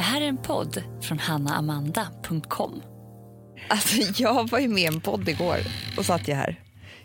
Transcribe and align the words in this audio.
Det 0.00 0.04
här 0.04 0.20
är 0.20 0.26
en 0.26 0.36
podd 0.36 0.82
från 1.02 1.18
hannaamanda.com. 1.18 2.82
Alltså, 3.68 3.96
jag 4.22 4.50
var 4.50 4.58
ju 4.58 4.68
med 4.68 4.82
i 4.82 4.86
en 4.86 5.00
podd 5.00 5.28
igår 5.28 5.58
och 5.96 6.06
satt 6.06 6.28
jag 6.28 6.36
här. 6.36 6.60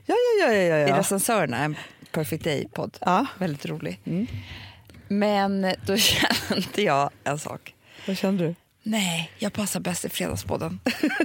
Ja, 0.06 0.16
ja, 0.40 0.48
ja. 0.48 0.54
ja, 0.54 0.78
I 0.78 0.90
ja. 0.90 0.98
recensörerna, 0.98 1.58
en 1.58 1.76
Perfect 2.12 2.44
Day-podd. 2.44 2.98
Ja. 3.02 3.26
Väldigt 3.38 3.66
rolig. 3.66 4.00
Men 5.08 5.74
då 5.86 5.98
kände 6.48 6.82
jag 6.82 7.10
en 7.24 7.40
sak. 7.40 7.74
Vad 8.08 8.18
kände 8.18 8.48
du? 8.48 8.56
Nej, 8.84 9.32
jag 9.38 9.54
passar 9.54 9.80
bäst 9.80 10.06
i 10.06 10.10
Fredagspodden. 10.10 10.80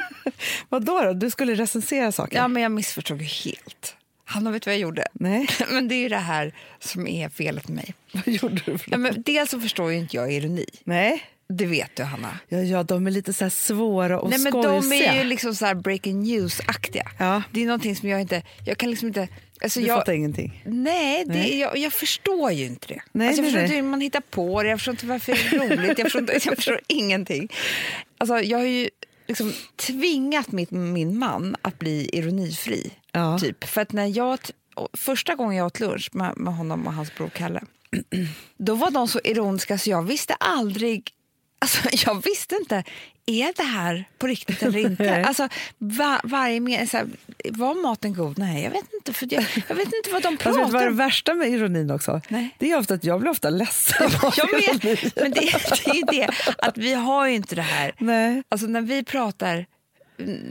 Vad 0.69 0.85
då, 0.85 1.01
då? 1.01 1.13
Du 1.13 1.31
skulle 1.31 1.55
recensera 1.55 2.13
saker? 2.13 2.37
Ja, 2.37 2.49
men 2.49 2.63
jag 2.63 2.73
missförstod 2.73 3.23
ju 3.23 3.27
helt. 3.27 3.97
Hanna, 4.25 4.51
vet 4.51 4.63
du 4.63 4.71
vad 4.71 4.75
jag 4.75 4.81
gjorde? 4.81 5.07
Nej. 5.13 5.49
Men 5.71 5.89
det 5.89 5.95
är 5.95 6.01
ju 6.01 6.09
det 6.09 6.17
här 6.17 6.55
som 6.79 7.07
är 7.07 7.29
felet 7.29 7.69
med 7.69 7.77
mig. 7.77 7.95
Vad 8.13 8.29
gjorde 8.35 8.63
du? 8.67 8.79
För 8.79 8.91
Ja, 8.91 8.99
men 8.99 9.23
dels 9.23 9.51
så 9.51 9.61
förstår 9.61 9.93
ju 9.93 9.99
inte 9.99 10.17
jag 10.17 10.33
ironi. 10.33 10.67
Nej. 10.85 11.27
Det 11.53 11.67
vet 11.67 11.97
du, 11.97 12.03
Hanna. 12.03 12.39
Ja, 12.49 12.59
ja, 12.59 12.83
de 12.83 13.07
är 13.07 13.11
lite 13.11 13.33
så 13.33 13.51
svåra 13.51 14.21
och 14.21 14.31
Nej, 14.31 14.39
men 14.39 14.53
skojsiga. 14.53 14.81
de 14.81 14.93
är 14.93 15.19
ju 15.19 15.25
liksom 15.25 15.55
så 15.55 15.67
här 15.67 15.75
breaking 15.75 16.23
news-aktiga. 16.23 17.11
Ja. 17.19 17.43
Det 17.53 17.63
är 17.63 17.67
någonting 17.67 17.97
som 17.97 18.09
jag 18.09 18.21
inte... 18.21 18.43
Jag 18.67 18.79
kan 18.79 18.91
liksom 18.91 19.09
inte... 19.09 19.29
Alltså 19.63 19.81
Du 19.81 19.87
jag, 19.87 19.99
fattar 19.99 20.13
ingenting. 20.13 20.63
Nej, 20.67 21.25
det, 21.25 21.33
Nej. 21.33 21.59
Jag, 21.59 21.77
jag 21.77 21.93
förstår 21.93 22.53
ju 22.53 22.67
inte 22.67 22.87
det. 22.87 23.01
Nej, 23.13 23.29
alltså, 23.29 23.43
jag 23.43 23.47
förstår 23.47 23.59
nej. 23.59 23.65
inte 23.65 23.77
hur 23.77 23.83
man 23.83 24.01
hittar 24.01 24.21
på 24.21 24.63
det, 24.63 24.69
jag 24.69 24.79
förstår 24.79 24.93
inte 24.93 25.07
varför 25.07 25.33
det 25.33 25.57
är 25.57 25.69
roligt, 25.69 25.99
jag 25.99 26.13
förstår, 26.13 26.31
jag 26.33 26.57
förstår 26.57 26.81
ingenting. 26.87 27.49
Alltså, 28.19 28.41
jag 28.41 28.59
har 28.59 28.65
ju 28.65 28.91
liksom 29.29 29.53
tvingat 29.77 30.53
mitt, 30.53 30.71
min 30.71 31.19
man 31.19 31.57
att 31.63 31.79
bli 31.79 32.11
ironifri. 32.13 32.91
Ja. 33.13 33.39
Typ. 33.39 33.65
För 33.65 33.81
att 33.81 33.93
när 33.93 34.17
jag, 34.17 34.39
första 34.93 35.35
gången 35.35 35.57
jag 35.57 35.67
åt 35.67 35.81
lunch 35.81 36.09
med, 36.13 36.37
med 36.37 36.55
honom 36.55 36.87
och 36.87 36.93
hans 36.93 37.15
bror 37.15 37.29
Kalle, 37.29 37.61
då 38.57 38.75
var 38.75 38.91
de 38.91 39.09
så 39.09 39.21
ironiska 39.25 39.79
så 39.79 39.91
jag 39.91 40.03
visste 40.03 40.35
aldrig 40.35 41.11
Alltså, 41.61 41.89
jag 42.07 42.25
visste 42.25 42.55
inte, 42.55 42.85
är 43.27 43.53
det 43.57 43.63
här 43.63 44.05
på 44.19 44.27
riktigt 44.27 44.63
eller 44.63 44.79
inte? 44.79 45.25
Alltså, 45.25 45.49
va, 45.79 46.21
varje 46.25 46.87
så 46.87 46.97
här, 46.97 47.07
var 47.45 47.75
maten 47.75 48.15
god? 48.15 48.39
Nej, 48.39 48.63
jag 48.65 48.71
vet 48.71 48.93
inte. 48.95 49.13
För 49.13 49.29
jag, 49.31 49.45
jag 49.69 49.77
vet 49.77 49.93
inte 49.93 50.11
vad 50.13 50.23
de 50.23 50.39
Fast 50.39 50.47
vet 50.47 50.55
du 50.55 50.61
vad 50.61 50.71
pratar 50.71 50.85
det 50.85 50.91
om. 50.91 50.97
värsta 50.97 51.35
med 51.35 51.49
ironin 51.49 51.91
också? 51.91 52.21
Nej. 52.29 52.57
Det 52.59 52.71
är 52.71 52.79
ofta 52.79 52.95
att 52.95 53.05
jag 53.05 53.21
blir 53.21 53.31
ofta 53.31 53.51
ledsen 53.51 54.11
Jag 54.37 54.53
vet, 54.53 54.83
men 55.17 55.31
det, 55.31 55.41
det 55.41 55.91
är 55.91 55.95
ju 55.95 56.03
det 56.11 56.29
att 56.59 56.79
vi 56.79 56.95
har 56.95 57.27
ju 57.27 57.35
inte 57.35 57.55
det 57.55 57.63
här. 57.63 57.93
Nej. 57.99 58.43
Alltså 58.49 58.67
när 58.67 58.81
vi 58.81 59.05
pratar, 59.05 59.67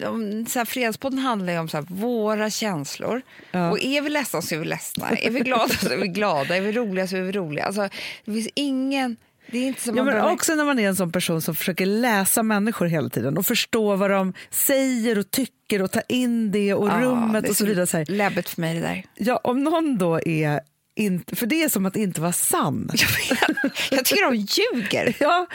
om, 0.08 0.46
så 0.50 0.60
här, 0.60 0.66
Fredagspodden 0.66 1.20
handlar 1.20 1.54
ju 1.54 1.60
om 1.60 1.70
så 1.70 1.78
här, 1.78 1.86
våra 1.90 2.50
känslor. 2.50 3.22
Ja. 3.52 3.72
Och 3.72 3.80
är 3.84 4.02
vi 4.02 4.10
ledsna 4.10 4.42
så 4.42 4.56
är 4.56 4.60
vi 4.60 4.66
ledsna, 4.66 5.10
är 5.10 5.30
vi 5.30 5.40
glada 5.40 5.74
så 5.74 5.90
är 5.90 5.98
vi 5.98 6.08
glada, 6.08 6.58
är 6.58 6.62
vi 6.62 6.72
roliga 6.72 7.08
så 7.08 7.18
är 7.18 7.22
vi 7.22 7.32
roliga. 7.32 7.66
Alltså, 7.66 7.90
det 8.26 8.32
finns 8.32 8.50
ingen, 8.56 9.18
det 9.52 9.58
är 9.58 9.68
inte 9.68 9.82
som 9.82 9.98
Ja, 9.98 10.04
men 10.04 10.22
också 10.22 10.56
när 10.56 10.66
man 10.66 10.80
är 10.80 10.88
en 10.88 10.96
sån 10.96 11.12
person 11.12 11.42
som 11.42 11.56
försöker 11.56 11.86
läsa 11.86 12.44
människor 12.44 12.86
hela 12.86 13.10
tiden 13.10 13.38
och 13.38 13.46
förstå 13.46 13.96
vad 13.96 14.12
de 14.12 14.34
säger 14.50 15.18
och 15.20 15.32
tycker 15.32 15.82
och 15.82 15.92
ta 15.92 16.02
in 16.10 16.52
det 16.52 16.74
och 16.74 16.88
Ja, 16.88 17.00
rummet 17.02 17.44
det 17.44 17.48
är 17.48 17.50
och 17.50 17.58
så 17.58 17.66
vidare. 17.66 17.88
Så 17.88 17.98
här. 17.98 18.06
läbbigt 18.06 18.50
för 18.50 18.62
mig 18.62 18.76
det 18.76 18.82
där. 18.82 19.04
Ja, 19.16 19.38
om 19.44 19.64
någon 19.64 19.98
då 19.98 20.20
är 20.26 20.60
inte, 21.00 21.36
för 21.36 21.46
det 21.46 21.64
är 21.64 21.70
som 21.70 21.86
att 21.86 21.96
inte 21.96 22.22
vara 22.22 22.32
sann. 22.32 22.90
Jag, 23.92 24.06
tycker 24.06 24.24
de 24.32 24.36
ljuger. 24.36 25.14
Ja, 25.20 25.48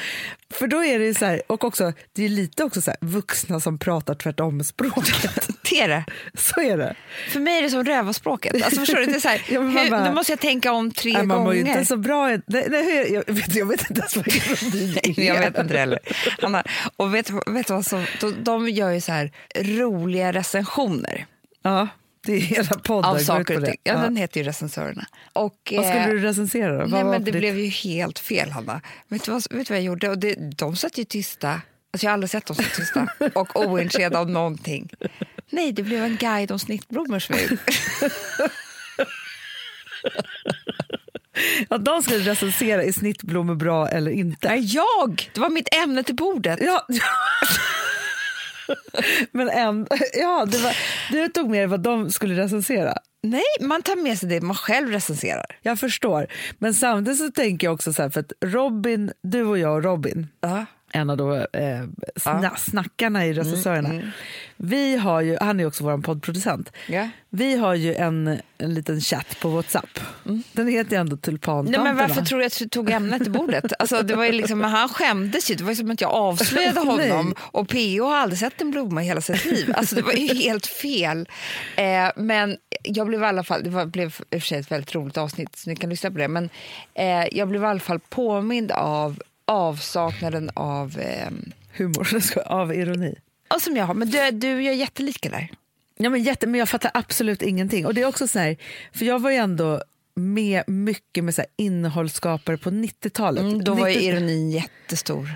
för 0.54 0.66
då 0.66 0.84
är 0.84 0.98
det 0.98 1.14
så 1.14 1.24
här, 1.24 1.42
och 1.46 1.64
också, 1.64 1.92
det 2.12 2.24
är 2.24 2.28
lite 2.28 2.64
också 2.64 2.82
så 2.82 2.90
här, 2.90 2.98
vuxna 3.00 3.60
som 3.60 3.78
pratar 3.78 4.14
tvärtom 4.14 4.64
språket. 4.64 5.48
Det 5.70 5.80
är 5.80 5.88
det. 5.88 6.04
så 6.34 6.60
är 6.60 6.76
det. 6.78 6.94
För 7.28 7.40
mig 7.40 7.58
är 7.58 7.62
det 7.62 7.70
som 7.70 7.84
rövarspråket. 7.84 8.64
Alltså 8.64 8.80
förstår 8.80 8.96
du? 8.96 9.06
Det 9.06 9.14
är 9.14 9.20
så 9.20 9.28
här, 9.28 9.42
Ja, 9.48 9.60
men 9.60 9.72
man 9.72 9.84
hur, 9.84 9.90
bara- 9.90 10.04
nu 10.08 10.14
måste 10.14 10.32
jag 10.32 10.40
tänka 10.40 10.72
om 10.72 10.90
tre 10.90 11.12
Nej, 11.12 11.26
man 11.26 11.38
mår 11.44 11.54
ju 11.54 11.60
gånger. 11.60 11.72
inte 11.78 11.86
så 11.88 11.96
bra. 11.96 12.28
Nej, 12.28 12.40
nej, 12.46 13.12
jag, 13.12 13.34
vet, 13.34 13.54
jag 13.54 13.66
vet 13.66 13.90
inte 13.90 14.00
ens 14.00 14.16
vad 14.16 14.28
ironi 14.28 14.98
är. 15.02 15.22
Jag 15.24 15.38
vet 15.40 15.58
inte 15.58 15.78
heller. 15.78 15.98
Hanna, 16.42 16.62
och 16.96 17.14
vet, 17.14 17.30
vet 17.30 17.66
du 17.66 17.72
vad 17.72 17.86
som, 17.86 18.06
de, 18.20 18.34
de 18.44 18.68
gör 18.68 18.90
ju 18.90 19.00
så 19.00 19.12
här 19.12 19.32
roliga 19.56 20.32
recensioner 20.32 21.26
Ja, 21.62 21.88
det 22.24 22.32
är 22.32 22.40
hela 22.40 22.74
podden. 22.78 23.10
av 23.10 23.18
saker 23.18 23.58
och 23.58 23.64
ting. 23.64 23.76
Ja, 23.82 23.92
Ja. 23.92 23.98
Den 23.98 24.16
heter 24.16 24.40
ju 24.40 24.46
Recensörerna. 24.46 25.06
Och, 25.32 25.72
Vad 25.76 25.84
skulle 25.86 26.04
eh, 26.04 26.08
du 26.10 26.18
recensera? 26.18 26.76
Vad 26.78 26.90
Nej, 26.90 27.04
men 27.04 27.24
det 27.24 27.30
ditt- 27.30 27.34
blev 27.40 27.58
ju 27.58 27.68
helt 27.68 28.18
fel, 28.18 28.50
Hanna. 28.50 28.80
Vet 29.08 29.24
du 29.24 29.30
vad, 29.32 29.42
vet 29.50 29.66
du 29.66 29.72
vad 29.74 29.78
jag 29.78 29.84
gjorde? 29.84 30.08
Och 30.08 30.18
det, 30.18 30.34
de 30.58 30.76
satt 30.76 30.98
ju 30.98 31.04
tysta. 31.04 31.48
Alltså, 31.92 32.04
jag 32.06 32.10
har 32.10 32.14
aldrig 32.14 32.30
sett 32.30 32.46
dem 32.46 32.56
så 32.56 32.62
tysta 32.62 33.06
och 33.34 33.56
ointresserade 33.56 34.18
av 34.18 34.30
någonting. 34.30 34.90
Nej, 35.50 35.72
det 35.72 35.82
blev 35.82 36.04
en 36.04 36.16
guide 36.16 36.50
om 36.50 36.58
snittblommor 36.58 37.18
som 37.18 37.36
jag. 37.36 37.58
Ja, 41.68 41.78
de 41.78 42.02
skulle 42.02 42.30
recensera, 42.30 42.82
är 42.84 42.92
snittblommor 42.92 43.54
bra 43.54 43.88
eller 43.88 44.10
inte? 44.10 44.48
Nej, 44.48 44.60
jag! 44.74 45.30
Det 45.34 45.40
var 45.40 45.48
mitt 45.50 45.74
ämne 45.74 46.02
till 46.02 46.14
bordet. 46.14 46.58
Ja. 46.62 46.86
Men 49.32 49.48
en, 49.48 49.86
ja, 50.14 50.44
det 50.44 50.58
var, 50.58 50.76
du 51.10 51.28
tog 51.28 51.50
med 51.50 51.60
dig 51.60 51.66
vad 51.66 51.80
de 51.80 52.10
skulle 52.10 52.42
recensera. 52.42 52.98
Nej, 53.22 53.42
man 53.60 53.82
tar 53.82 53.96
med 53.96 54.18
sig 54.18 54.28
det 54.28 54.40
man 54.40 54.56
själv 54.56 54.88
recenserar. 54.88 55.46
Jag 55.62 55.78
förstår. 55.78 56.26
Men 56.58 56.74
samtidigt 56.74 57.18
så 57.18 57.30
tänker 57.30 57.66
jag 57.66 57.74
också 57.74 57.92
så 57.92 58.02
här, 58.02 58.10
för 58.10 58.20
att 58.20 58.32
Robin, 58.44 59.12
du 59.22 59.44
och 59.44 59.58
jag 59.58 59.74
och 59.76 59.82
Robin, 59.82 60.26
Ja. 60.40 60.66
En 60.94 61.10
av 61.10 61.16
då, 61.16 61.34
eh, 61.36 61.82
sna, 62.16 62.56
snackarna 62.56 63.26
i 63.26 63.32
recensörerna, 63.32 64.12
vi 64.56 64.96
har 64.96 65.20
ju, 65.20 65.36
han 65.40 65.60
är 65.60 65.66
också 65.66 65.84
vår 65.84 65.98
poddproducent, 65.98 66.72
Ja. 66.88 67.08
vi 67.28 67.56
har 67.56 67.74
ju 67.74 67.94
en, 67.94 68.38
en 68.58 68.74
liten 68.74 69.00
chatt 69.00 69.36
på 69.40 69.48
Whatsapp. 69.48 70.00
Den 70.52 70.68
heter 70.68 70.90
ju 70.92 71.00
ändå 71.00 71.14
Nej, 71.16 71.20
Tulpantanterna. 71.22 71.84
men 71.84 71.96
varför 71.96 72.22
tror 72.22 72.38
du 72.38 72.44
att 72.44 72.58
du 72.58 72.68
tog 72.68 72.90
ämnet 72.90 73.22
till 73.22 73.32
bordet? 73.32 73.72
Alltså, 73.78 74.02
det 74.02 74.14
var 74.14 74.24
ju 74.24 74.32
liksom, 74.32 74.60
han 74.60 74.88
skämdes 74.88 75.50
ju. 75.50 75.54
Det 75.54 75.64
var 75.64 75.74
som 75.74 75.90
att 75.90 76.00
jag 76.00 76.10
avslöjade 76.10 76.80
Nej. 76.96 77.10
honom. 77.10 77.34
Och 77.38 77.68
PO 77.68 78.04
har 78.04 78.16
aldrig 78.16 78.38
sett 78.38 78.60
en 78.60 78.70
blomma 78.70 79.02
i 79.02 79.06
hela 79.06 79.20
sitt 79.20 79.44
liv. 79.44 79.72
Alltså, 79.76 79.94
det 79.94 80.02
var 80.02 80.12
ju 80.12 80.34
helt 80.34 80.66
fel. 80.66 81.28
Eh, 81.76 82.10
men 82.16 82.56
jag 82.82 83.06
blev 83.06 83.22
i 83.22 83.24
alla 83.26 83.44
fall, 83.44 83.62
det 83.64 83.70
var, 83.70 83.86
blev 83.86 84.08
i 84.08 84.36
och 84.36 84.40
för 84.42 84.46
sig 84.48 84.58
ett 84.60 84.70
väldigt 84.70 84.94
roligt 84.94 85.16
avsnitt 85.16 85.56
så 85.56 85.70
ni 85.70 85.76
kan 85.76 85.90
lyssna 85.90 86.10
på 86.10 86.18
det. 86.18 86.28
Men 86.28 86.50
eh, 86.94 87.24
jag 87.32 87.48
blev 87.48 87.62
i 87.62 87.66
alla 87.66 87.80
fall 87.80 88.00
påmind 88.00 88.72
av 88.72 89.18
avsaknaden 89.46 90.50
av, 90.54 90.98
eh, 90.98 91.30
Humor, 91.76 92.08
av 92.46 92.74
ironi. 92.74 93.14
ja, 93.48 93.60
som 93.60 93.76
jag 93.76 93.84
har. 93.84 93.94
Men 93.94 94.10
du, 94.10 94.30
du 94.30 94.62
gör 94.62 94.72
jättelika 94.72 95.28
där. 95.28 95.48
Ja, 95.96 96.10
men, 96.10 96.22
jätte, 96.22 96.46
men 96.46 96.58
jag 96.58 96.68
fattar 96.68 96.90
absolut 96.94 97.42
ingenting. 97.42 97.86
Och 97.86 97.94
det 97.94 98.02
är 98.02 98.06
också 98.06 98.28
så 98.28 98.38
här, 98.38 98.56
för 98.92 99.04
jag 99.04 99.18
var 99.18 99.30
ju 99.30 99.36
ändå 99.36 99.82
med 100.16 100.62
mycket 100.66 101.24
med 101.24 101.34
så 101.34 101.40
här 101.40 101.48
innehållsskapare 101.56 102.56
på 102.56 102.70
90-talet. 102.70 103.42
Mm, 103.42 103.64
då 103.64 103.74
var 103.74 103.88
ju 103.88 103.94
90 103.94 104.08
ironin 104.08 104.50
jättestor. 104.50 105.28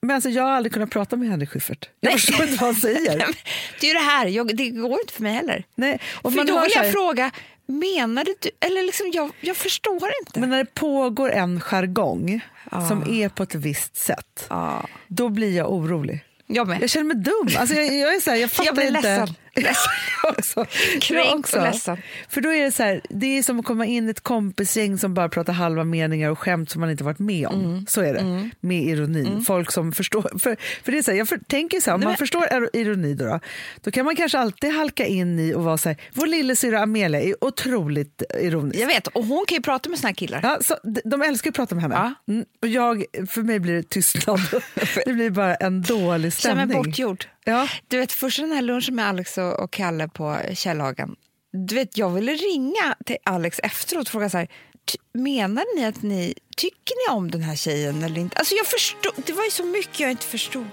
Men 0.00 0.14
alltså, 0.14 0.30
jag 0.30 0.42
har 0.42 0.50
aldrig 0.50 0.72
kunnat 0.72 0.90
prata 0.90 1.16
med 1.16 1.28
Henrik 1.28 1.50
Schyffert. 1.50 1.88
Jag 2.00 2.10
Nej. 2.10 2.18
förstår 2.18 2.42
inte 2.46 2.56
vad 2.64 2.74
han 2.74 2.80
säger. 2.80 3.18
Det 3.80 3.86
är 3.86 3.88
ju 3.88 3.92
det 3.94 4.04
här, 4.04 4.26
jag, 4.26 4.56
det 4.56 4.70
går 4.70 5.00
inte 5.00 5.12
för 5.12 5.22
mig 5.22 5.32
heller. 5.32 5.64
Nej. 5.74 6.00
Och 6.22 6.32
För 6.32 6.44
då 6.44 6.60
vill 6.60 6.70
jag 6.74 6.82
här, 6.82 6.92
fråga, 6.92 7.30
menade 7.66 8.34
du... 8.40 8.50
Eller 8.60 8.82
liksom, 8.82 9.10
jag, 9.12 9.30
jag 9.40 9.56
förstår 9.56 10.10
inte. 10.20 10.40
men 10.40 10.50
när 10.50 10.58
det 10.58 10.74
pågår 10.74 11.30
en 11.32 11.60
jargong 11.60 12.40
Ah. 12.70 12.88
som 12.88 13.02
är 13.10 13.28
på 13.28 13.42
ett 13.42 13.54
visst 13.54 13.96
sätt, 13.96 14.46
ja, 14.48 14.86
då 15.08 15.28
blir 15.28 15.56
jag 15.56 15.72
orolig. 15.72 16.24
jag. 16.46 16.78
Jag 16.82 16.90
känner 16.90 17.06
mig 17.06 17.16
dum. 17.16 17.48
Alltså, 17.58 17.74
jag, 17.76 17.94
jag, 17.94 18.14
är 18.14 18.20
så 18.20 18.30
här, 18.30 18.36
jag 18.36 18.50
fattar 18.50 18.64
Jag 18.66 18.74
blir 18.74 18.86
inte. 18.96 19.18
ledsen. 19.18 19.34
Ledsen. 19.62 19.92
också. 20.38 20.66
Kränkt 21.00 21.52
och 21.54 21.62
ledsen. 21.62 21.96
För 22.28 22.40
då 22.40 22.52
är 22.54 22.64
det 22.64 22.72
så 22.72 22.82
här, 22.82 23.00
det 23.08 23.38
är 23.38 23.42
som 23.42 23.60
att 23.60 23.66
komma 23.66 23.86
in 23.86 24.06
i 24.08 24.10
ett 24.10 24.20
kompisgäng 24.20 24.98
som 24.98 25.14
bara 25.14 25.28
pratar 25.28 25.52
halva 25.52 25.84
meningar 25.84 26.30
och 26.30 26.38
skämt 26.38 26.70
som 26.70 26.80
man 26.80 26.90
inte 26.90 27.04
varit 27.04 27.18
med 27.18 27.46
om. 27.46 27.64
Mm. 27.64 27.86
Så 27.88 28.00
är 28.00 28.14
det, 28.14 28.50
med 28.60 28.82
ironin. 28.84 29.44
Folk 29.44 29.70
som 29.72 29.92
förstår. 29.92 30.38
För, 30.38 30.56
för 30.84 30.92
det 30.92 30.98
är 30.98 31.02
så 31.02 31.10
här, 31.10 31.18
jag 31.18 31.28
för, 31.28 31.38
tänker 31.38 31.80
så 31.80 31.90
här, 31.90 31.94
om 31.94 32.00
Nej, 32.00 32.04
man 32.06 32.10
men- 32.12 32.18
förstår 32.18 32.46
iro- 32.46 32.68
ironi 32.72 33.14
då, 33.14 33.24
då, 33.24 33.40
då 33.82 33.90
kan 33.90 34.04
man 34.04 34.16
kanske 34.16 34.38
alltid 34.38 34.72
halka 34.72 35.06
in 35.06 35.38
i 35.38 35.54
och 35.54 35.64
vara 35.64 35.78
så 35.78 35.88
här, 35.88 35.96
vår 36.12 36.26
lillasyrra 36.26 36.80
Amelia 36.82 37.20
är 37.20 37.44
otroligt 37.44 38.22
ironisk. 38.40 38.80
Jag 38.80 38.86
vet, 38.86 39.06
och 39.06 39.24
hon 39.24 39.44
kan 39.48 39.56
ju 39.56 39.62
prata 39.62 39.90
med 39.90 39.98
såna 39.98 40.08
här 40.08 40.14
killar. 40.14 40.40
Ja, 40.42 40.58
så 40.60 40.76
de, 40.82 41.00
de 41.04 41.22
älskar 41.22 41.50
att 41.50 41.56
prata 41.56 41.74
med 41.74 41.82
henne. 41.82 41.94
Ja. 42.26 42.32
Mm, 42.32 42.44
och 42.62 42.68
jag, 42.68 43.04
för 43.28 43.42
mig 43.42 43.60
blir 43.60 43.74
det 43.74 43.88
tystnad. 43.90 44.40
det 45.06 45.12
blir 45.12 45.30
bara 45.30 45.54
en 45.54 45.82
dålig 45.82 46.32
Känner 46.32 46.54
mig 46.54 46.64
stämning. 46.66 46.76
bortgjord. 46.82 47.26
Ja. 47.44 47.68
Du 47.88 47.98
vet, 47.98 48.12
första 48.12 48.42
den 48.42 48.52
här 48.52 48.62
lunchen 48.62 48.94
med 48.94 49.08
Alex 49.08 49.38
och, 49.38 49.70
Kalle 49.70 50.08
på 50.08 50.38
Källhagen. 50.54 51.16
Du 51.52 51.74
vet, 51.74 51.96
jag 51.98 52.10
ville 52.10 52.32
ringa 52.32 52.94
till 53.06 53.16
Alex 53.24 53.58
efteråt 53.62 54.02
och 54.06 54.12
fråga 54.12 54.30
så 54.30 54.38
här, 54.38 54.48
"Ty- 54.84 54.98
menar 55.20 55.76
ni 55.76 55.84
att 55.86 56.02
ni, 56.02 56.34
tycker 56.56 57.10
ni 57.10 57.16
om 57.16 57.30
den 57.30 57.42
här 57.42 57.56
tjejen 57.56 58.02
eller 58.02 58.20
inte? 58.20 58.36
Alltså 58.36 58.54
jag 58.54 58.66
förstod, 58.66 59.12
det 59.26 59.32
var 59.32 59.44
ju 59.44 59.50
så 59.50 59.64
mycket 59.64 60.00
jag 60.00 60.10
inte 60.10 60.26
förstod. 60.26 60.66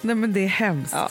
Nej 0.00 0.14
men 0.14 0.32
det 0.32 0.40
är 0.44 0.48
hemskt. 0.48 0.92
Ja. 0.94 1.08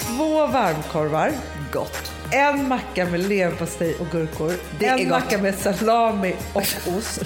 Två 0.00 0.46
varmkorvar, 0.46 1.32
gott. 1.72 2.12
En 2.32 2.68
macka 2.68 3.04
med 3.06 3.20
leverpastej 3.28 3.94
och 3.94 4.06
gurkor. 4.12 4.52
Det 4.78 4.86
är 4.86 4.98
en 4.98 5.08
macka 5.08 5.38
med 5.38 5.58
salami 5.58 6.34
och 6.52 6.62
ost. 6.96 7.20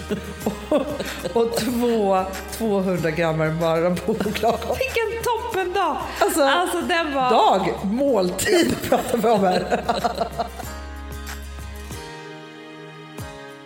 och, 0.69 1.37
och 1.37 1.57
två 1.57 2.25
200 2.53 3.11
gram 3.11 3.39
Marabou-choklad. 3.39 4.59
Vilken 4.79 5.22
toppendag! 5.63 5.97
Alltså, 6.21 6.43
Alltså 6.43 6.81
den 6.81 7.15
var... 7.15 7.31
Dag, 7.31 7.75
måltid 7.83 8.77
pratar 8.89 9.19
vi 9.19 9.29
om 9.29 9.41
här. 9.45 9.81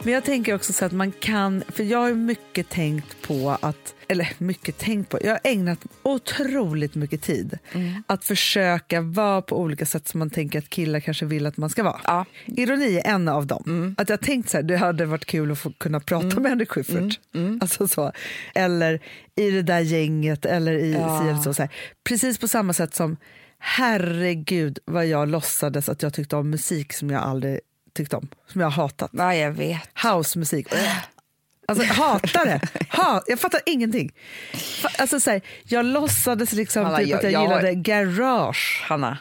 Men 0.06 0.14
jag 0.14 0.24
tänker 0.24 0.54
också 0.54 0.72
så 0.72 0.84
att 0.84 0.92
man 0.92 1.12
kan, 1.12 1.62
för 1.68 1.84
jag 1.84 1.98
har 1.98 2.12
mycket 2.12 2.68
tänkt 2.68 3.22
på 3.22 3.58
att, 3.60 3.94
eller 4.08 4.32
mycket 4.38 4.78
tänkt 4.78 5.08
på, 5.08 5.18
jag 5.22 5.30
har 5.30 5.40
ägnat 5.44 5.78
otroligt 6.02 6.94
mycket 6.94 7.22
tid 7.22 7.58
att 8.06 8.24
försöka 8.24 9.00
vara 9.00 9.42
på 9.42 9.60
olika 9.60 9.86
sätt 9.86 10.08
som 10.08 10.18
man 10.18 10.30
tänker 10.30 10.58
att 10.58 10.70
killar 10.70 11.00
kanske 11.00 11.26
vill 11.26 11.46
att 11.46 11.56
man 11.56 11.70
ska 11.70 11.82
vara. 11.82 12.00
Ja. 12.04 12.24
Ironi 12.44 12.96
är 12.96 13.06
en 13.06 13.28
av 13.28 13.46
dem. 13.46 13.94
Att 13.98 14.08
jag 14.08 14.20
tänkt 14.20 14.48
så 14.50 14.56
här, 14.56 14.64
det 14.64 14.76
hade 14.76 15.06
varit 15.06 15.24
kul 15.24 15.52
att 15.52 15.58
få 15.58 15.72
kunna 15.72 16.00
prata 16.00 16.40
med 16.40 16.50
Henrik 16.50 16.70
Schyffert. 16.70 17.20
Alltså 17.60 17.88
så. 17.88 18.12
Eller 18.54 19.00
i 19.36 19.50
det 19.50 19.62
där 19.62 19.80
gänget 19.80 20.44
eller 20.46 20.72
i 20.72 20.92
Ja. 20.92 21.20
si 21.20 21.28
eller 21.28 21.40
så, 21.40 21.54
så 21.54 21.62
här. 21.62 21.70
Precis 22.08 22.38
på 22.38 22.48
samma 22.48 22.72
sätt 22.72 22.94
som 22.94 23.16
herregud 23.58 24.78
vad 24.84 25.06
jag 25.06 25.28
låtsades 25.28 25.88
att 25.88 26.02
jag 26.02 26.14
tyckte 26.14 26.36
om 26.36 26.50
musik 26.50 26.92
som 26.92 27.10
jag 27.10 27.22
aldrig 27.22 27.60
tyckt 27.96 28.14
om, 28.14 28.28
som 28.52 28.60
jag 28.60 28.68
har 28.70 28.82
hatat. 28.82 29.10
Ja, 29.12 29.34
jag 29.34 29.52
vet. 29.52 29.88
Housemusik. 30.02 30.68
Alltså 31.68 31.84
hatar 31.84 32.44
det. 32.46 32.60
Ha, 32.96 33.22
jag 33.26 33.40
fattar 33.40 33.60
ingenting. 33.66 34.12
Alltså, 34.98 35.20
så 35.20 35.30
här, 35.30 35.40
jag 35.64 35.84
låtsades 35.84 36.52
liksom 36.52 36.84
Hanna, 36.84 36.98
typ 36.98 37.08
jag- 37.08 37.16
att 37.18 37.22
jag, 37.24 37.32
jag 37.32 37.42
gillade 37.42 37.74
garage. 37.74 38.84
Hanna, 38.88 39.18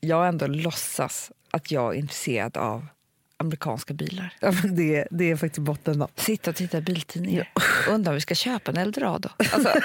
jag 0.00 0.28
ändå 0.28 0.46
låtsas 0.46 1.30
att 1.50 1.70
jag 1.70 1.94
är 1.94 1.98
intresserad 1.98 2.56
av 2.56 2.86
amerikanska 3.38 3.94
bilar. 3.94 4.34
Ja, 4.40 4.52
men 4.62 4.76
det, 4.76 5.08
det 5.10 5.30
är 5.30 5.36
faktiskt 5.36 5.58
botten 5.58 5.98
då. 5.98 6.08
Sitta 6.16 6.50
och 6.50 6.56
titta 6.56 6.78
i 6.78 6.80
biltidningar. 6.80 7.52
Undrar 7.88 8.12
om 8.12 8.14
vi 8.14 8.20
ska 8.20 8.34
köpa 8.34 8.70
en 8.70 8.76
eldorado. 8.76 9.28
Alltså, 9.38 9.72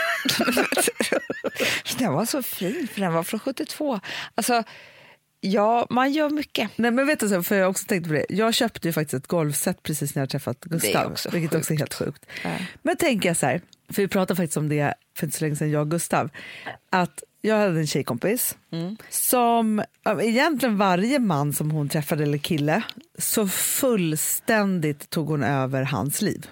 den 1.97 2.13
var 2.13 2.25
så 2.25 2.43
fin, 2.43 2.87
för 2.93 3.01
den 3.01 3.13
var 3.13 3.23
från 3.23 3.39
72. 3.39 3.99
Alltså, 4.35 4.63
ja, 5.41 5.87
man 5.89 6.11
gör 6.11 6.29
mycket. 6.29 6.69
Nej, 6.75 6.91
men 6.91 7.07
vet 7.07 7.19
du, 7.19 7.43
för 7.43 7.55
jag 7.55 7.69
också 7.69 7.85
tänkt 7.85 8.07
på 8.07 8.13
det. 8.13 8.25
Jag 8.29 8.53
köpte 8.53 8.87
ju 8.87 8.93
faktiskt 8.93 9.13
ett 9.13 9.27
golfset 9.27 9.83
precis 9.83 10.15
när 10.15 10.21
jag 10.21 10.29
träffat 10.29 10.59
Gustav, 10.59 11.11
också 11.11 11.29
vilket 11.29 11.55
också 11.55 11.73
är 11.73 11.77
sjukt. 11.77 11.79
helt 11.79 11.93
sjukt. 11.93 12.25
Ja. 12.43 12.49
Men 12.81 12.97
tänker 12.97 13.29
jag 13.29 13.37
så 13.37 13.45
här, 13.45 13.61
för 13.89 14.01
vi 14.01 14.07
pratade 14.07 14.37
faktiskt 14.37 14.57
om 14.57 14.69
det 14.69 14.93
för 15.17 15.27
inte 15.27 15.37
så 15.37 15.45
länge 15.45 15.55
sedan, 15.55 15.71
jag 15.71 15.81
och 15.81 15.91
Gustav, 15.91 16.29
att 16.89 17.23
jag 17.41 17.55
hade 17.57 17.79
en 17.79 17.87
tjejkompis 17.87 18.55
Mm. 18.73 18.97
som, 19.09 19.83
egentligen 20.21 20.77
varje 20.77 21.19
man 21.19 21.53
som 21.53 21.71
hon 21.71 21.89
träffade 21.89 22.23
eller 22.23 22.37
kille, 22.37 22.81
så 23.17 23.47
fullständigt 23.47 25.09
tog 25.09 25.27
hon 25.27 25.43
över 25.43 25.83
hans 25.83 26.21
liv. 26.21 26.47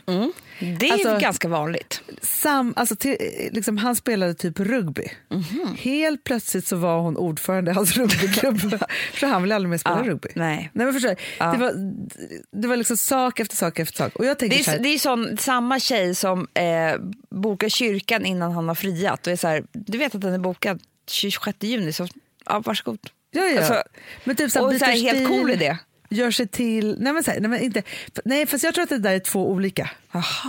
Det 0.79 0.87
är 0.89 0.93
Alltså- 0.93 1.19
ganska 1.19 1.47
vanligt. 1.47 2.01
Sam, 2.21 2.73
alltså 2.75 2.95
till, 2.95 3.17
liksom, 3.51 3.77
han 3.77 3.95
spelade 3.95 4.33
typ 4.33 4.59
rugby. 4.59 5.07
Mhm. 5.29 5.75
Helt 5.79 6.23
plötsligt 6.23 6.67
så 6.67 6.75
var 6.75 6.99
hon 6.99 7.17
ordförande 7.17 7.71
i 7.71 7.73
hans 7.73 7.91
rugbyklubb. 7.97 8.59
för 9.13 9.27
han 9.27 9.41
ville 9.41 9.55
aldrig 9.55 9.69
mer 9.69 9.77
spela 9.77 9.97
Ja, 10.05 10.11
rugby. 10.11 10.29
nej. 10.35 10.69
Nej, 10.73 10.85
men 10.85 10.93
förstår? 10.93 11.15
Ja. 11.39 11.51
det, 11.51 11.57
var, 11.57 11.71
det 12.61 12.67
var 12.67 12.75
liksom 12.77 12.97
sak 12.97 13.39
efter 13.39 13.55
sak 13.55 13.79
efter 13.79 13.97
sak. 13.97 14.15
Och 14.15 14.25
jag 14.25 14.37
Det 14.57 14.63
så 14.63 14.71
är, 14.71 14.75
här, 14.75 14.83
det 14.83 14.89
är 14.89 14.99
sån, 14.99 15.37
samma 15.37 15.79
tjej 15.79 16.15
som 16.15 16.47
eh, 16.53 16.95
bokar 17.29 17.69
kyrkan 17.69 18.25
innan 18.25 18.51
han 18.51 18.67
har 18.67 18.75
friat. 18.75 19.27
Och 19.27 19.33
är 19.33 19.37
så 19.37 19.47
här, 19.47 19.63
du 19.71 19.97
vet 19.97 20.15
att 20.15 20.21
den 20.21 20.33
är 20.33 20.37
bokad 20.39 20.78
26 21.09 21.57
juni, 21.61 21.93
så 21.93 22.07
ja, 22.45 22.59
varsågod. 22.59 22.99
ja, 23.31 23.43
ja. 23.43 23.57
alltså, 23.59 23.83
men 24.23 24.35
typ 24.35 24.51
så 24.51 24.59
här, 24.59 24.65
och 24.67 24.79
så 24.79 24.85
här, 24.85 24.93
helt 24.93 25.27
cool 25.27 25.51
idé. 25.51 25.77
Gör 26.11 26.31
sig 26.31 26.47
till... 26.47 26.95
Nej, 26.99 27.13
men 27.13 27.23
så 27.23 27.31
här, 27.31 27.39
nej, 27.39 27.49
men 27.49 27.61
inte, 27.61 27.83
nej, 28.25 28.45
fast 28.45 28.63
jag 28.63 28.73
tror 28.73 28.83
att 28.83 28.89
det 28.89 28.97
där 28.97 29.13
är 29.13 29.19
två 29.19 29.49
olika. 29.51 29.89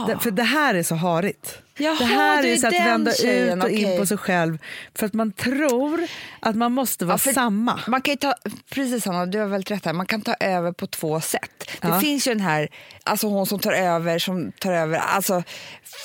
Det, 0.07 0.19
för 0.19 0.31
det 0.31 0.43
här 0.43 0.75
är 0.75 0.83
så 0.83 0.95
harigt. 0.95 1.59
Jaha, 1.79 1.97
det 1.99 2.05
här 2.05 2.43
det 2.43 2.53
är 2.53 2.57
så 2.57 2.67
att 2.67 2.73
vända 2.75 3.13
tjejen, 3.13 3.59
ut 3.59 3.65
och 3.65 3.71
in 3.71 3.85
okej. 3.85 3.99
på 3.99 4.07
sig 4.07 4.17
själv 4.17 4.59
för 4.95 5.07
att 5.07 5.13
man 5.13 5.33
tror 5.33 6.07
att 6.41 6.57
man 6.57 6.73
måste 6.73 7.05
vara 7.05 7.19
Ja, 7.27 7.33
samma. 7.33 7.81
Man 7.87 8.03
kan 8.03 8.13
ju 8.13 8.17
ta, 8.17 8.35
precis 8.71 9.05
Hanna, 9.05 9.27
du 9.27 9.39
har 9.39 9.47
väldigt 9.47 9.71
rätt 9.71 9.85
här, 9.85 9.93
man 9.93 10.07
kan 10.07 10.23
ta 10.23 10.35
över 10.41 10.73
på 10.73 10.87
två 10.87 11.21
sätt. 11.21 11.71
Det 11.81 11.89
Ja. 11.89 12.01
finns 12.01 12.27
ju 12.27 12.31
den 12.35 12.41
här, 12.41 12.69
alltså 13.05 13.27
hon 13.27 13.47
som 13.47 13.59
tar 13.59 13.73
över, 13.73 14.19
som 14.19 14.53
tar 14.53 14.73
över, 14.73 14.99
alltså 14.99 15.43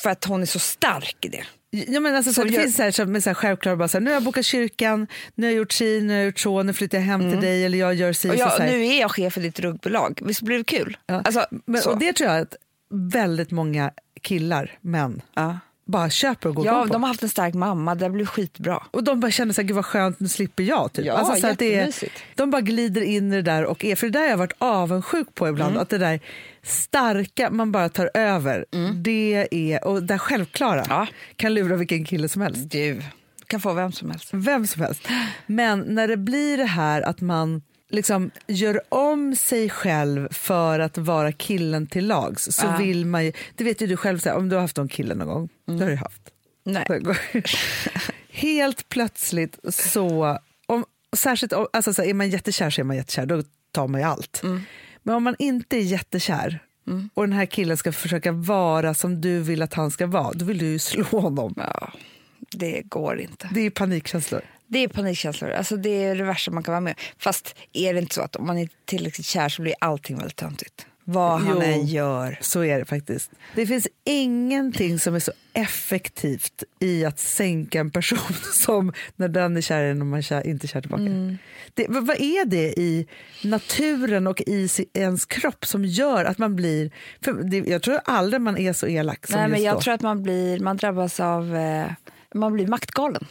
för 0.04 0.10
att 0.10 0.26
hon 0.26 0.42
är 0.42 0.46
så 0.46 0.60
stark 0.60 1.18
i 1.26 1.28
det. 1.30 1.44
Ja, 1.88 2.00
men 2.00 2.16
alltså, 2.16 2.34
så 2.34 2.44
det 2.44 2.50
gör- 2.50 2.62
finns 2.62 2.76
så 2.76 2.84
här, 2.84 2.92
som, 2.92 3.12
med 3.12 3.24
så 3.24 3.30
här 3.30 3.34
självklara, 3.36 3.76
bara 3.76 3.88
så 3.88 3.98
här, 3.98 4.04
nu 4.04 4.10
har 4.10 4.16
jag 4.16 4.24
bokat 4.24 4.46
kyrkan, 4.46 5.08
nu 5.36 5.46
har 5.48 5.52
jag 5.52 5.58
gjort 5.58 5.72
si, 5.72 6.02
nu 6.02 6.10
har 6.14 6.18
jag 6.18 6.26
gjort 6.26 6.40
så, 6.40 6.64
nu 6.64 6.74
flyttar 6.74 6.98
jag 6.98 7.06
hem 7.06 7.32
till 7.32 7.42
dig 7.42 7.66
eller 7.66 7.78
jag 7.78 7.94
gör 7.96 8.14
si. 8.14 8.30
Och 8.30 8.34
så, 8.34 8.40
jag, 8.40 8.52
så 8.52 8.62
här. 8.62 8.72
nu 8.72 8.86
är 8.86 9.02
jag 9.02 9.12
chef 9.12 9.34
för 9.34 9.42
ditt 9.42 9.60
ruggbolag, 9.60 10.20
visst 10.24 10.42
blir 10.42 10.58
det 10.58 10.64
kul? 10.64 10.98
Ja. 11.06 11.22
Alltså, 11.26 11.46
men, 11.66 11.82
så. 11.82 11.92
och 11.92 11.98
det 12.00 12.14
tror 12.14 12.30
jag 12.30 12.42
att 12.42 12.56
väldigt 12.90 13.52
många 13.52 13.92
killar, 14.22 14.72
män, 14.82 15.22
ja. 15.34 15.60
bara 15.86 16.10
köper 16.10 16.50
och 16.50 16.56
går 16.56 16.66
ja, 16.66 16.82
på. 16.88 16.94
de 16.94 17.04
har 17.04 17.08
haft 17.08 17.24
en 17.24 17.30
stark 17.30 17.54
mamma, 17.54 17.96
det 17.96 18.10
blir 18.10 18.26
skitbra. 18.26 18.84
Och 18.92 19.04
de 19.04 19.20
bara 19.20 19.32
känner 19.32 19.54
så 19.54 19.62
här, 19.62 19.68
gud 19.68 19.76
vad 19.76 19.86
skönt, 19.86 20.20
nu 20.20 20.28
slipper 20.28 20.64
jag. 20.64 20.94
Typ. 20.94 21.06
Ja, 21.06 21.14
alltså, 21.14 21.42
så 21.42 21.48
att 21.48 21.60
det 21.60 21.76
är, 21.76 21.94
de 22.36 22.52
bara 22.52 22.62
glider 22.62 23.02
in 23.02 23.34
i 23.34 23.36
det 23.36 23.42
där 23.42 23.66
och 23.66 23.86
är, 23.86 23.96
för 23.96 24.08
det 24.08 24.14
där 24.14 24.22
har 24.22 24.28
jag 24.30 24.38
varit 24.38 24.56
avundsjuk 24.58 25.28
på 25.36 25.48
ibland, 25.48 25.72
Mm. 25.72 25.82
att 25.82 25.90
det 25.90 25.98
där 25.98 26.20
starka 26.66 27.50
man 27.50 27.72
bara 27.72 27.90
tar 27.90 28.10
över, 28.14 28.66
det 28.94 29.48
är, 29.52 29.84
och 29.88 30.04
det 30.04 30.18
självklara 30.20 30.82
Mm. 30.84 30.88
Ja. 30.98 31.08
kan 31.36 31.54
lura 31.54 31.76
vilken 31.76 32.06
kille 32.06 32.30
som 32.30 32.42
helst. 32.42 32.70
Du 32.72 33.02
kan 33.48 33.62
få 33.62 33.74
vem 33.74 33.92
som 33.92 34.10
helst. 34.12 34.30
Vem 34.34 34.68
som 34.68 34.82
helst. 34.82 35.08
Men 35.46 35.80
när 35.80 36.08
det 36.08 36.18
blir 36.18 36.58
det 36.58 36.66
här 36.66 37.02
att 37.02 37.22
man 37.22 37.62
liksom 37.90 38.32
gör 38.48 38.82
om 38.90 39.36
sig 39.36 39.70
själv 39.70 40.34
för 40.34 40.80
att 40.80 40.98
vara 40.98 41.32
killen 41.32 41.88
till 41.88 42.08
lags 42.08 42.44
så 42.52 42.66
Ja. 42.66 42.78
vill 42.78 43.06
man 43.06 43.26
ju, 43.26 43.32
det 43.56 43.64
vet 43.64 43.82
ju 43.82 43.88
du 43.88 43.98
själv, 43.98 44.20
så 44.20 44.30
här, 44.30 44.36
om 44.38 44.50
du 44.50 44.56
har 44.56 44.62
haft 44.62 44.78
någon 44.78 44.88
kille 44.88 45.16
någon 45.16 45.28
gång, 45.28 45.50
det 45.78 45.84
har 45.84 45.90
du 45.92 45.96
haft. 45.96 46.22
Nej. 46.64 46.86
Helt 48.30 48.90
plötsligt 48.90 49.60
så, 49.70 50.38
om, 50.66 50.86
särskilt 51.18 51.54
om- 51.54 51.68
alltså 51.74 51.94
så 51.94 52.02
här, 52.02 52.10
är 52.10 52.14
man 52.14 52.30
jättekär 52.30 52.70
så 52.70 52.82
är 52.82 52.84
man 52.86 52.96
jättekär, 52.96 53.26
då 53.26 53.44
tar 53.72 53.88
man 53.88 54.02
ju 54.02 54.08
allt. 54.08 54.42
Men 55.06 55.16
om 55.16 55.24
man 55.24 55.36
inte 55.40 55.78
är 55.78 55.82
jättekär 55.82 56.60
och 57.14 57.24
den 57.24 57.34
här 57.34 57.46
killen 57.46 57.78
ska 57.78 57.92
försöka 57.92 58.32
vara 58.32 58.94
som 58.94 59.22
du 59.22 59.40
vill 59.40 59.62
att 59.62 59.74
han 59.74 59.92
ska 59.92 60.08
vara, 60.08 60.34
då 60.34 60.46
vill 60.46 60.58
du 60.58 60.66
ju 60.66 60.80
slå 60.80 61.04
honom. 61.04 61.54
Ja, 61.58 61.94
det 62.52 62.82
går 62.82 63.20
inte. 63.20 63.50
Det 63.54 63.62
är 63.62 63.70
panikkänslor. 63.70 64.42
Det 64.68 64.80
är 64.80 64.88
panikkänslor. 64.88 65.52
Alltså 65.52 65.78
det 65.78 66.04
är 66.04 66.16
det 66.16 66.24
värsta 66.24 66.52
man 66.52 66.64
kan 66.64 66.72
vara 66.72 66.82
med 66.82 67.00
Fast 67.18 67.56
är 67.74 67.94
det 67.94 68.00
inte 68.00 68.16
så 68.16 68.22
att 68.22 68.36
om 68.36 68.48
man 68.48 68.58
är 68.58 68.70
tillräckligt 68.86 69.28
kär 69.28 69.50
så 69.50 69.62
blir 69.62 69.76
allting 69.80 70.18
väldigt 70.18 70.36
töntigt? 70.36 70.88
Vad 71.08 71.40
han 71.40 71.56
Jo. 71.56 71.62
än 71.62 71.86
gör. 71.86 72.38
Så 72.42 72.64
är 72.64 72.80
det 72.80 72.86
faktiskt. 72.86 73.32
Det 73.56 73.68
finns 73.68 73.88
ingenting 74.04 75.00
som 75.00 75.16
är 75.16 75.20
så 75.20 75.32
effektivt 75.54 76.64
i 76.80 77.06
att 77.06 77.20
sänka 77.20 77.80
en 77.80 77.92
person 77.92 78.34
som 78.54 78.94
när 79.16 79.28
den 79.28 79.58
är 79.58 79.62
kär 79.62 79.84
i 79.84 79.90
en 79.90 80.02
och 80.02 80.08
man 80.08 80.18
är 80.18 80.24
kär, 80.24 80.48
inte 80.48 80.66
är 80.66 80.68
kär 80.68 80.82
tillbaka. 80.82 81.04
Mm. 81.04 81.38
Det, 81.74 81.86
vad 81.90 82.10
är 82.10 82.46
det 82.46 82.80
i 82.80 83.08
naturen 83.44 84.28
och 84.28 84.42
i 84.42 84.70
ens 84.94 85.26
kropp 85.26 85.66
som 85.66 85.86
gör 85.86 86.26
att 86.26 86.38
man 86.38 86.56
blir... 86.56 86.92
Det, 87.44 87.58
jag 87.58 87.82
tror 87.82 88.00
aldrig 88.06 88.42
man 88.42 88.58
är 88.58 88.74
så 88.74 88.88
elak 88.88 89.28
som 89.28 89.40
Nej, 89.40 89.50
men 89.50 89.64
jag 89.64 89.76
då. 89.76 89.82
tror 89.82 89.94
att 89.94 90.02
man, 90.02 90.24
blir, 90.24 90.60
man 90.60 90.78
drabbas 90.78 91.20
av... 91.20 91.56
Eh, 91.56 91.86
man 92.34 92.54
blir 92.54 92.68
maktgalen. 92.68 93.26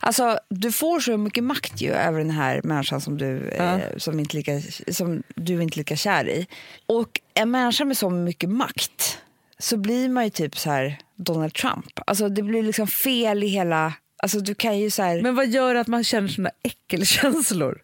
Alltså, 0.00 0.38
du 0.50 0.72
får 0.72 1.00
så 1.00 1.16
mycket 1.16 1.44
makt 1.44 1.80
ju 1.80 1.92
över 1.92 2.18
den 2.18 2.30
här 2.30 2.60
människan 2.64 3.00
som 3.00 3.18
du, 3.18 3.50
Ja. 3.58 3.78
eh, 3.78 3.96
som 3.96 4.20
inte 4.20 4.36
lika, 4.36 4.60
som 4.90 5.22
du 5.36 5.56
är 5.56 5.60
inte 5.60 5.78
lika 5.78 5.96
kär 5.96 6.28
i. 6.28 6.46
Och 6.86 7.20
en 7.34 7.50
människa 7.50 7.84
med 7.84 7.96
så 7.96 8.10
mycket 8.10 8.50
makt 8.50 9.18
så 9.58 9.76
blir 9.76 10.08
man 10.08 10.24
ju 10.24 10.30
typ 10.30 10.58
så 10.58 10.70
här 10.70 10.98
Donald 11.16 11.54
Trump. 11.54 12.00
Alltså, 12.06 12.28
det 12.28 12.42
blir 12.42 12.62
liksom 12.62 12.86
fel 12.86 13.44
i 13.44 13.46
hela... 13.46 13.92
Alltså, 14.22 14.40
du 14.40 14.54
kan 14.54 14.78
ju 14.78 14.90
så 14.90 15.02
här, 15.02 15.22
Men 15.22 15.34
vad 15.34 15.46
gör 15.48 15.74
att 15.74 15.86
man 15.86 16.04
känner 16.04 16.28
såna 16.28 16.50
äckelkänslor? 16.62 17.80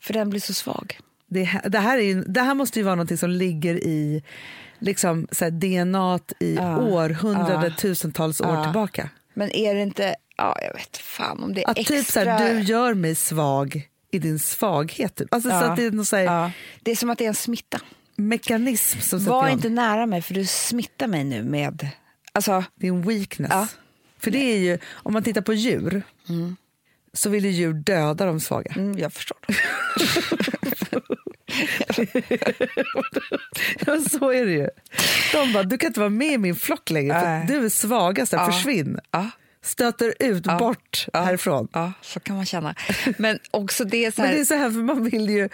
för 0.00 0.12
den 0.12 0.30
blir 0.30 0.40
så 0.40 0.54
svag. 0.54 0.98
Det, 1.26 1.42
här- 1.44 1.68
det, 1.68 1.78
här 1.78 1.98
är 1.98 2.14
det 2.26 2.40
här 2.40 2.54
måste 2.54 2.78
ju 2.78 2.84
vara 2.84 2.94
något 2.94 3.18
som 3.18 3.30
ligger 3.30 3.74
i 3.74 4.22
liksom, 4.78 5.26
så 5.32 5.44
här, 5.44 5.50
DNA 5.50 6.18
i 6.40 6.54
Ja. 6.54 6.78
århundraden, 6.78 7.62
Ja. 7.70 7.76
tusentals 7.80 8.40
år 8.40 8.54
Ja. 8.54 8.64
tillbaka. 8.64 9.10
Men 9.34 9.50
är 9.50 9.74
det 9.74 9.82
inte... 9.82 10.14
Ja, 10.36 10.58
jag 10.62 10.74
vet 10.74 10.96
fan 10.96 11.42
om 11.42 11.54
det 11.54 11.62
är 11.64 11.70
Att 11.70 11.78
extra... 11.78 11.96
typ 11.96 12.06
så 12.06 12.20
här, 12.20 12.54
du 12.54 12.60
gör 12.60 12.94
mig 12.94 13.14
svag 13.14 13.88
i 14.10 14.18
din 14.18 14.38
svaghet. 14.38 15.14
Typ. 15.16 15.34
Alltså, 15.34 15.48
så 15.48 15.54
Ja. 15.54 15.62
att 15.64 15.76
det 15.76 15.86
är 15.86 16.02
så 16.04 16.16
här 16.16 16.22
ja, 16.24 16.50
det 16.82 16.90
är 16.90 16.96
som 16.96 17.10
att 17.10 17.18
det 17.18 17.24
är 17.24 17.28
en 17.28 17.34
smitta. 17.34 17.80
mekanism 18.16 19.00
som 19.00 19.24
Var 19.24 19.48
inte 19.48 19.68
nära 19.68 20.06
mig 20.06 20.22
för 20.22 20.34
du 20.34 20.46
smittar 20.46 21.06
mig 21.06 21.24
nu 21.24 21.42
med... 21.42 21.88
Alltså, 22.32 22.64
Det 22.74 22.86
är 22.86 22.92
en 22.92 23.02
weakness. 23.02 23.50
Ja. 23.52 23.66
För 24.18 24.30
det 24.30 24.38
är 24.38 24.58
ju, 24.58 24.78
om 24.92 25.12
man 25.12 25.22
tittar 25.22 25.40
på 25.40 25.54
djur 25.54 26.02
så 27.12 27.30
vill 27.30 27.44
ju 27.44 27.50
djur 27.50 27.72
döda 27.72 28.26
de 28.26 28.40
svaga. 28.40 28.72
mm, 28.76 28.98
jag 28.98 29.12
förstår. 29.12 29.38
Ja, 33.86 34.00
så 34.10 34.30
är 34.32 34.46
det 34.46 34.52
ju. 34.52 34.68
De 35.32 35.52
bara, 35.52 35.62
du 35.62 35.78
kan 35.78 35.86
inte 35.86 36.00
vara 36.00 36.10
med 36.10 36.32
i 36.32 36.38
min 36.38 36.54
flock 36.56 36.90
längre 36.90 37.20
för 37.20 37.26
Nej. 37.28 37.46
du 37.48 37.64
är 37.64 37.68
svagast. 37.68 38.32
Ja. 38.32 38.46
försvinn. 38.52 38.98
Ja, 39.10 39.30
Stöter 39.64 40.14
ut, 40.20 40.42
Ja. 40.46 40.58
bort 40.58 41.06
Ja. 41.12 41.20
härifrån. 41.22 41.68
ja, 41.72 41.92
så 42.02 42.20
kan 42.20 42.36
man 42.36 42.46
känna. 42.46 42.74
Men 43.18 43.38
också 43.50 43.84
det 43.84 44.04
är 44.04 44.10
så 44.10 44.20
Men 44.20 44.28
här... 44.28 44.34
det 44.34 44.40
är 44.40 44.44
så 44.44 44.54
här, 44.54 44.70
för 44.70 44.78
man 44.78 45.04
vill 45.04 45.30
ju... 45.30 45.48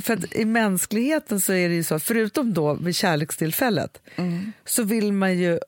För 0.00 0.36
i 0.36 0.44
mänskligheten 0.44 1.40
så 1.40 1.52
är 1.52 1.68
det 1.68 1.74
ju 1.74 1.84
så, 1.84 1.98
förutom 1.98 2.54
då 2.54 2.74
vid 2.74 2.96
kärlekstillfället, 2.96 4.02
Mm. 4.16 4.52
så 4.64 4.82
vill 4.82 5.12
man 5.12 5.38
ju 5.38 5.58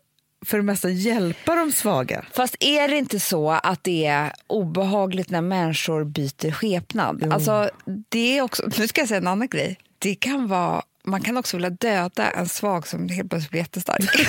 för 0.46 0.56
det 0.56 0.62
mesta 0.62 0.90
hjälpa 0.90 1.54
de 1.54 1.72
svaga. 1.72 2.24
Fast 2.32 2.56
är 2.60 2.88
det 2.88 2.96
inte 2.96 3.20
så 3.20 3.50
att 3.50 3.84
det 3.84 4.06
är 4.06 4.32
obehagligt 4.46 5.30
när 5.30 5.40
människor 5.40 6.04
byter 6.04 6.52
skepnad? 6.52 7.32
Alltså, 7.32 7.70
det 8.08 8.38
är 8.38 8.42
också, 8.42 8.62
nu 8.78 8.88
ska 8.88 9.00
jag 9.00 9.08
säga 9.08 9.18
en 9.20 9.26
annan 9.26 9.48
grej. 9.48 9.78
Det 9.98 10.14
kan 10.14 10.48
vara 10.48 10.82
man 11.04 11.20
kan 11.20 11.36
också 11.36 11.56
vilja 11.56 11.70
döda 11.70 12.30
en 12.30 12.48
svag 12.48 12.86
som 12.88 13.08
helt 13.08 13.30
plötsligt 13.30 13.50
blir 13.50 13.60
jättestark. 13.60 14.10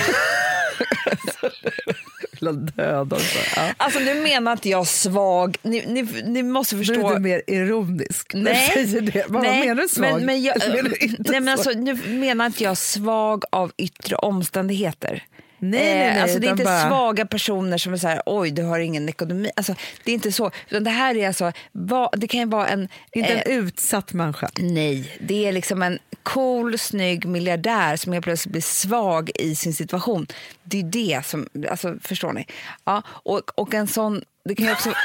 Vilja 2.42 2.52
döda 2.52 3.16
också. 3.16 3.38
Ja. 3.56 3.68
Alltså 3.76 3.98
nu 4.00 4.14
menar 4.14 4.52
inte 4.52 4.68
jag 4.68 4.86
svag, 4.86 5.56
ni, 5.62 5.84
ni, 5.86 6.02
ni 6.24 6.42
måste 6.42 6.76
Nu 6.76 6.84
förstå. 6.84 7.08
är 7.10 7.14
du 7.14 7.20
mer 7.20 7.42
ironisk 7.46 8.34
när 8.34 8.42
Nej. 8.42 8.72
du 8.74 8.86
säger 8.86 9.00
det. 9.00 9.24
Vad 9.28 9.42
Nej, 9.42 9.60
menar 9.66 9.82
du 9.82 9.88
svag? 9.88 10.12
Men, 10.12 10.26
men 10.26 10.42
jag, 10.42 10.58
menar 10.68 10.82
du 10.82 10.90
nej, 11.18 11.40
men 11.40 11.48
alltså, 11.48 11.70
nu 11.70 11.94
menar 11.94 12.46
inte 12.46 12.64
jag 12.64 12.78
svag 12.78 13.44
av 13.52 13.72
yttre 13.76 14.16
omständigheter. 14.16 15.22
Nej, 15.60 15.80
nej, 15.80 15.94
nej, 16.10 16.20
alltså, 16.20 16.38
det 16.38 16.46
är 16.46 16.50
inte 16.50 16.64
bara- 16.64 16.88
svaga 16.88 17.26
personer 17.26 17.78
som 17.78 17.92
är 17.92 17.96
så 17.96 18.08
här, 18.08 18.22
oj 18.26 18.50
du 18.50 18.62
har 18.62 18.78
ingen 18.78 19.08
ekonomi. 19.08 19.50
Alltså, 19.56 19.74
det 20.04 20.10
är 20.10 20.14
inte 20.14 20.32
så. 20.32 20.50
Utan 20.70 20.84
det 20.84 20.90
här 20.90 21.14
är 21.16 21.26
alltså, 21.26 21.52
vad- 21.72 22.20
det 22.20 22.26
kan 22.28 22.40
ju 22.40 22.46
vara 22.46 22.68
en... 22.68 22.88
Inte 23.12 23.28
eh, 23.32 23.42
en 23.46 23.52
utsatt 23.64 24.12
människa. 24.12 24.50
Nej, 24.58 25.16
det 25.20 25.46
är 25.46 25.52
liksom 25.52 25.82
en 25.82 25.98
cool, 26.28 26.78
snygg 26.78 27.24
miljardär 27.24 27.96
som 27.96 28.12
helt 28.12 28.24
plötsligt 28.24 28.52
blir 28.52 28.62
svag 28.62 29.30
i 29.34 29.54
sin 29.54 29.74
situation. 29.74 30.26
Det 30.64 30.78
är 30.78 30.82
det 30.82 31.26
som, 31.26 31.48
alltså 31.70 31.96
förstår 32.00 32.32
ni? 32.32 32.46
Ja, 32.84 33.02
och, 33.06 33.50
och 33.54 33.74
en 33.74 33.86
sån, 33.86 34.22
det 34.48 34.54
kan 34.54 34.72
också... 34.72 34.92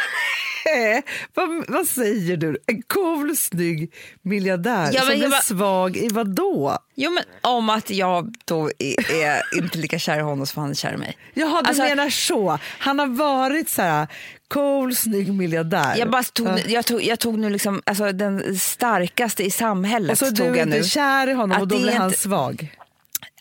Eh, 0.65 1.03
vad, 1.33 1.65
vad 1.67 1.87
säger 1.87 2.37
du? 2.37 2.57
En 2.67 2.81
cool, 2.81 3.37
snygg 3.37 3.93
miljardär 4.21 4.89
Ja, 4.93 5.01
som 5.01 5.07
blir 5.19 5.29
bara- 5.29 5.41
svag 5.41 5.97
i 5.97 6.07
vad 6.07 6.35
då? 6.35 6.77
Jo 6.95 7.11
men 7.11 7.23
om 7.41 7.69
att 7.69 7.89
jag 7.89 8.35
då 8.45 8.69
är, 8.79 9.23
är 9.23 9.41
inte 9.57 9.77
lika 9.77 9.99
kär 9.99 10.17
i 10.19 10.21
honom 10.21 10.45
som 10.47 10.61
han 10.61 10.71
är 10.71 10.75
kär 10.75 10.93
i 10.93 10.97
mig. 10.97 11.17
Jaha, 11.33 11.61
du 11.61 11.67
Alltså- 11.67 11.83
menar 11.83 12.09
så. 12.09 12.59
Han 12.79 12.99
har 12.99 13.07
varit 13.07 13.69
så 13.69 13.81
här 13.81 14.07
cool, 14.47 14.95
snygg 14.95 15.33
miljardär. 15.33 15.95
Jag, 15.97 16.09
bara 16.11 16.23
tog, 16.23 16.47
Ja. 16.47 16.59
jag, 16.67 16.85
tog, 16.85 17.03
jag 17.03 17.19
tog 17.19 17.39
nu 17.39 17.49
liksom, 17.49 17.81
alltså, 17.85 18.11
den 18.11 18.59
starkaste 18.59 19.43
i 19.43 19.51
samhället. 19.51 20.11
Och 20.11 20.17
så 20.17 20.25
är 20.25 20.31
tog 20.31 20.51
du 20.51 20.57
jag 20.57 20.67
inte 20.67 20.77
nu. 20.77 20.83
kär 20.83 21.27
i 21.29 21.33
honom 21.33 21.51
Att 21.51 21.61
och 21.61 21.67
då 21.67 21.77
blir 21.77 21.89
är 21.89 21.95
han 21.95 22.07
inte- 22.07 22.19
svag. 22.19 22.75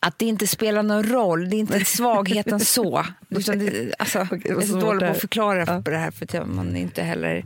Att 0.06 0.18
det 0.18 0.26
inte 0.26 0.46
spelar 0.46 0.82
någon 0.82 1.02
roll, 1.02 1.50
det 1.50 1.56
är 1.56 1.58
inte 1.58 1.84
svagheten 1.84 2.60
så. 2.64 3.06
Utan 3.28 3.58
det, 3.58 3.94
alltså, 3.98 4.20
Okej, 4.20 4.40
jag 4.44 4.62
är 4.62 4.66
så 4.66 4.76
dålig 4.80 5.00
på 5.00 5.06
att 5.14 5.20
förklara 5.20 5.64
Ja. 5.66 5.72
det 5.84 5.96
här 5.96 6.10
för 6.10 6.38
att 6.40 6.46
man 6.48 6.76
är 6.76 6.80
inte 6.80 7.02
heller 7.02 7.44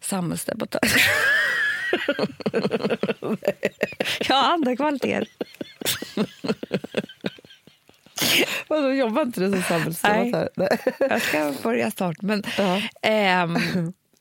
samhällsdebattör. 0.00 0.80
jag 4.28 4.36
har 4.36 4.52
andra 4.52 4.76
kvaliteter. 4.76 5.28
Vadå, 8.68 8.92
jobbar 8.92 9.22
inte 9.22 9.40
du 9.40 9.50
som 9.52 9.62
samhällsdebattör? 9.62 10.48
Nej. 10.56 10.78
Jag 10.98 11.22
ska 11.22 11.52
börja 11.62 11.90
snart. 11.90 12.22
Men, 12.22 12.42
Ja. 12.58 12.82
ehm, 13.02 13.58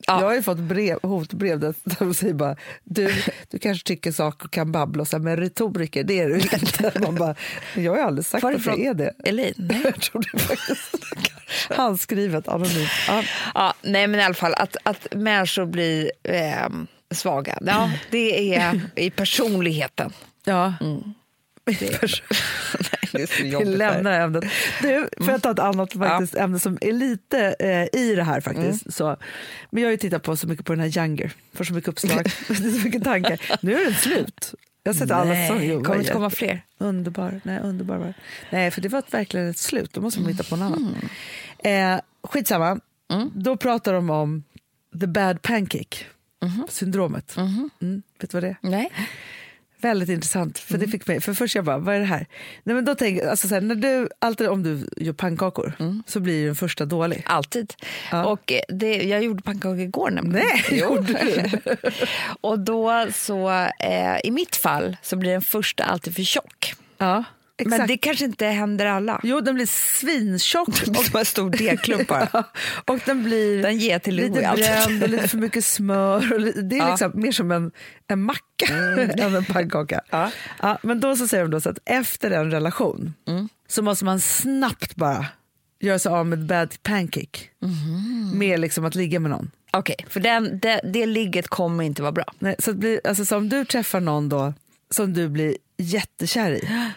ja. 0.07 0.19
Jag 0.19 0.27
har 0.27 0.35
ju 0.35 0.41
fått 0.41 0.57
brev, 0.57 0.99
hotbrev 1.01 1.59
där 1.59 1.75
de 1.99 2.13
säger 2.13 2.33
bara 2.33 2.55
du, 2.83 3.23
du 3.49 3.59
kanske 3.59 3.87
tycker 3.87 4.11
saker 4.11 4.45
och 4.45 4.51
kan 4.51 4.71
babbla, 4.71 5.01
och 5.01 5.07
så 5.07 5.17
här, 5.17 5.23
men 5.23 5.37
retoriker 5.37 6.03
det 6.03 6.19
är 6.19 6.27
du 6.27 6.35
inte. 6.35 6.91
Man 6.99 7.15
bara, 7.15 7.35
jag 7.75 7.91
har 7.91 7.97
ju 7.97 8.03
aldrig 8.03 8.25
sagt 8.25 8.43
att 8.43 8.51
Varifrån? 8.51 8.73
jag 8.77 8.89
är 8.89 8.93
det. 8.93 9.13
Elin? 9.23 9.53
Nej. 9.57 9.81
Jag 9.83 10.01
tror 10.01 10.25
det 10.33 10.39
faktiskt. 10.39 10.95
Handskrivet, 11.69 12.47
anonymt. 12.47 12.89
Ja. 13.07 13.23
Ja, 13.55 13.73
nej, 13.81 14.07
men 14.07 14.19
i 14.19 14.23
alla 14.23 14.33
fall 14.33 14.53
att, 14.53 14.77
att 14.83 15.07
människor 15.15 15.65
blir 15.65 16.11
ehm, 16.23 16.87
svaga. 17.11 17.57
Ja, 17.61 17.91
det 18.11 18.55
är 18.55 18.81
i 18.95 19.09
personligheten. 19.09 20.13
Ja. 20.43 20.73
Nej, 20.81 21.03
det 21.67 23.39
Vi 23.39 23.65
lämnar 23.77 24.19
ämnet. 24.19 24.43
Du, 24.81 25.09
får 25.17 25.29
jag 25.31 25.41
ta 25.43 25.51
ett 25.51 25.59
annat 25.59 25.93
faktiskt, 25.93 26.35
ämne 26.35 26.59
som 26.59 26.77
är 26.81 26.91
lite 26.91 27.55
eh, 27.59 27.99
i 28.01 28.15
det 28.15 28.23
här 28.23 28.41
faktiskt. 28.41 28.93
Så, 28.93 29.17
men 29.71 29.83
jag 29.83 29.87
har 29.87 29.91
ju 29.91 29.97
tittat 29.97 30.23
på 30.23 30.35
så 30.37 30.47
mycket 30.47 30.65
på 30.65 30.73
den 30.75 30.79
här 30.91 30.97
Younger, 30.97 31.31
får 31.53 31.63
så 31.63 31.73
mycket 31.73 31.87
uppslag, 31.89 32.23
det 32.47 32.55
så 32.79 32.85
mycket 32.85 33.03
tankar. 33.03 33.41
Nu 33.61 33.73
är 33.81 33.85
den 33.85 33.93
slut. 33.93 34.53
Jag 34.83 34.93
har 34.93 34.97
sett 34.99 35.11
alla 35.11 35.33
säsonger. 35.35 35.83
Kommer 35.83 36.03
är- 36.09 36.13
komma 36.13 36.29
fler. 36.29 36.61
Underbar. 36.77 37.41
Nej, 37.43 37.59
underbar 37.59 37.97
var 37.97 38.05
det. 38.05 38.13
Nej, 38.49 38.71
för 38.71 38.81
det 38.81 38.89
var 38.89 38.99
ett- 38.99 39.13
verkligen 39.13 39.49
ett 39.49 39.57
slut. 39.57 39.93
Då 39.93 40.01
måste 40.01 40.19
man 40.19 40.31
hitta 40.31 40.43
på 40.43 40.55
en 40.55 40.61
annan. 40.61 40.95
Eh, 41.59 41.99
skitsamma. 42.23 42.79
Då 43.33 43.57
pratar 43.57 43.93
de 43.93 44.09
om 44.09 44.43
the 44.99 45.07
bad 45.07 45.41
pancake 45.41 45.97
syndromet. 46.69 47.37
Mm, 47.37 48.01
vet 48.19 48.29
du 48.29 48.35
vad 48.35 48.43
det 48.43 48.47
är? 48.49 48.57
Nej. 48.61 48.91
Väldigt 49.81 50.09
intressant. 50.09 50.59
För 50.59 50.77
det 50.77 50.87
fick 50.87 51.07
mig, 51.07 51.21
för 51.21 51.33
först 51.33 51.55
jag 51.55 51.65
bara, 51.65 51.77
vad 51.77 51.95
är 51.95 51.99
det 51.99 52.05
här? 52.05 52.25
Nej, 52.63 52.75
men 52.75 52.85
då 52.85 52.95
jag- 52.99 53.21
alltså 53.29 53.47
så 53.47 53.53
här, 53.53 53.61
när 53.61 53.75
du, 53.75 54.09
alltid 54.19 54.47
om 54.47 54.63
du 54.63 54.89
gör 54.97 55.13
pannkakor 55.13 55.73
så 56.07 56.19
blir 56.19 56.35
ju 56.39 56.45
den 56.45 56.55
första 56.55 56.85
dålig. 56.85 57.23
Alltid. 57.25 57.73
Ja. 58.11 58.25
Och 58.25 58.51
eh, 58.51 58.59
det, 58.69 58.95
jag 59.03 59.23
gjorde 59.23 59.43
pannkakor 59.43 59.79
igår 59.79 60.09
nämligen. 60.11 60.47
Nej, 60.69 60.79
gjorde 60.79 61.13
du? 61.13 61.73
och 62.41 62.59
då 62.59 63.07
så, 63.13 63.49
eh, 63.79 64.17
i 64.23 64.31
mitt 64.31 64.55
fall, 64.55 64.97
så 65.01 65.15
blir 65.15 65.31
den 65.31 65.41
första 65.41 65.83
alltid 65.83 66.15
för 66.15 66.23
tjock. 66.23 66.73
Ja, 66.97 67.23
exakt. 67.57 67.77
Men 67.79 67.87
det 67.87 67.97
kanske 67.97 68.25
inte 68.25 68.45
händer 68.45 68.85
alla. 68.85 69.19
Jo, 69.23 69.39
den 69.41 69.55
blir 69.55 69.65
svintjock. 69.65 70.67
Och 70.67 70.75
som 71.05 71.19
en 71.19 71.25
stor 71.25 71.49
degklump 71.49 72.07
bara. 72.07 72.43
Och 72.85 72.99
den 73.05 73.23
blir 73.23 73.61
Den 73.61 73.77
ger 73.77 73.99
till 73.99 74.15
lite 74.15 74.29
bränd 74.55 75.03
och 75.03 75.09
lite 75.09 75.27
för 75.27 75.37
mycket 75.37 75.65
smör. 75.65 76.33
Och 76.33 76.41
det 76.63 76.75
är 76.75 76.79
Ja. 76.79 76.89
liksom 76.89 77.11
mer 77.15 77.31
som 77.31 77.51
en, 77.51 77.71
en 78.07 78.21
macka 78.23 78.65
än 79.17 79.35
en 79.35 79.45
pannkaka. 79.45 80.01
Ja. 80.09 80.31
Ja, 80.61 80.77
men 80.83 80.99
då 80.99 81.15
så 81.15 81.27
säger 81.27 81.43
de 81.43 81.51
då 81.51 81.61
så 81.61 81.69
att 81.69 81.79
efter 81.85 82.31
en 82.31 82.51
relation 82.51 83.13
så 83.67 83.81
måste 83.81 84.05
man 84.05 84.19
snabbt 84.19 84.95
bara 84.95 85.25
göra 85.79 85.99
sig 85.99 86.11
av 86.11 86.25
med 86.25 86.45
bad 86.45 86.75
pancake. 86.83 87.39
Med 88.33 88.59
liksom 88.59 88.85
att 88.85 88.95
ligga 88.95 89.19
med 89.19 89.31
någon. 89.31 89.51
Okej, 89.71 89.95
för 90.09 90.19
den, 90.19 90.59
det, 90.59 90.81
det 90.93 91.05
ligget 91.05 91.47
kommer 91.47 91.83
inte 91.83 92.01
vara 92.01 92.11
bra. 92.11 92.25
Nej, 92.39 92.55
så, 92.59 92.71
att 92.71 92.77
bli, 92.77 92.99
alltså, 93.03 93.25
så 93.25 93.37
om 93.37 93.49
du 93.49 93.65
träffar 93.65 93.99
någon 93.99 94.29
då 94.29 94.53
som 94.89 95.13
du 95.13 95.29
blir 95.29 95.57
jättekär 95.77 96.51
i, 96.51 96.69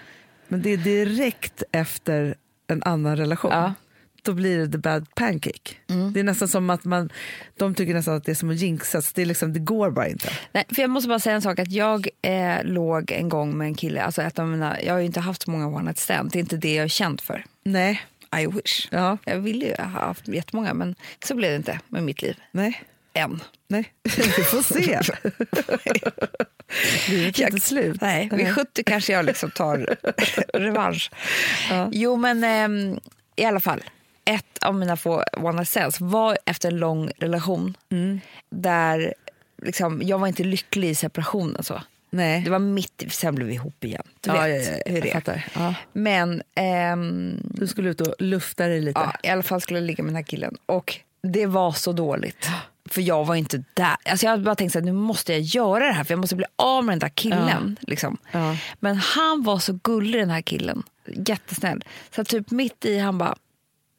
men 0.51 0.63
det 0.63 0.71
är 0.71 0.77
direkt 0.77 1.63
efter 1.73 2.35
en 2.67 2.83
annan 2.83 3.17
relation, 3.17 3.51
Ja. 3.53 3.75
då 4.23 4.33
blir 4.33 4.59
det 4.59 4.73
the 4.73 4.79
bad 4.79 5.15
pancake. 5.15 5.71
Det 6.15 6.21
är 6.21 6.25
nästan 6.25 6.49
som 6.49 6.71
att 6.71 6.85
man, 6.85 7.11
de 7.57 7.75
tycker 7.75 7.95
nästan 7.95 8.17
att 8.17 8.25
det 8.25 8.33
är 8.33 8.35
som 8.35 8.51
att 8.51 8.57
jinxas, 8.57 9.13
det, 9.13 9.23
är 9.23 9.27
liksom, 9.27 9.53
det 9.53 9.61
går 9.61 9.91
bara 9.91 10.09
inte. 10.09 10.29
Nej, 10.53 10.65
för 10.75 10.83
jag 10.83 10.91
måste 10.91 11.09
bara 11.09 11.19
säga 11.19 11.35
en 11.37 11.43
sak. 11.43 11.59
att 11.59 11.71
Jag 11.73 12.09
eh, 12.23 12.65
låg 12.65 13.13
en 13.13 13.29
gång 13.29 13.59
med 13.59 13.67
en 13.67 13.75
kille. 13.75 14.03
Alltså 14.03 14.23
ett 14.23 14.39
av 14.39 14.49
mina, 14.49 14.83
jag 14.83 14.93
har 14.93 14.99
ju 15.01 15.07
inte 15.07 15.21
haft 15.21 15.43
så 15.43 15.51
många 15.51 15.67
one 15.67 15.83
night 15.83 15.99
stand. 15.99 16.31
Det 16.31 16.39
är 16.39 16.41
inte 16.41 16.57
det 16.57 16.75
jag 16.75 16.85
är 16.85 16.89
känd 16.89 17.21
för. 17.21 17.45
Nej, 17.65 18.01
I 18.43 18.47
wish. 18.47 18.89
ja, 18.91 19.19
Jag 19.25 19.39
ville 19.39 19.65
ju 19.67 19.75
ha 19.79 19.85
haft 19.85 20.29
jättemånga, 20.29 20.75
men 20.75 20.95
så 21.25 21.35
blev 21.35 21.51
det 21.51 21.57
inte 21.57 21.81
med 21.89 22.03
mitt 22.03 22.23
liv. 22.23 22.37
nej, 22.53 22.83
Än. 23.15 23.43
nej. 23.69 23.93
Vi 24.03 24.43
får 24.45 24.63
se. 24.75 25.01
Livet 27.09 27.39
är 27.41 27.47
inte 27.47 27.61
slut. 27.61 28.01
Nej, 28.01 28.29
vid 28.33 28.55
70 28.55 28.85
kanske 28.85 29.13
jag 29.13 29.25
liksom 29.25 29.51
tar 29.51 29.97
revansch. 30.59 31.11
Ja. 31.71 31.89
Jo, 31.93 32.17
men 32.17 32.45
ehm, 32.45 33.01
i 33.37 33.45
alla 33.45 33.61
fall. 33.61 33.85
Ett 34.25 34.59
av 34.63 34.75
mina 34.75 34.97
få 34.97 35.25
one 35.37 35.65
stands 35.67 36.01
var 36.01 36.39
efter 36.47 36.69
en 36.69 36.77
lång 36.77 37.11
relation 37.19 37.75
Mm. 37.91 38.21
där 38.51 39.15
liksom, 39.63 40.03
jag 40.05 40.19
var 40.19 40.27
inte 40.29 40.45
lycklig 40.45 40.89
i 40.91 40.95
separationen. 40.95 41.63
Så. 41.65 41.83
Nej. 42.11 42.41
Det 42.41 42.51
var 42.51 42.59
mitt 42.59 43.05
sen 43.09 43.35
blev 43.35 43.49
vi 43.49 43.55
ihop 43.55 43.85
igen. 43.85 44.03
Du 44.21 44.31
Ja, 44.31 44.43
vet 44.43 44.67
ja, 44.67 44.73
ja, 44.87 44.93
hur 44.93 45.07
jag 45.07 45.23
det 45.25 45.43
är. 45.55 45.75
Men 45.93 46.43
ehm, 46.55 47.39
Du 47.45 47.67
skulle 47.67 47.91
ut 47.91 48.01
och 48.01 48.15
lufta 48.19 48.67
dig 48.67 48.81
lite. 48.81 49.01
ja, 49.01 49.13
i 49.23 49.29
alla 49.29 49.43
fall 49.43 49.61
skulle 49.61 49.79
jag 49.79 49.87
ligga 49.87 50.03
med 50.05 50.09
den 50.11 50.17
här 50.17 50.23
killen. 50.23 50.57
Och 50.67 50.97
det 51.23 51.47
var 51.47 51.73
så 51.73 51.93
dåligt. 51.93 52.49
För 52.91 53.01
jag 53.03 53.25
var 53.25 53.35
inte 53.35 53.65
där. 53.75 53.97
Alltså 54.05 54.27
jag 54.27 54.31
hade 54.31 54.43
bara 54.43 54.55
tänkt 54.55 54.77
att 54.77 54.85
nu 54.85 54.93
måste 54.93 55.33
jag 55.33 55.41
göra 55.43 55.87
det 55.87 55.93
här 55.93 56.05
för 56.05 56.13
jag 56.13 56.21
måste 56.21 56.37
bli 56.37 56.47
av 56.57 56.85
med 56.85 56.93
den 56.93 56.99
där 56.99 57.09
killen. 57.09 57.77
Liksom. 57.81 58.19
Ja. 58.33 58.57
Men 58.81 58.97
han 58.97 59.43
var 59.43 59.59
så 59.59 59.73
gullig 59.83 60.21
den 60.21 60.31
här 60.31 60.43
killen. 60.43 60.83
Jättesnäll. 61.07 61.85
Så 62.15 62.25
typ 62.25 62.51
mitt 62.51 62.85
i 62.85 62.99
han 62.99 63.19
bara, 63.19 63.37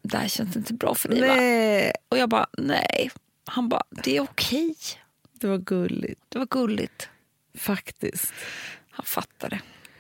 det 0.04 0.18
här 0.18 0.28
känns 0.28 0.56
inte 0.56 0.74
bra 0.74 0.96
för 0.96 1.10
dig 1.10 1.22
va? 1.22 1.28
Nej, 1.36 1.94
Och 2.10 2.18
jag 2.18 2.30
bara, 2.30 2.48
nej. 2.58 3.12
Han 3.46 3.70
bara, 3.70 3.84
det 4.04 4.18
är 4.18 4.22
okej. 4.22 4.76
det 5.34 5.48
var 5.48 5.58
gulligt. 5.58 6.22
Det 6.30 6.40
var 6.40 6.46
gulligt. 6.46 7.10
Faktiskt. 7.58 8.34
Han 8.92 9.06
fattade. 9.06 9.60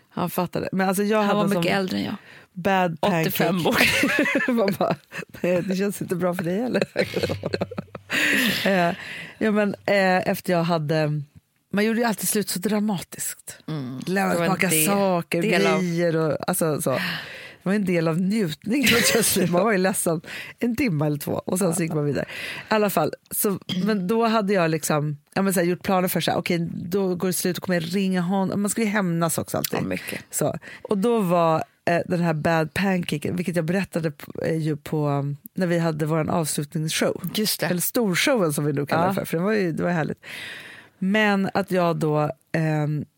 Han 0.09 0.29
fattade. 0.29 0.69
Men 0.71 0.87
alltså 0.87 1.03
jag 1.03 1.17
Han 1.17 1.27
hade 1.27 1.39
var 1.49 1.55
mycket 1.59 1.75
äldre 1.77 1.97
än 1.97 2.03
jag. 2.03 2.15
bad 2.53 3.01
pancake. 3.01 3.27
85 3.29 3.67
år. 3.67 4.51
Man 4.51 4.75
bara, 4.79 4.95
nej, 5.41 5.61
det 5.61 5.75
känns 5.75 6.01
inte 6.01 6.15
bra 6.15 6.33
för 6.33 6.43
dig 6.43 6.61
heller. 6.61 6.83
eh, 8.65 8.95
ja, 9.37 9.51
men, 9.51 9.75
eh, 9.85 10.27
efter 10.27 10.53
jag 10.53 10.63
hade... 10.63 11.21
Man 11.73 11.85
gjorde 11.85 11.99
ju 11.99 12.05
alltid 12.05 12.29
slut 12.29 12.49
så 12.49 12.59
dramatiskt. 12.59 13.57
Mm. 13.67 13.99
Det 14.05 14.11
Lämna 14.11 14.33
var 14.33 14.41
tillbaka 14.41 14.67
del- 14.67 14.85
saker, 14.85 15.41
del 15.41 15.61
grejer 15.61 16.15
och 16.15 16.49
alltså, 16.49 16.81
så. 16.81 16.91
Det 17.63 17.69
var 17.69 17.73
en 17.73 17.85
del 17.85 18.07
av 18.07 18.19
njutningen. 18.21 18.89
Man 19.49 19.63
var 19.63 19.71
ju 19.71 19.77
ledsen 19.77 20.21
en 20.59 20.75
timme 20.75 21.05
eller 21.05 21.17
två 21.17 21.31
och 21.31 21.59
sen 21.59 21.75
så 21.75 21.83
gick 21.83 21.93
man 21.93 22.05
vidare. 22.05 22.25
I 22.25 22.73
alla 22.73 22.89
fall, 22.89 23.13
så, 23.31 23.59
men 23.85 24.07
då 24.07 24.27
hade 24.27 24.53
jag 24.53 24.71
liksom, 24.71 25.17
ja, 25.33 25.41
men 25.41 25.53
så 25.53 25.59
här, 25.59 25.67
gjort 25.67 25.83
planer 25.83 26.07
för 26.07 26.21
så 26.21 26.31
här, 26.31 26.37
okej, 26.37 26.69
då 26.73 27.15
går 27.15 27.27
det 27.27 27.33
slut, 27.33 27.55
då 27.55 27.61
kommer 27.61 27.81
jag 27.81 27.95
ringa 27.95 28.21
honom. 28.21 28.61
Man 28.61 28.69
ska 28.69 28.81
ju 28.81 28.87
hämnas 28.87 29.37
också 29.37 29.57
alltid. 29.57 29.79
Ja. 30.11 30.17
Så. 30.31 30.57
Och 30.81 30.97
då 30.97 31.19
var 31.19 31.63
den 32.05 32.19
här 32.21 32.33
bad 32.33 32.73
pancaken, 32.73 33.35
vilket 33.35 33.55
jag 33.55 33.65
berättade 33.65 34.11
på, 34.11 34.41
eh, 34.41 34.57
ju 34.57 34.77
på 34.77 35.07
um, 35.07 35.37
när 35.53 35.67
vi 35.67 35.79
hade 35.79 36.05
vår 36.05 36.29
avslutningsshow. 36.29 37.21
Just 37.35 37.59
det. 37.59 37.65
Eller 37.65 37.81
storshowen 37.81 38.53
som 38.53 38.65
vi 38.65 38.73
nu 38.73 38.85
kallar 38.85 39.07
Ja. 39.07 39.13
för, 39.13 39.25
för 39.25 39.37
det 39.37 39.43
var 39.43 39.53
ju 39.53 39.71
det 39.71 39.83
var 39.83 39.91
härligt. 39.91 40.25
Men 40.99 41.49
att 41.53 41.71
jag 41.71 41.95
då, 41.97 42.31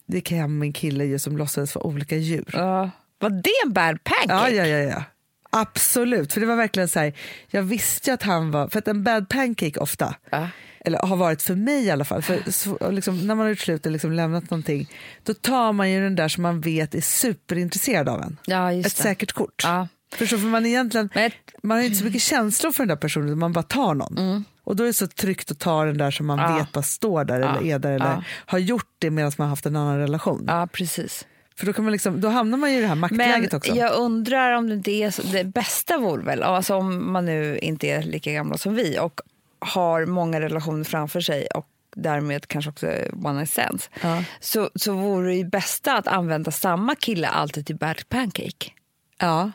det 0.05 0.17
gick 0.17 0.31
hem 0.31 0.61
en 0.61 0.73
kille 0.73 1.05
ju 1.05 1.19
som 1.19 1.37
låtsades 1.37 1.75
vara 1.75 1.85
olika 1.87 2.15
djur. 2.15 2.49
Ja. 2.53 2.89
Var 3.19 3.29
det 3.29 3.49
en 3.65 3.73
bad 3.73 4.03
pancake? 4.03 4.55
Ja, 4.55 4.65
ja, 4.65 4.65
ja, 4.65 4.77
ja. 4.77 5.03
Absolut, 5.49 6.33
för 6.33 6.41
det 6.41 6.47
var 6.47 6.55
verkligen 6.55 6.87
så 6.87 6.99
här, 6.99 7.13
jag 7.47 7.63
visste 7.63 8.09
ju 8.09 8.13
att 8.13 8.23
han 8.23 8.51
var, 8.51 8.67
för 8.67 8.79
att 8.79 8.87
en 8.87 9.03
bad 9.03 9.29
pancake 9.29 9.79
ofta, 9.79 10.15
Ja. 10.29 10.47
Eller 10.83 10.99
har 10.99 11.15
varit 11.15 11.41
för 11.41 11.55
mig 11.55 11.83
i 11.85 11.91
alla 11.91 12.05
fall, 12.05 12.21
för 12.21 12.51
så, 12.51 12.91
liksom, 12.91 13.17
när 13.27 13.35
man 13.35 13.39
har 13.39 13.49
gjort 13.49 13.59
slut 13.59 13.85
och 13.85 13.91
liksom 13.91 14.11
lämnat 14.11 14.49
någonting, 14.49 14.89
då 15.23 15.33
tar 15.33 15.73
man 15.73 15.91
ju 15.91 16.01
den 16.03 16.15
där 16.15 16.27
som 16.27 16.43
man 16.43 16.61
vet 16.61 16.95
är 16.95 17.01
superintresserad 17.01 18.09
av 18.09 18.21
en. 18.21 18.37
Ja, 18.45 18.71
Ett 18.73 18.83
det. 18.83 18.89
säkert 18.89 19.31
kort. 19.31 19.61
Ja. 19.63 19.87
Förstår, 20.15 20.37
för 20.37 20.47
man, 20.47 20.65
egentligen, 20.65 21.09
Men 21.15 21.31
man 21.63 21.77
har 21.77 21.83
inte 21.85 21.97
så 21.97 22.05
mycket 22.05 22.21
känslor 22.21 22.71
för 22.71 22.83
den 22.83 22.87
där 22.87 22.95
personen, 22.95 23.39
man 23.39 23.53
bara 23.53 23.63
tar 23.63 23.93
någon. 23.93 24.45
Och 24.63 24.75
då 24.75 24.83
är 24.83 24.87
det 24.87 24.93
så 24.93 25.07
tryggt 25.07 25.51
att 25.51 25.59
ta 25.59 25.85
den 25.85 25.97
där 25.97 26.11
som 26.11 26.25
man 26.25 26.39
Mm. 26.39 26.51
Ja. 26.51 26.57
vet 26.57 26.71
bara 26.71 26.83
står 26.83 27.25
där 27.25 27.35
eller 27.35 27.63
är 27.65 27.79
där 27.79 27.91
eller 27.91 28.25
har 28.45 28.59
gjort 28.59 28.89
det 28.99 29.09
medan 29.09 29.31
man 29.37 29.45
har 29.45 29.49
haft 29.49 29.65
en 29.65 29.75
annan 29.75 29.97
relation. 29.97 30.43
ja, 30.47 30.67
precis. 30.73 31.25
För 31.55 31.65
då, 31.65 31.73
kan 31.73 31.83
man 31.85 31.91
liksom, 31.91 32.21
då 32.21 32.27
hamnar 32.29 32.57
man 32.57 32.71
ju 32.71 32.77
i 32.77 32.81
det 32.81 32.87
här 32.87 32.95
Men 32.95 32.99
maktläget 33.01 33.53
också. 33.53 33.75
jag 33.75 33.93
undrar 33.95 34.51
om 34.51 34.67
det 34.69 34.73
inte 34.75 34.91
är 34.91 35.11
så, 35.11 35.21
det 35.21 35.43
bästa 35.43 35.97
vore 35.97 36.23
väl, 36.23 36.43
alltså 36.43 36.75
om 36.75 37.11
man 37.13 37.25
nu 37.25 37.57
inte 37.59 37.87
är 37.87 38.03
lika 38.03 38.31
gamla 38.31 38.57
som 38.57 38.75
vi 38.75 38.99
och 38.99 39.21
har 39.63 40.05
många 40.05 40.41
relationer 40.41 40.83
framför 40.83 41.21
sig 41.21 41.47
och 41.47 41.67
därmed 41.95 42.47
kanske 42.47 42.69
också 42.69 42.87
one 43.23 43.33
night 43.33 43.49
stands, 43.49 43.89
Ja. 44.01 44.23
så, 44.39 44.69
så 44.75 44.93
vore 44.93 45.27
det 45.27 45.35
ju 45.35 45.45
bästa 45.45 45.97
att 45.97 46.07
använda 46.07 46.51
samma 46.51 46.95
kille 46.95 47.27
alltid 47.27 47.65
till 47.65 47.75
bad 47.75 48.09
pancake. 48.09 48.71
Ja. 49.17 49.51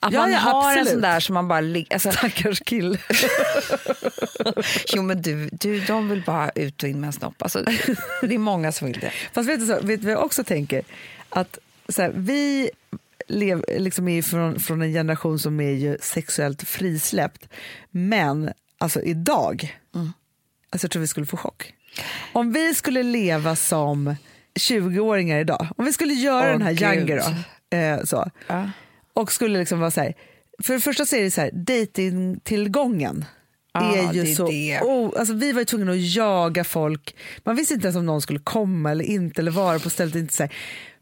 Att 0.00 0.12
Ja, 0.12 0.20
man 0.20 0.32
ja, 0.32 0.38
har 0.38 0.62
en 0.62 0.68
absolut. 0.68 0.88
sån 0.88 1.00
där 1.00 1.20
som 1.20 1.34
man 1.34 1.48
bara 1.48 1.60
ligger... 1.60 1.92
Alltså, 1.94 2.12
Stackars 2.12 2.60
kille. 2.60 2.98
jo 4.94 5.02
men 5.02 5.22
du, 5.22 5.48
du, 5.52 5.80
de 5.80 6.08
vill 6.08 6.22
bara 6.26 6.50
ut 6.50 6.82
och 6.82 6.88
in 6.88 7.00
med 7.00 7.06
en 7.06 7.12
snopp. 7.12 7.42
Alltså, 7.42 7.62
det 8.22 8.34
är 8.34 8.38
många 8.38 8.72
som 8.72 8.86
vill 8.86 9.00
det. 9.00 9.12
Fast 9.32 9.48
vet 9.48 9.60
du, 9.60 9.66
så, 9.66 9.72
vet 9.74 10.00
du 10.00 10.06
vad 10.06 10.12
jag 10.12 10.24
också 10.24 10.44
tänker? 10.44 10.82
Att 11.28 11.58
så 11.88 12.02
här, 12.02 12.12
vi 12.14 12.70
lev, 13.28 13.64
liksom 13.78 14.08
är 14.08 14.22
från, 14.22 14.60
från 14.60 14.82
en 14.82 14.92
generation 14.92 15.38
som 15.38 15.60
är 15.60 15.70
ju 15.72 15.98
sexuellt 16.00 16.62
frisläppt. 16.68 17.48
Men 17.90 18.50
alltså 18.78 19.02
idag, 19.02 19.76
Mm. 19.94 20.12
alltså 20.70 20.84
jag 20.84 20.90
tror 20.90 21.00
vi 21.00 21.06
skulle 21.06 21.26
få 21.26 21.36
chock. 21.36 21.72
Om 22.32 22.52
vi 22.52 22.74
skulle 22.74 23.02
leva 23.02 23.56
som 23.56 24.14
20-åringar 24.60 25.38
idag, 25.40 25.68
om 25.76 25.84
vi 25.84 25.92
skulle 25.92 26.14
göra 26.14 26.46
Åh, 26.46 26.52
den 26.52 26.62
här 26.62 26.72
Gud. 26.72 26.82
Younger 26.82 27.16
då, 27.70 27.76
eh, 27.76 28.04
så, 28.04 28.30
Ja. 28.46 28.70
och 29.12 29.32
skulle 29.32 29.58
liksom 29.58 29.80
vara 29.80 29.90
så 29.90 30.00
här, 30.00 30.14
för 30.62 30.74
det 30.74 30.80
första 30.80 31.06
så 31.06 31.16
är 31.16 31.22
det 31.22 31.30
så 31.30 31.40
här, 31.40 31.50
datingtillgången 31.52 33.24
Ja, 33.72 33.96
är 33.96 34.12
ju 34.12 34.22
det 34.22 34.30
är 34.30 34.34
så... 34.34 34.48
det. 34.48 34.80
Oh, 34.82 35.18
alltså 35.18 35.34
vi 35.34 35.52
var 35.52 35.60
ju 35.60 35.64
tvungna 35.64 35.92
att 35.92 36.14
jaga 36.14 36.64
folk. 36.64 37.16
Man 37.44 37.56
visste 37.56 37.74
inte 37.74 37.86
ens 37.86 37.96
om 37.96 38.06
någon 38.06 38.22
skulle 38.22 38.38
komma 38.38 38.90
eller 38.90 39.04
inte 39.04 39.40
eller 39.40 39.50
vara 39.50 39.78
på 39.78 39.90
stället. 39.90 40.14
Inte 40.14 40.34
så 40.34 40.42
här. 40.42 40.52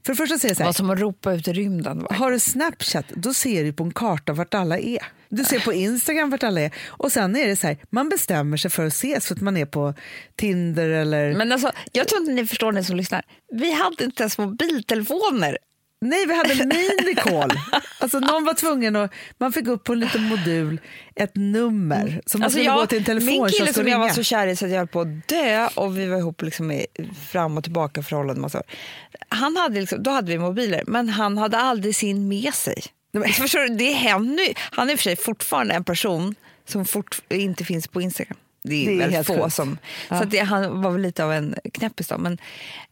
För 0.07 0.13
det 0.13 0.17
första 0.17 0.49
det 0.49 0.55
så 0.55 0.63
här, 0.65 0.73
som 0.73 0.91
att 0.91 1.01
ropa 1.01 1.33
ut 1.33 1.49
i 1.49 1.53
rymden. 1.53 1.99
va? 1.99 2.07
har 2.11 2.31
du 2.31 2.39
Snapchat 2.39 3.05
då 3.15 3.35
ser 3.35 3.65
du 3.65 3.73
på 3.73 3.85
en 3.85 3.91
karta 3.93 4.33
vart 4.33 4.55
alla 4.55 4.79
är. 4.79 5.03
Du 5.35 5.45
ser 5.45 5.61
på 5.61 5.73
Instagram 5.73 6.31
vart 6.31 6.43
alla 6.43 6.61
är. 6.61 6.71
Och 6.89 7.13
sen 7.13 7.37
är 7.37 7.47
det 7.47 7.57
så 7.57 7.67
här, 7.67 7.77
man 7.91 8.09
bestämmer 8.09 8.57
sig 8.57 8.71
för 8.71 8.87
att 8.87 8.93
ses 8.93 9.27
för 9.27 9.35
att 9.35 9.41
man 9.41 9.57
är 9.57 9.67
på 9.67 9.95
Tinder 10.37 10.89
eller... 10.89 11.35
Men 11.35 11.53
alltså, 11.53 11.73
jag 11.93 12.09
tror 12.09 12.21
inte 12.21 12.33
ni 12.33 12.47
förstår 12.47 12.73
ni 12.73 12.85
som 12.85 12.97
lyssnar. 12.97 13.23
Vi 13.53 13.73
hade 13.73 14.05
inte 14.05 14.23
ens 14.23 14.39
mobiltelefoner. 14.39 15.59
Nej, 16.01 16.27
vi 16.27 16.35
hade 16.35 16.55
minicall. 16.55 17.51
Alltså 18.01 18.19
någon 18.19 18.45
var 18.45 18.55
tvungen 18.55 18.97
att, 18.97 19.13
man 19.39 19.53
fick 19.53 19.67
upp 19.67 19.85
på 19.85 19.93
en 19.93 20.01
liten 20.01 20.23
modul 20.23 20.81
ett 21.15 21.37
nummer 21.37 22.23
som 22.27 22.41
man 22.41 22.45
Alltså 22.45 22.59
skulle 22.59 22.65
jag, 22.65 22.77
gå 22.77 22.87
till 22.87 22.99
en 22.99 23.05
telefon 23.05 23.27
min 23.27 23.49
kille 23.49 23.73
som 23.73 23.89
jag 23.89 23.99
var 23.99 24.09
så 24.09 24.23
kär 24.23 24.47
i 24.47 24.57
så 24.57 24.65
att 24.65 24.71
jag 24.71 24.79
höll 24.79 24.89
på 24.89 25.01
att 25.01 25.29
dö 25.29 25.69
och 25.75 25.99
vi 25.99 26.07
var 26.07 26.19
ihop 26.19 26.43
liksom 26.43 26.73
i 26.73 26.87
fram 27.31 27.59
och 27.59 27.65
tillbaka 27.65 28.03
förhållanden. 28.03 28.43
Massa 28.43 28.59
år. 28.59 28.67
Han 29.29 29.57
hade 29.57 29.81
liksom, 29.81 30.03
då 30.03 30.11
hade 30.11 30.33
vi 30.33 30.39
mobiler, 30.39 30.83
men 30.87 31.09
han 31.09 31.39
hade 31.39 31.59
aldrig 31.59 31.97
sin 31.97 32.29
med 32.29 32.55
sig. 32.55 32.83
Förstår 33.23 33.61
du? 33.61 33.69
Det 33.69 33.93
händer. 33.93 34.55
Han 34.57 34.89
är 34.89 34.93
i 34.93 34.95
och 34.95 34.99
för 34.99 35.05
sig 35.05 35.17
fortfarande 35.17 35.75
en 35.75 35.85
person 35.85 36.35
som 36.67 36.85
fort, 36.85 37.23
inte 37.29 37.65
finns 37.65 37.89
på 37.89 38.01
Instagram. 38.01 38.37
Det 38.63 38.75
är, 38.75 38.87
Det 38.87 38.95
är 38.95 38.99
väl 38.99 39.11
helt 39.11 39.27
få 39.27 39.43
sjukt. 39.43 39.55
som... 39.55 39.79
Ja. 40.11 40.19
Så 40.19 40.25
det, 40.25 40.39
han 40.39 40.83
var 40.83 40.91
väl 40.91 41.01
lite 41.01 41.25
av 41.25 41.33
en 41.33 41.55
knäppis 41.73 42.09
då. 42.09 42.19
Men, 42.19 42.39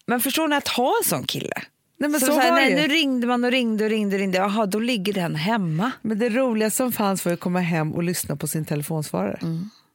men 0.06 0.20
förstår 0.20 0.48
ni 0.48 0.56
att 0.56 0.68
ha 0.68 0.94
en 1.02 1.08
sån 1.08 1.24
kille? 1.24 1.54
Nej, 1.98 2.10
men 2.10 2.20
så 2.20 2.26
så 2.26 2.40
här, 2.40 2.52
nej, 2.52 2.74
nu 2.74 2.86
ringde 2.94 3.26
man 3.26 3.44
och 3.44 3.50
ringde 3.50 3.84
och 3.84 3.90
ringde 3.90 4.16
och 4.16 4.20
ringde. 4.20 4.38
Jaha, 4.38 4.66
då 4.66 4.78
ligger 4.78 5.12
den 5.12 5.34
hemma. 5.34 5.90
Men 6.02 6.18
det 6.18 6.28
roliga 6.28 6.70
som 6.70 6.92
fanns 6.92 7.24
var 7.24 7.32
att 7.32 7.40
komma 7.40 7.60
hem 7.60 7.92
och 7.92 8.02
lyssna 8.02 8.36
på 8.36 8.48
sin 8.48 8.64
telefonsvarare. 8.64 9.38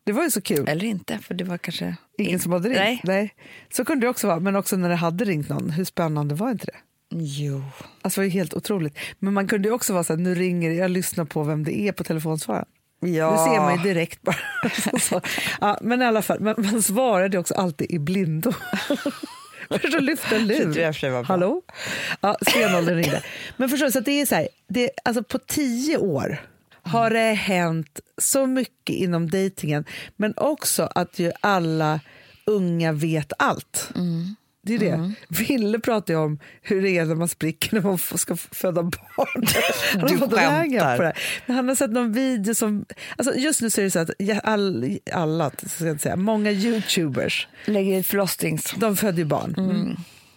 Det 0.05 0.11
var 0.11 0.23
ju 0.23 0.31
så 0.31 0.41
kul. 0.41 0.67
Eller 0.67 0.85
inte, 0.85 1.19
för 1.19 1.33
det 1.33 1.43
var 1.43 1.57
kanske... 1.57 1.95
Ingen 2.17 2.39
som 2.39 2.51
hade 2.51 2.69
ringt. 2.69 3.03
Nej. 3.03 3.33
Så 3.73 3.85
kunde 3.85 4.05
det 4.05 4.09
också 4.09 4.27
vara, 4.27 4.39
men 4.39 4.55
också 4.55 4.75
när 4.77 4.89
det 4.89 4.95
hade 4.95 5.25
ringt 5.25 5.49
någon. 5.49 5.69
Hur 5.69 5.85
spännande 5.85 6.35
var 6.35 6.51
inte 6.51 6.65
det? 6.65 6.77
Jo. 7.09 7.63
Alltså 8.01 8.21
det 8.21 8.25
var 8.27 8.31
ju 8.31 8.39
helt 8.39 8.53
otroligt. 8.53 8.97
Men 9.19 9.33
man 9.33 9.47
kunde 9.47 9.71
också 9.71 9.93
vara 9.93 10.03
så 10.03 10.13
här, 10.13 10.19
nu 10.19 10.35
ringer 10.35 10.71
jag 10.71 10.91
lyssnar 10.91 11.25
på 11.25 11.43
vem 11.43 11.63
det 11.63 11.79
är 11.79 11.91
på 11.91 12.03
telefonsvararen. 12.03 12.67
Ja. 12.99 13.31
Det 13.31 13.37
ser 13.37 13.59
man 13.61 13.77
ju 13.77 13.83
direkt 13.93 14.21
bara. 14.21 14.35
så, 14.99 15.21
ja, 15.61 15.77
men 15.81 16.01
i 16.01 16.05
alla 16.05 16.21
fall, 16.21 16.39
man, 16.39 16.55
man 16.57 16.83
svarade 16.83 17.37
också 17.37 17.53
alltid 17.53 17.91
i 17.91 17.99
blindo. 17.99 18.53
Först 19.69 19.95
att 19.95 20.03
lyfta 20.03 20.35
en 20.35 20.47
lur. 20.47 20.57
Hallå? 21.27 21.61
Ja, 22.21 22.37
stenåldern 22.49 22.95
ringde. 22.95 23.23
Men 23.57 23.69
förstår 23.69 23.85
du, 23.85 23.91
så 23.91 23.99
det 23.99 24.21
är 24.21 24.25
så 24.25 24.35
här, 24.35 24.47
det, 24.67 24.89
alltså 25.05 25.23
på 25.23 25.39
tio 25.39 25.97
år 25.97 26.41
har 26.81 27.09
det 27.09 27.33
hänt 27.33 27.99
så 28.17 28.45
mycket 28.45 28.95
inom 28.95 29.29
dejtingen 29.29 29.85
men 30.15 30.33
också 30.37 30.89
att 30.95 31.19
ju 31.19 31.31
alla 31.39 31.99
unga 32.45 32.91
vet 32.91 33.33
allt. 33.39 33.91
Det 34.67 34.75
är 34.75 34.79
det. 34.79 35.11
Ville 35.27 35.79
pratar 35.79 36.13
ju 36.13 36.19
om 36.19 36.39
hur 36.61 36.81
det 36.81 36.89
är 36.97 37.05
när 37.05 37.15
man 37.15 37.27
spricker 37.27 37.73
när 37.75 37.81
man 37.81 37.97
ska 37.97 38.35
föda 38.35 38.83
barn. 38.83 38.91
Han 39.93 40.01
Du 40.01 40.07
skämtar. 40.07 40.27
på 40.27 40.35
det 40.35 41.07
här. 41.07 41.17
Men 41.45 41.55
han 41.55 41.67
har 41.67 41.75
sett 41.75 41.91
någon 41.91 42.11
video 42.13 42.55
som... 42.55 42.85
Alltså 43.17 43.35
just 43.35 43.61
nu 43.61 43.69
så 43.69 43.81
är 43.81 43.85
det 43.85 43.91
så 43.91 43.99
att 43.99 44.09
all, 44.43 44.97
alla, 45.13 45.51
ska 45.65 45.85
jag 45.85 46.01
säga, 46.01 46.15
många 46.15 46.51
youtubers, 46.51 47.47
Lägger 47.65 47.97
i 47.99 48.03
förlossnings... 48.03 48.73
de 48.77 48.97
föder 48.97 49.17
ju 49.17 49.25
barn. 49.25 49.53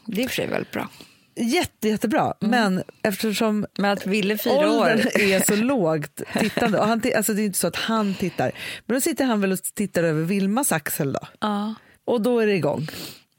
Det 0.06 0.20
är 0.20 0.24
i 0.24 0.26
och 0.26 0.30
för 0.30 0.36
sig 0.36 0.46
väldigt 0.46 0.72
bra. 0.72 0.88
Jätte, 1.34 1.88
jättebra, 1.88 2.34
men 2.40 2.82
eftersom 3.02 3.66
Men 3.78 3.90
att 3.90 4.06
Ville 4.06 4.38
fyra 4.38 4.52
år... 4.70 4.80
åldern 4.80 5.08
är 5.14 5.46
så 5.46 5.56
lågt 5.56 6.22
tittande, 6.40 6.78
och 6.78 6.86
han, 6.86 7.02
alltså 7.16 7.34
det 7.34 7.42
är 7.42 7.46
inte 7.46 7.58
så 7.58 7.66
att 7.66 7.76
han 7.76 8.14
tittar, 8.14 8.52
men 8.86 8.94
då 8.94 9.00
sitter 9.00 9.24
han 9.24 9.40
väl 9.40 9.52
och 9.52 9.58
tittar 9.74 10.02
över 10.02 10.22
Vilmas 10.22 10.72
axel 10.72 11.12
då. 11.12 11.20
Ja. 11.40 11.74
Och 12.04 12.20
då 12.22 12.38
är 12.38 12.46
det 12.46 12.54
igång. 12.54 12.86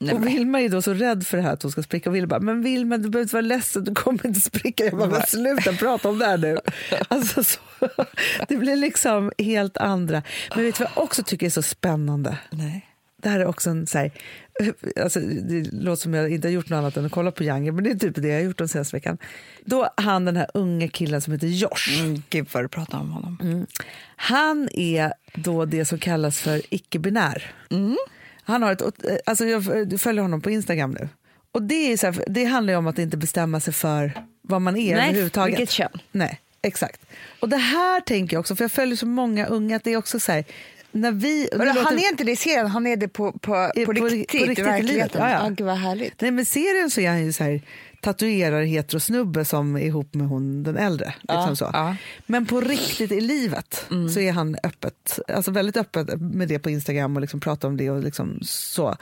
Nej, 0.01 0.15
och 0.15 0.27
Vilma 0.27 0.61
är 0.61 0.69
då 0.69 0.81
så 0.81 0.93
rädd 0.93 1.27
för 1.27 1.37
det 1.37 1.43
här 1.43 1.53
att 1.53 1.63
hon 1.63 1.71
ska 1.71 1.83
spricka. 1.83 2.09
Och 2.09 2.15
Vilma 2.15 2.27
bara, 2.27 2.39
men 2.39 2.61
Vilma 2.61 2.97
du 2.97 3.09
behöver 3.09 3.23
inte 3.23 3.35
vara 3.35 3.41
ledsen, 3.41 3.83
du 3.83 3.95
kommer 3.95 4.27
inte 4.27 4.41
spricka. 4.41 4.85
Jag 4.85 4.97
bara, 4.97 5.09
men 5.09 5.21
sluta 5.21 5.73
prata 5.73 6.09
om 6.09 6.19
det 6.19 6.25
här 6.25 6.37
nu. 6.37 6.57
Alltså, 7.07 7.43
så, 7.43 7.59
det 8.47 8.57
blir 8.57 8.75
liksom 8.75 9.31
helt 9.37 9.77
andra. 9.77 10.23
Men 10.55 10.65
vet 10.65 10.77
du 10.77 10.83
vad 10.83 10.91
jag 10.95 11.03
också 11.03 11.23
tycker 11.23 11.45
är 11.45 11.49
så 11.49 11.61
spännande? 11.61 12.37
Nej. 12.49 12.87
Det 13.21 13.29
här 13.29 13.39
är 13.39 13.45
också 13.45 13.69
en 13.69 13.87
så 13.87 13.97
här, 13.97 14.11
alltså, 15.03 15.19
det 15.19 15.73
låter 15.73 16.01
som 16.01 16.13
jag 16.13 16.31
inte 16.31 16.47
har 16.47 16.53
gjort 16.53 16.69
något 16.69 16.77
annat 16.77 16.97
än 16.97 17.05
att 17.05 17.11
kolla 17.11 17.31
på 17.31 17.43
Younger, 17.43 17.71
men 17.71 17.83
det 17.83 17.89
är 17.89 17.95
typ 17.95 18.15
det 18.15 18.27
jag 18.27 18.35
har 18.35 18.41
gjort 18.41 18.57
den 18.57 18.67
senaste 18.67 18.95
veckan. 18.95 19.17
Då 19.65 19.89
han 19.97 20.25
den 20.25 20.37
här 20.37 20.47
unga 20.53 20.87
killen 20.87 21.21
som 21.21 21.33
heter 21.33 21.47
Josh. 21.47 21.99
Mm, 21.99 22.23
gud 22.29 22.47
vad 22.51 22.63
du 22.63 22.67
pratar 22.67 22.99
om 22.99 23.11
honom. 23.11 23.65
Han 24.15 24.69
är 24.71 25.13
då 25.33 25.65
det 25.65 25.85
som 25.85 25.99
kallas 25.99 26.41
för 26.41 26.61
icke-binär. 26.69 27.53
Han 28.43 28.63
har 28.63 28.71
ett, 28.71 28.81
alltså 29.25 29.45
jag 29.45 29.63
följer 30.01 30.21
honom 30.21 30.41
på 30.41 30.49
Instagram 30.51 30.91
nu. 30.99 31.09
Och 31.51 31.61
det, 31.61 31.91
är 31.93 31.97
så 31.97 32.05
här, 32.07 32.23
det 32.27 32.45
handlar 32.45 32.73
ju 32.73 32.77
om 32.77 32.87
att 32.87 32.99
inte 32.99 33.17
bestämma 33.17 33.59
sig 33.59 33.73
för 33.73 34.11
vad 34.41 34.61
man 34.61 34.77
är 34.77 34.95
Nej, 34.95 35.03
överhuvudtaget. 35.09 35.59
vilket 35.59 35.73
kön. 35.73 35.89
Nej, 36.11 36.39
exakt. 36.61 37.01
Och 37.39 37.49
det 37.49 37.57
här 37.57 38.01
tänker 38.01 38.35
jag 38.35 38.39
också, 38.39 38.55
för 38.55 38.63
jag 38.63 38.71
följer 38.71 38.95
så 38.95 39.05
många 39.05 39.45
unga, 39.45 39.75
att 39.75 39.83
det 39.83 39.93
är 39.93 39.97
också 39.97 40.19
så 40.19 40.31
här, 40.31 40.43
när 40.91 41.11
vi... 41.11 41.49
Men 41.55 41.67
låter- 41.67 41.81
han 41.83 41.99
är 41.99 42.09
inte 42.09 42.23
det 42.23 42.31
i 42.31 42.35
serien, 42.35 42.67
han 42.67 42.87
är 42.87 42.95
det 42.95 43.07
på, 43.07 43.31
på, 43.31 43.55
Eh, 43.75 43.85
på, 43.85 43.93
på 43.93 43.93
ri- 43.93 44.09
riktigt, 44.09 44.41
på 44.41 44.45
riktigt 44.47 44.59
i 44.59 44.61
verkligheten. 44.61 45.21
ja, 45.21 45.29
ja. 45.29 45.39
Ja, 45.43 45.49
gud 45.49 45.67
vad 45.67 45.77
härligt. 45.77 46.21
Nej, 46.21 46.31
men 46.31 46.45
serien 46.45 46.89
så 46.89 47.01
är 47.01 47.09
han 47.09 47.25
ju 47.25 47.33
så 47.33 47.43
här 47.43 47.61
tatuerar 48.01 48.61
heterosnubbe 48.61 49.45
som 49.45 49.75
är 49.75 49.81
ihop 49.81 50.13
med 50.13 50.27
hon 50.27 50.63
den 50.63 50.77
äldre. 50.77 51.13
Liksom 51.21 51.55
så. 51.55 51.69
ja. 51.73 51.95
Men 52.25 52.45
på 52.45 52.61
riktigt 52.61 53.11
i 53.11 53.21
livet 53.21 53.85
så 54.13 54.19
är 54.19 54.31
han 54.31 54.57
öppet, 54.63 55.19
alltså 55.27 55.51
väldigt 55.51 55.77
öppet 55.77 56.21
med 56.21 56.47
det 56.47 56.59
på 56.59 56.69
Instagram 56.69 57.15
och 57.15 57.21
liksom 57.21 57.39
pratar 57.39 57.67
om 57.67 57.77
det 57.77 57.89
och 57.89 58.03
liksom 58.03 58.39
så. 58.41 58.95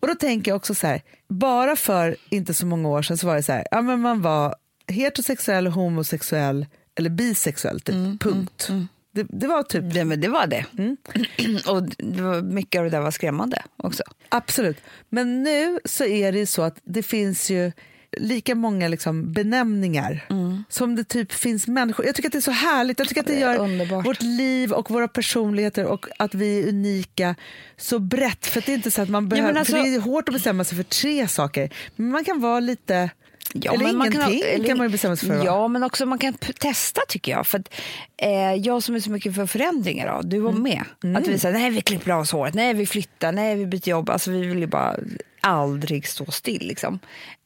Och 0.00 0.08
då 0.08 0.14
tänker 0.14 0.50
jag 0.50 0.56
också 0.56 0.74
så 0.74 0.86
här, 0.86 1.02
bara 1.28 1.76
för 1.76 2.16
inte 2.28 2.54
så 2.54 2.66
många 2.66 2.88
år 2.88 3.02
sedan 3.02 3.18
så 3.18 3.26
var 3.26 3.36
det 3.36 3.42
så 3.42 3.52
här, 3.52 3.66
ja 3.70 3.82
men 3.82 4.00
man 4.00 4.22
var 4.22 4.54
heterosexuell, 4.86 5.66
homosexuell 5.66 6.66
eller 6.94 7.10
bisexuell, 7.10 7.80
typ, 7.80 8.20
punkt. 8.20 8.70
Det, 9.12 9.26
det 9.28 9.46
var 9.46 9.62
typ 9.62 9.94
Det, 9.94 10.04
men 10.04 10.20
det 10.20 10.28
var 10.28 10.46
det. 10.46 10.64
Och 11.70 11.82
det 11.82 12.22
var, 12.22 12.42
mycket 12.42 12.78
av 12.78 12.84
det 12.84 12.90
där 12.90 13.00
var 13.00 13.10
skrämmande 13.10 13.62
också. 13.76 14.02
Absolut. 14.28 14.76
Men 15.08 15.42
nu 15.42 15.78
så 15.84 16.04
är 16.04 16.32
det 16.32 16.38
ju 16.38 16.46
så 16.46 16.62
att 16.62 16.78
det 16.84 17.02
finns 17.02 17.50
ju 17.50 17.72
lika 18.20 18.54
många 18.54 18.88
liksom 18.88 19.32
benämningar 19.32 20.24
som 20.68 20.96
det 20.96 21.04
typ 21.04 21.32
finns 21.32 21.66
människor. 21.66 22.06
Jag 22.06 22.14
tycker 22.14 22.28
att 22.28 22.32
det 22.32 22.38
är 22.38 22.40
så 22.40 22.50
härligt. 22.50 22.98
Jag 22.98 23.08
tycker 23.08 23.20
att 23.20 23.26
det 23.26 23.38
gör 23.38 23.58
underbart. 23.58 24.06
vårt 24.06 24.22
liv 24.22 24.72
och 24.72 24.90
våra 24.90 25.08
personligheter 25.08 25.84
och 25.84 26.06
att 26.18 26.34
vi 26.34 26.62
är 26.62 26.68
unika 26.68 27.34
så 27.76 27.98
brett. 27.98 28.46
För 28.46 28.60
det 28.66 28.72
är 28.72 28.74
inte 28.74 28.90
så 28.90 29.02
att 29.02 29.08
man 29.08 29.28
behöver, 29.28 29.48
men 29.52 29.58
alltså- 29.58 29.76
det 29.76 29.94
är 29.94 30.00
hårt 30.00 30.28
att 30.28 30.32
bestämma 30.34 30.64
sig 30.64 30.76
för 30.76 30.84
tre 30.84 31.28
saker. 31.28 31.70
Men 31.96 32.10
man 32.10 32.24
kan 32.24 32.40
vara 32.40 32.60
lite, 32.60 33.10
Ja, 33.54 33.72
eller 33.74 33.84
men 33.84 33.96
man 33.96 34.06
ingenting 34.12 34.40
kan, 34.42 34.48
eller- 34.64 34.74
man 34.74 34.86
ju 34.86 34.90
bestämma 34.92 35.16
sig 35.16 35.28
för. 35.28 35.44
Ja, 35.44 35.68
men 35.68 35.82
också 35.82 36.06
man 36.06 36.18
kan 36.18 36.34
testa 36.60 37.00
tycker 37.08 37.32
jag. 37.32 37.46
För 37.46 37.58
att, 37.58 37.74
eh, 38.16 38.54
jag 38.54 38.82
som 38.82 38.94
är 38.94 39.00
så 39.00 39.10
mycket 39.10 39.34
för 39.34 39.46
förändringar, 39.46 40.14
då, 40.14 40.28
du 40.28 40.40
var 40.40 40.50
Mm. 40.50 40.62
med. 40.62 41.16
Att 41.16 41.28
vi 41.28 41.38
säger 41.38 41.58
nej 41.58 41.70
vi 41.70 41.80
klipper 41.80 42.10
av 42.10 42.20
oss 42.20 42.32
håret, 42.32 42.54
nej 42.54 42.74
vi 42.74 42.86
flyttar, 42.86 43.32
nej 43.32 43.56
vi 43.56 43.66
byter 43.66 43.88
jobb. 43.88 44.10
Alltså 44.10 44.30
vi 44.30 44.46
vill 44.46 44.58
ju 44.58 44.66
bara 44.66 44.96
aldrig 45.40 46.06
stå 46.08 46.30
still. 46.30 46.66
Liksom. 46.68 46.98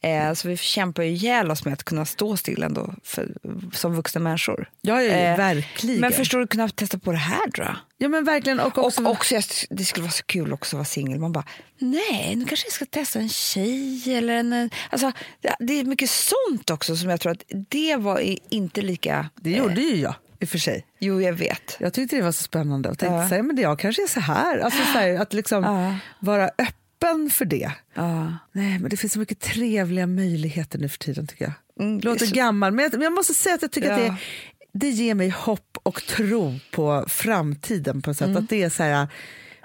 Eh, 0.03 0.33
så 0.33 0.47
vi 0.47 0.57
kämpar 0.57 1.03
ju 1.03 1.09
ihjäl 1.09 1.51
oss 1.51 1.65
med 1.65 1.73
att 1.73 1.83
kunna 1.83 2.05
stå 2.05 2.37
still 2.37 2.63
ändå 2.63 2.93
för, 3.03 3.27
som 3.73 3.95
vuxna 3.95 4.21
människor. 4.21 4.69
Ja, 4.81 5.01
ja, 5.01 5.11
ja, 5.11 5.17
Eh, 5.17 5.37
verkligen. 5.37 6.01
Men 6.01 6.11
förstår 6.11 6.39
du 6.39 6.47
kunna 6.47 6.69
testa 6.69 6.99
på 6.99 7.11
det 7.11 7.17
här 7.17 7.49
jag. 7.57 7.75
Ja 7.97 8.07
men 8.09 8.23
verkligen. 8.25 8.59
Och 8.59 8.77
också, 8.77 9.03
Och 9.03 9.11
också, 9.11 9.35
det 9.69 9.85
skulle 9.85 10.03
vara 10.03 10.11
så 10.11 10.23
kul 10.23 10.53
också 10.53 10.75
att 10.75 10.77
vara 10.77 10.85
singel. 10.85 11.19
Man 11.19 11.31
bara, 11.31 11.45
nej, 11.79 12.35
nu 12.35 12.45
kanske 12.45 12.65
jag 12.65 12.73
ska 12.73 12.85
testa 12.85 13.19
en 13.19 13.29
tjej 13.29 14.03
eller 14.17 14.33
en... 14.33 14.69
Alltså, 14.89 15.11
det- 15.59 15.79
är 15.79 15.83
mycket 15.83 16.09
sånt 16.09 16.69
också 16.69 16.95
som 16.95 17.09
jag 17.09 17.19
tror 17.21 17.31
att 17.31 17.43
det 17.69 17.95
var 17.95 18.23
inte 18.49 18.81
lika... 18.81 19.29
det 19.35 19.49
gjorde 19.51 19.81
ju 19.81 19.95
jag 19.95 20.15
i 20.39 20.45
och 20.45 20.49
för 20.49 20.57
sig. 20.57 20.85
Jo, 20.99 21.21
jag 21.21 21.33
vet. 21.33 21.77
Jag 21.79 21.93
tyckte 21.93 22.15
det 22.15 22.21
var 22.21 22.31
så 22.31 22.43
spännande 22.43 22.89
och 22.89 22.99
tänkte 22.99 23.15
Ja. 23.15 23.29
så 23.29 23.35
här, 23.35 23.41
men 23.41 23.55
det, 23.55 23.61
jag 23.61 23.79
kanske 23.79 24.03
är 24.03 24.07
så 24.07 24.19
här. 24.19 24.57
Alltså, 24.59 24.79
så 24.83 24.99
här 24.99 25.21
att 25.21 25.33
liksom 25.33 25.63
Ja. 25.63 25.95
vara 26.19 26.45
öppen 26.47 26.73
för 27.33 27.45
det. 27.45 27.71
Ja. 27.93 28.37
Nej, 28.51 28.79
men 28.79 28.89
det 28.89 28.97
finns 28.97 29.13
så 29.13 29.19
mycket 29.19 29.39
trevliga 29.39 30.07
möjligheter 30.07 30.79
nu 30.79 30.89
för 30.89 30.97
tiden 30.97 31.27
tycker 31.27 31.45
jag. 31.45 31.53
Mm, 31.85 31.99
låter 31.99 32.25
så- 32.25 32.35
gammal, 32.35 32.71
men 32.71 32.83
jag, 32.83 32.91
men 32.93 33.01
jag 33.01 33.13
måste 33.13 33.33
säga 33.33 33.55
att 33.55 33.61
jag 33.61 33.71
tycker 33.71 33.91
att 33.91 34.01
Ja. 34.01 34.05
det, 34.05 34.15
det 34.79 34.89
ger 34.89 35.15
mig 35.15 35.29
hopp 35.29 35.77
och 35.83 36.03
tro 36.03 36.59
på 36.71 37.05
framtiden 37.07 38.01
på 38.01 38.11
ett 38.11 38.17
sätt. 38.17 38.27
Mm. 38.27 38.43
Att 38.43 38.49
det 38.49 38.63
är 38.63 38.69
så 38.69 38.83
här, 38.83 39.07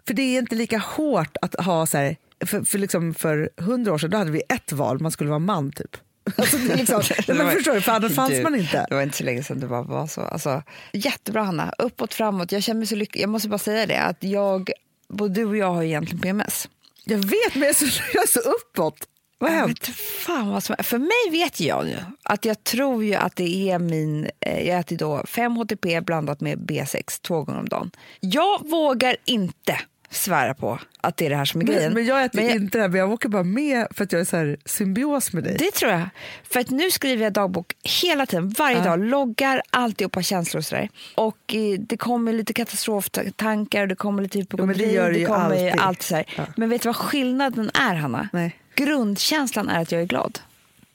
för 0.07 0.15
det 0.15 0.23
är 0.23 0.39
inte 0.39 0.55
lika 0.57 0.79
hårt 0.79 1.37
att 1.43 1.55
ha 1.65 1.87
så 1.87 1.99
här, 1.99 2.17
för, 2.47 2.63
för, 2.63 2.79
liksom 2.79 3.15
för 3.15 3.51
hundra 3.57 3.93
år 3.93 3.99
sedan 3.99 4.11
då 4.11 4.17
hade 4.19 4.31
vi 4.31 4.43
ett 4.49 4.73
val, 4.73 5.01
man 5.01 5.11
skulle 5.11 5.31
vara 5.31 5.39
man 5.39 5.73
typ. 5.73 5.97
Alltså, 6.37 6.57
det 6.59 6.77
liksom, 6.77 7.03
Det 7.27 7.35
men 7.35 7.47
var- 7.47 7.53
förstår 7.53 7.75
du, 7.75 7.81
för 7.81 7.93
annars 7.93 8.15
fanns 8.15 8.31
Du, 8.31 8.43
man 8.43 8.55
inte. 8.55 8.87
Det 8.89 8.95
var 8.95 9.03
inte 9.03 9.17
så 9.17 9.25
länge 9.25 9.43
sedan 9.43 9.61
det 9.61 9.67
bara 9.67 9.83
var 9.83 10.07
så. 10.07 10.21
Alltså, 10.21 10.63
jättebra, 10.93 11.43
Hanna. 11.43 11.73
Uppåt, 11.79 12.15
framåt. 12.15 12.53
Jag 12.53 12.63
känner 12.63 12.79
mig 12.79 12.87
så 12.87 12.97
lycklig. 12.97 13.23
Jag 13.23 13.31
måste 13.31 13.49
bara 13.49 13.59
säga 13.59 13.87
det, 13.87 14.01
att 14.01 14.17
jag, 14.25 14.71
både 15.09 15.35
du 15.35 15.45
och 15.45 15.57
jag 15.57 15.73
har 15.75 15.83
egentligen 15.83 16.21
PMS. 16.21 16.69
Jag 17.09 17.19
vet, 17.19 17.55
men 17.55 17.63
jag 17.63 17.69
är 17.69 17.75
så, 17.75 17.87
jag 18.15 18.23
är 18.23 18.29
så 18.29 18.41
uppåt. 18.41 19.09
Vad 19.41 19.51
har 19.51 19.59
hänt? 19.59 19.87
fan 20.27 20.49
vad 20.49 20.63
som 20.63 20.77
För 20.83 20.99
mig 20.99 21.41
vet 21.43 21.61
jag 21.61 21.87
nu 21.87 21.99
att 22.23 22.45
jag 22.45 22.65
tror 22.65 23.05
ju 23.05 23.15
att 23.15 23.37
det 23.37 23.71
är 23.71 23.79
min... 23.79 24.31
Eh, 24.41 24.69
jag 24.69 24.79
äter 24.79 24.97
då 24.97 25.23
5 25.27 25.57
HTP 25.57 26.01
blandat 26.01 26.41
med 26.41 26.59
B6 26.59 27.23
två 27.23 27.45
gånger 27.45 27.61
om 27.61 27.69
dagen. 27.69 27.91
Jag 28.21 28.69
vågar 28.69 29.17
inte 29.25 29.81
svära 30.11 30.55
på 30.55 30.79
att 31.01 31.17
det 31.17 31.27
är 31.27 31.31
det 31.31 31.37
här 31.37 31.45
som 31.45 31.61
är 31.61 31.65
grejen. 31.65 31.93
Men, 31.93 32.05
jag 32.07 32.25
äter 32.25 32.39
Men 32.39 32.47
jag- 32.49 32.57
inte 32.57 32.79
det 32.79 32.83
här, 32.83 32.89
men 32.89 32.99
jag 33.01 33.11
åker 33.13 33.29
bara 33.29 33.43
med 33.43 33.87
för 33.91 34.05
att 34.05 34.13
jag 34.13 34.21
är 34.21 34.25
så 34.25 34.37
här 34.37 34.57
symbios 34.65 35.33
med 35.33 35.45
dig. 35.45 35.57
Det 35.59 35.71
tror 35.71 35.93
jag. 35.93 36.09
För 36.51 36.61
att 36.61 36.71
nu 36.71 36.91
skriver 36.91 37.25
jag 37.25 37.33
dagbok 37.33 37.73
hela 38.03 38.27
tiden, 38.27 38.49
varje 38.49 38.77
Ja. 38.79 38.85
dag, 38.85 39.05
loggar 39.05 39.63
alltihopa 39.71 40.23
känslor 40.23 40.59
och 40.59 40.65
sådär. 40.65 40.89
Och 41.15 41.55
eh, 41.55 41.79
det 41.81 41.97
kommer 41.97 42.33
lite 42.33 42.53
katastroftankar, 42.53 43.87
det 43.87 43.95
kommer 43.95 44.23
lite 44.23 44.39
hypokondri, 44.39 44.85
det 44.87 44.93
gör 44.93 45.13
det 45.13 45.19
ju 45.19 45.27
kommer 45.27 45.45
alltid. 45.45 45.75
allt 45.81 46.03
så 46.03 46.15
här. 46.17 46.25
Ja. 46.37 46.45
Men 46.57 46.69
vet 46.69 46.83
du 46.83 46.89
vad 46.89 46.97
skillnaden 46.97 47.71
är, 47.75 47.95
Hanna? 47.95 48.29
Nej. 48.33 48.57
Grundkänslan 48.75 49.69
är 49.69 49.83
att 49.83 49.93
jag 49.93 50.01
är 50.03 50.07
glad. 50.07 50.39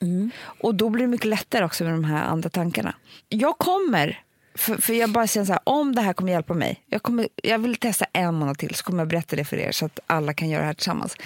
Mm. 0.02 0.30
Och 0.60 0.74
då 0.74 0.88
blir 0.90 1.02
det 1.04 1.08
mycket 1.10 1.26
lättare 1.26 1.64
också 1.64 1.84
med 1.84 1.92
de 1.92 2.04
här 2.04 2.24
andra 2.24 2.48
tankarna. 2.50 2.94
Jag 3.28 3.58
kommer, 3.58 4.20
för, 4.54 4.76
för 4.76 4.92
jag 4.94 5.10
bara 5.10 5.26
känner 5.26 5.46
så 5.46 5.52
här, 5.52 5.62
om 5.64 5.94
det 5.94 6.02
här 6.02 6.12
kommer 6.12 6.32
hjälpa 6.32 6.54
mig, 6.54 6.82
jag, 6.86 7.02
kommer, 7.02 7.28
jag 7.42 7.58
vill 7.58 7.76
testa 7.76 8.06
en 8.12 8.34
månad 8.34 8.58
till 8.58 8.74
så 8.74 8.84
kommer 8.84 8.98
jag 8.98 9.08
berätta 9.08 9.36
det 9.36 9.44
för 9.44 9.56
er 9.56 9.72
så 9.72 9.86
att 9.86 10.00
alla 10.06 10.34
kan 10.34 10.48
göra 10.48 10.60
det 10.60 10.66
här 10.66 10.74
tillsammans. 10.74 11.16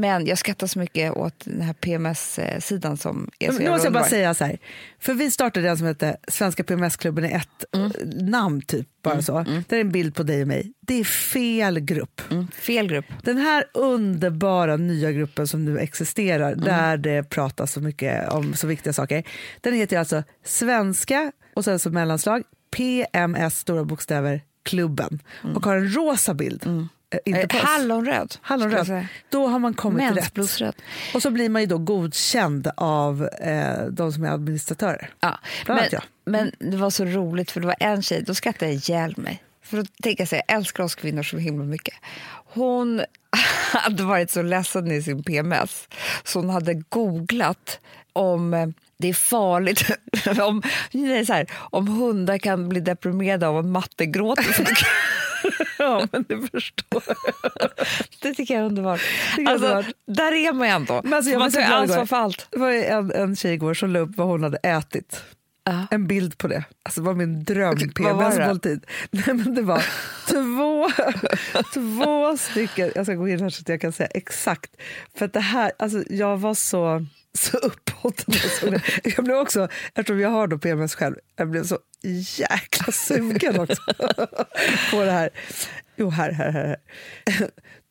Men 0.00 0.26
jag 0.26 0.38
skrattar 0.38 0.66
så 0.66 0.78
mycket 0.78 1.12
åt 1.16 1.34
den 1.44 1.60
här 1.60 1.72
PMS-sidan 1.72 2.96
som 2.96 3.30
är 3.38 3.52
så 3.52 3.58
Nu 3.58 3.70
måste 3.70 3.86
jag 3.86 3.92
bara 3.92 4.04
säga 4.04 4.34
så 4.34 4.44
här, 4.44 4.58
för 4.98 5.14
vi 5.14 5.30
startade 5.30 5.66
den 5.66 5.78
som 5.78 5.86
heter 5.86 6.16
Svenska 6.28 6.64
PMS-klubben 6.64 7.24
i 7.24 7.28
ett 7.32 7.48
Mm. 7.72 7.86
eh, 7.86 8.24
namn 8.24 8.60
typ, 8.62 8.88
bara 9.02 9.22
så. 9.22 9.44
Det 9.68 9.76
är 9.76 9.80
en 9.80 9.92
bild 9.92 10.14
på 10.14 10.22
dig 10.22 10.42
och 10.42 10.48
mig. 10.48 10.72
Det 10.80 10.94
är 10.94 11.04
fel 11.04 11.80
grupp. 11.80 12.20
Mm, 12.30 12.48
fel 12.48 12.88
grupp. 12.88 13.04
Den 13.22 13.36
här 13.38 13.64
underbara 13.74 14.76
nya 14.76 15.12
gruppen 15.12 15.46
som 15.48 15.64
nu 15.64 15.78
existerar, 15.78 16.52
Mm. 16.52 16.64
där 16.64 16.96
det 16.96 17.22
pratas 17.22 17.72
så 17.72 17.80
mycket 17.80 18.28
om 18.28 18.54
så 18.54 18.66
viktiga 18.66 18.92
saker, 18.92 19.22
den 19.60 19.74
heter 19.74 19.98
alltså 19.98 20.22
Svenska 20.44 21.32
och 21.54 21.64
sen 21.64 21.78
så 21.78 21.90
mellanslag 21.90 22.42
PMS, 22.76 23.58
stora 23.58 23.84
bokstäver, 23.84 24.42
klubben 24.62 25.18
och 25.54 25.64
har 25.64 25.76
en 25.76 25.94
rosa 25.94 26.34
bild. 26.34 26.88
Eh, 27.10 27.18
Inte 27.24 27.56
oss. 27.56 27.62
hallonröd. 27.62 28.36
Hallonröd. 28.40 29.06
Då 29.30 29.46
har 29.46 29.58
man 29.58 29.74
kommit 29.74 30.10
rätt. 30.10 30.14
Mensblodröd. 30.14 30.74
Och 31.14 31.22
så 31.22 31.30
blir 31.30 31.48
man 31.48 31.62
ju 31.62 31.66
då 31.66 31.78
godkänd 31.78 32.70
av 32.76 33.28
eh, 33.40 33.84
de 33.84 34.12
som 34.12 34.24
är 34.24 34.30
administratörer. 34.30 35.10
Ja. 35.20 35.38
Bland 35.64 35.80
Men, 35.80 35.88
jag. 35.92 36.02
men 36.24 36.52
det 36.70 36.76
var 36.76 36.90
så 36.90 37.04
roligt 37.04 37.50
för 37.50 37.60
det 37.60 37.66
var 37.66 37.76
en 37.80 38.02
tjej, 38.02 38.22
då 38.22 38.34
skrattade 38.34 38.66
jag 38.72 38.74
ihjäl 38.74 39.14
mig. 39.16 39.42
För 39.62 39.86
jag 40.02 40.28
så 40.28 40.34
här, 40.36 40.42
jag 40.48 40.56
älskar 40.56 40.84
oss 40.84 40.94
kvinnor 40.94 41.22
så 41.22 41.38
himla 41.38 41.64
mycket. 41.64 41.94
Hon 42.54 43.02
hade 43.72 44.02
varit 44.02 44.30
så 44.30 44.42
ledsen 44.42 44.90
i 44.90 45.02
sin 45.02 45.22
PMS 45.22 45.88
så 46.24 46.38
hon 46.38 46.50
hade 46.50 46.74
googlat 46.74 47.80
om 48.12 48.54
eh, 48.54 48.68
det 48.98 49.08
är 49.08 49.14
farligt 49.14 49.90
om, 50.42 50.62
nej, 50.92 51.26
så 51.26 51.32
här, 51.32 51.46
om 51.52 51.88
hundar 51.88 52.38
kan 52.38 52.68
bli 52.68 52.80
deprimerade 52.80 53.48
av 53.48 53.58
att 53.58 53.64
matte 53.64 54.06
gråter. 54.06 54.44
Ja, 55.78 56.06
men 56.12 56.24
du 56.28 56.46
förstår. 56.48 57.02
Det 58.22 58.34
tycker 58.34 58.54
jag 58.54 58.60
är 58.62 58.66
underbart. 58.66 59.00
jag 59.36 59.48
Alltså, 59.48 59.66
underbart. 59.66 59.94
där 60.06 60.32
är 60.32 60.52
man 60.52 60.68
ju 60.68 60.74
ändå. 60.74 61.00
Men 61.04 61.12
alltså, 61.12 61.30
jag 61.30 61.38
man 61.38 61.52
tar 61.52 61.60
ansvar 61.62 62.06
för 62.06 62.16
allt. 62.16 62.46
Det 62.50 62.58
var 62.58 62.70
en, 62.70 63.12
en 63.12 63.36
tjej 63.36 63.52
igår 63.54 63.74
som 63.74 63.90
la 63.90 63.98
upp 63.98 64.16
vad 64.16 64.26
hon 64.26 64.42
hade 64.42 64.56
ätit. 64.58 65.22
Ja. 65.64 65.86
En 65.90 66.06
bild 66.06 66.38
på 66.38 66.48
det. 66.48 66.64
Alltså 66.82 67.00
det 67.00 67.06
var 67.06 67.14
min 67.14 67.44
dröm 67.44 67.78
Vad 67.98 68.16
var 68.16 68.24
det? 68.24 68.36
PMS-måltid. 68.36 68.86
Nej, 69.10 69.34
men 69.34 69.54
det 69.54 69.62
var 69.62 69.84
två, 70.26 70.90
två 71.74 72.36
stycken, 72.36 72.90
jag 72.94 73.06
ska 73.06 73.14
gå 73.14 73.28
in 73.28 73.40
här 73.40 73.50
så 73.50 73.60
att 73.60 73.68
jag 73.68 73.80
kan 73.80 73.92
säga 73.92 74.08
exakt. 74.14 74.70
För 75.18 75.24
att 75.24 75.32
det 75.32 75.40
här, 75.40 75.72
alltså 75.78 76.02
jag 76.10 76.36
var 76.36 76.54
så, 76.54 77.06
så 77.38 77.56
uppåt. 77.56 78.24
Jag 79.16 79.24
blev 79.24 79.36
också, 79.36 79.68
eftersom 79.94 80.20
jag 80.20 80.28
har 80.28 80.46
då 80.46 80.58
PMS 80.58 80.94
själv, 80.94 81.16
jag 81.36 81.50
blev 81.50 81.64
så 81.64 81.78
jäkla 82.36 82.92
sugen 82.92 83.60
också 83.60 83.82
på 84.90 85.04
det 85.04 85.10
här. 85.10 85.30
Jo, 85.96 86.10
här, 86.10 86.32
här, 86.32 86.52
här. 86.52 86.76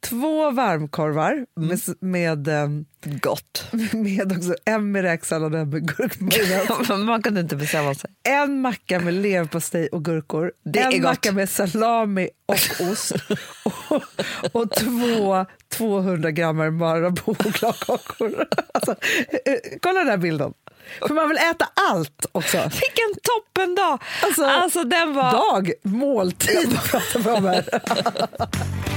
Två 0.10 0.52
varmkorvar 0.52 1.46
med, 1.56 1.80
med, 2.00 2.48
ehm, 2.48 2.86
Gott. 3.06 3.68
med 3.94 4.38
också 4.38 4.56
en 4.66 4.92
med 4.92 5.02
räksallad 5.02 5.54
och 5.54 5.60
en 5.60 5.70
med 5.70 5.88
gurkmajonnäs. 5.98 6.90
man 6.90 7.22
kunde 7.22 7.42
inte 7.42 7.56
bestämma 7.56 7.96
sig. 7.96 8.10
En 8.24 8.62
macka 8.62 9.00
med 9.00 9.14
leverpastej 9.14 9.88
och 9.88 10.06
gurkor, 10.06 10.52
Det 10.66 10.80
en 10.80 11.04
macka 11.04 11.32
med 11.32 11.50
salami 11.50 12.30
och 12.46 12.88
ost 12.92 13.12
och, 13.64 14.02
och 14.62 14.72
två 14.72 15.46
200 15.78 16.32
grammar 16.32 16.70
Marabou-chokladkakor. 16.70 18.46
Alltså, 18.74 18.92
eh, 19.46 19.78
kolla 19.82 20.00
den 20.00 20.10
här 20.10 20.18
bilden. 20.18 20.54
För 21.08 21.14
man 21.14 21.30
vill 21.30 21.38
äta 21.38 21.68
allt 21.92 22.26
också. 22.32 22.58
Vilken 22.58 23.22
toppendag! 23.24 24.00
Alltså, 24.24 24.44
Alltså, 24.44 24.84
den 24.84 25.14
var... 25.14 25.32
Dag, 25.32 25.72
måltid 25.84 26.80
pratar 26.92 27.20
vi 27.20 27.30
om 27.30 27.46
här. 27.46 28.97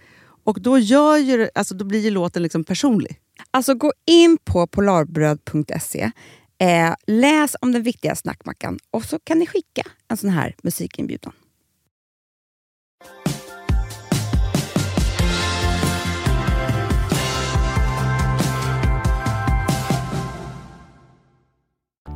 Och 0.43 0.61
då, 0.61 0.79
gör 0.79 1.17
ju, 1.17 1.49
alltså, 1.55 1.75
då 1.75 1.85
blir 1.85 1.99
ju 1.99 2.09
låten 2.09 2.43
liksom 2.43 2.63
personlig. 2.63 3.19
Alltså 3.51 3.73
gå 3.73 3.93
in 4.05 4.37
på 4.43 4.67
polarbröd.se, 4.67 6.11
eh, 6.57 6.93
läs 7.07 7.55
om 7.61 7.71
den 7.71 7.83
viktiga 7.83 8.15
snackmackan 8.15 8.79
och 8.91 9.05
så 9.05 9.19
kan 9.19 9.39
ni 9.39 9.47
skicka 9.47 9.83
en 10.07 10.17
sån 10.17 10.29
här 10.29 10.55
musikinbjudan. 10.63 11.33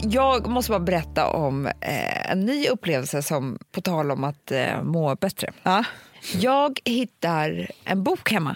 Jag 0.09 0.47
måste 0.47 0.71
bara 0.71 0.79
berätta 0.79 1.29
om 1.29 1.65
eh, 1.65 2.31
en 2.31 2.39
ny 2.39 2.67
upplevelse 2.67 3.21
som 3.21 3.57
på 3.71 3.81
tal 3.81 4.11
om 4.11 4.23
att 4.23 4.51
eh, 4.51 4.83
må 4.83 5.15
bättre. 5.15 5.53
Jag 6.33 6.79
hittar 6.85 7.71
en 7.83 8.03
bok 8.03 8.31
hemma. 8.31 8.55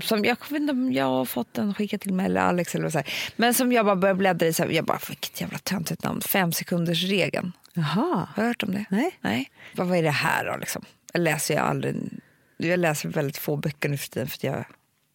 Som 0.00 0.24
jag 0.24 0.36
vet 0.50 0.60
inte 0.60 0.72
om 0.72 0.92
jag 0.92 1.04
har 1.04 1.24
fått 1.24 1.54
den 1.54 1.74
skickad 1.74 2.00
till 2.00 2.14
mig 2.14 2.26
eller 2.26 2.40
Alex 2.40 2.74
eller 2.74 2.90
så 2.90 2.98
här. 2.98 3.08
Men 3.36 3.54
som 3.54 3.72
jag 3.72 3.86
bara 3.86 3.96
börjar 3.96 4.14
bläddra 4.14 4.46
i. 4.46 4.52
Så 4.52 4.62
här, 4.62 4.70
jag 4.70 4.84
bara, 4.84 4.98
vilket 5.08 5.40
jävla 5.40 5.58
töntigt 5.58 6.02
namn. 6.02 6.20
Fem 6.20 6.52
sekunders 6.52 7.04
regeln. 7.04 7.52
Jaha. 7.72 8.28
Har 8.34 8.42
du 8.42 8.48
hört 8.48 8.62
om 8.62 8.72
det? 8.72 8.84
Nej. 8.90 9.18
Nej. 9.20 9.50
Vad, 9.74 9.86
vad 9.86 9.98
är 9.98 10.02
det 10.02 10.10
här 10.10 10.44
då 10.44 10.56
liksom? 10.56 10.84
Jag 11.12 11.22
läser 11.22 11.54
jag 11.54 11.64
aldrig. 11.66 11.96
Jag 12.56 12.78
läser 12.78 13.08
väldigt 13.08 13.36
få 13.36 13.56
böcker 13.56 13.88
nu 13.88 13.96
för 13.96 14.08
tiden 14.08 14.28
för 14.28 14.46
jag 14.46 14.64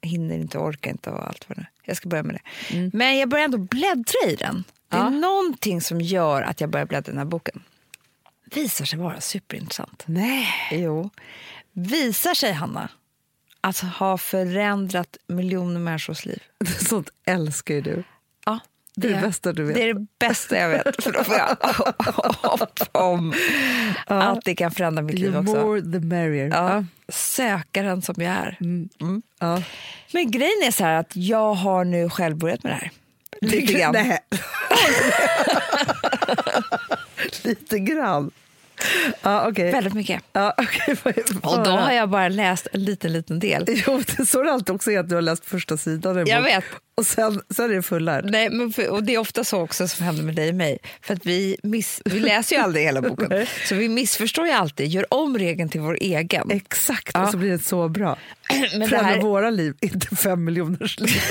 hinner 0.02 0.36
inte 0.36 0.58
och 0.58 0.66
orkar 0.66 0.92
inte 0.92 1.10
och 1.10 1.28
allt 1.28 1.50
vad 1.50 1.58
det 1.58 1.62
är. 1.62 1.70
Jag 1.84 1.98
ska 1.98 2.10
börja 2.10 2.24
med 2.24 2.36
det. 2.36 2.90
Men 2.94 3.18
jag 3.18 3.30
börjar 3.30 3.46
ändå 3.46 3.58
bläddra 3.58 4.30
i 4.30 4.36
den. 4.36 4.64
Det 4.90 4.98
är 4.98 5.10
någonting 5.10 5.82
som 5.82 6.02
gör 6.02 6.42
att 6.42 6.62
jag 6.62 6.70
börjar 6.70 6.86
bläddra 6.86 7.10
i 7.10 7.12
den 7.12 7.18
här 7.18 7.26
boken. 7.26 7.64
Visar 8.56 8.86
sig 8.86 9.00
vara 9.00 9.22
superintressant. 9.22 10.04
Nej. 10.08 10.48
Jo. 10.72 11.10
Visar 11.74 12.34
sig, 12.34 12.52
Hanna, 12.54 12.90
att 13.62 13.80
ha 13.80 14.18
förändrat 14.18 15.18
miljoner 15.28 15.80
människors 15.80 16.26
liv. 16.26 16.44
Sånt 16.90 17.10
älskar 17.26 17.74
ju 17.76 17.82
du. 17.82 18.04
Ja, 18.46 18.60
Det 18.96 19.08
är 19.08 19.16
det 19.16 19.22
bästa 19.22 19.54
du 19.54 19.64
vet. 19.64 19.76
Det 19.76 19.90
är 19.90 19.94
det 19.94 20.06
bästa 20.20 20.58
jag 20.58 20.70
vet. 20.70 21.04
För 21.04 21.12
då 21.12 21.24
får 21.24 21.36
jag 21.36 21.58
hopp 22.50 22.80
om 22.92 23.34
att 24.06 24.46
det 24.46 24.56
kan 24.56 24.72
förändra 24.72 25.02
mitt 25.04 25.20
liv 25.20 25.32
The 25.32 25.38
också. 25.38 25.54
more 25.54 25.82
the 25.82 26.00
merrier. 26.00 26.48
Ja, 26.48 26.86
sökaren 27.10 28.02
som 28.02 28.16
jag 28.18 28.34
är. 28.34 28.58
Mm. 28.62 28.90
Ja. 29.40 29.62
Men 30.14 30.32
grejen 30.32 30.64
är 30.64 30.72
så 30.72 30.84
här 30.84 30.94
att 31.00 31.16
jag 31.16 31.54
har 31.54 31.86
nu 31.86 32.10
själv 32.10 32.38
börjat 32.38 32.64
med 32.64 32.72
det 32.72 32.76
här. 32.76 32.92
Lite 33.42 33.74
grann. 33.74 33.96
Lite 37.44 37.80
grann. 37.80 38.32
Ja, 39.22 39.48
okej. 39.50 39.72
Väldigt 39.72 39.94
mycket. 39.94 40.24
Ja, 40.34 40.54
okej. 40.58 40.96
Och 41.42 41.64
då 41.64 41.72
har 41.72 41.92
jag 41.92 42.10
bara 42.10 42.28
läst 42.30 42.68
en 42.74 42.84
liten, 42.84 43.14
liten 43.14 43.40
del. 43.40 43.66
Jo, 43.88 44.02
det 44.18 44.26
står 44.26 44.48
alltid 44.48 44.76
också 44.76 44.98
att 45.00 45.10
du 45.10 45.16
har 45.16 45.22
läst 45.22 45.46
första 45.46 45.78
sidan. 45.78 46.28
Jag 46.28 46.42
vet. 46.42 46.64
Och 46.98 47.06
sen, 47.06 47.42
sen 47.50 47.72
är 47.72 47.76
det 47.76 47.82
fullärd. 47.82 48.26
Nej, 48.32 48.50
men 48.50 48.74
för, 48.74 48.90
och 48.90 49.04
det 49.04 49.14
är 49.14 49.18
ofta 49.18 49.44
så 49.44 49.62
också 49.62 49.88
som 49.88 50.06
händer 50.06 50.24
med 50.24 50.36
dig 50.36 50.50
och 50.50 50.56
mig. 50.56 50.78
För 51.02 51.14
att 51.14 51.26
vi, 51.26 51.58
miss, 51.64 52.02
vi 52.06 52.20
läser 52.20 52.56
ju 52.56 52.62
aldrig 52.62 52.86
hela 52.86 53.02
boken. 53.02 53.46
Så 53.66 53.76
vi 53.76 53.90
missförstår 53.90 54.46
ju 54.48 54.52
alltid, 54.54 54.88
gör 54.88 55.14
om 55.14 55.38
regeln 55.38 55.70
till 55.70 55.82
vår 55.82 55.98
egen. 56.02 56.52
Exakt, 56.52 57.12
Ja. 57.14 57.24
och 57.26 57.32
så 57.32 57.38
blir 57.38 57.50
det 57.52 57.60
så 57.60 57.90
bra. 57.90 58.18
Men 58.72 58.80
det 58.80 58.88
Främja 58.88 59.04
här, 59.04 59.22
våra 59.22 59.50
liv, 59.50 59.74
inte 59.82 60.16
fem 60.16 60.44
miljoners 60.44 61.00
liv. 61.00 61.22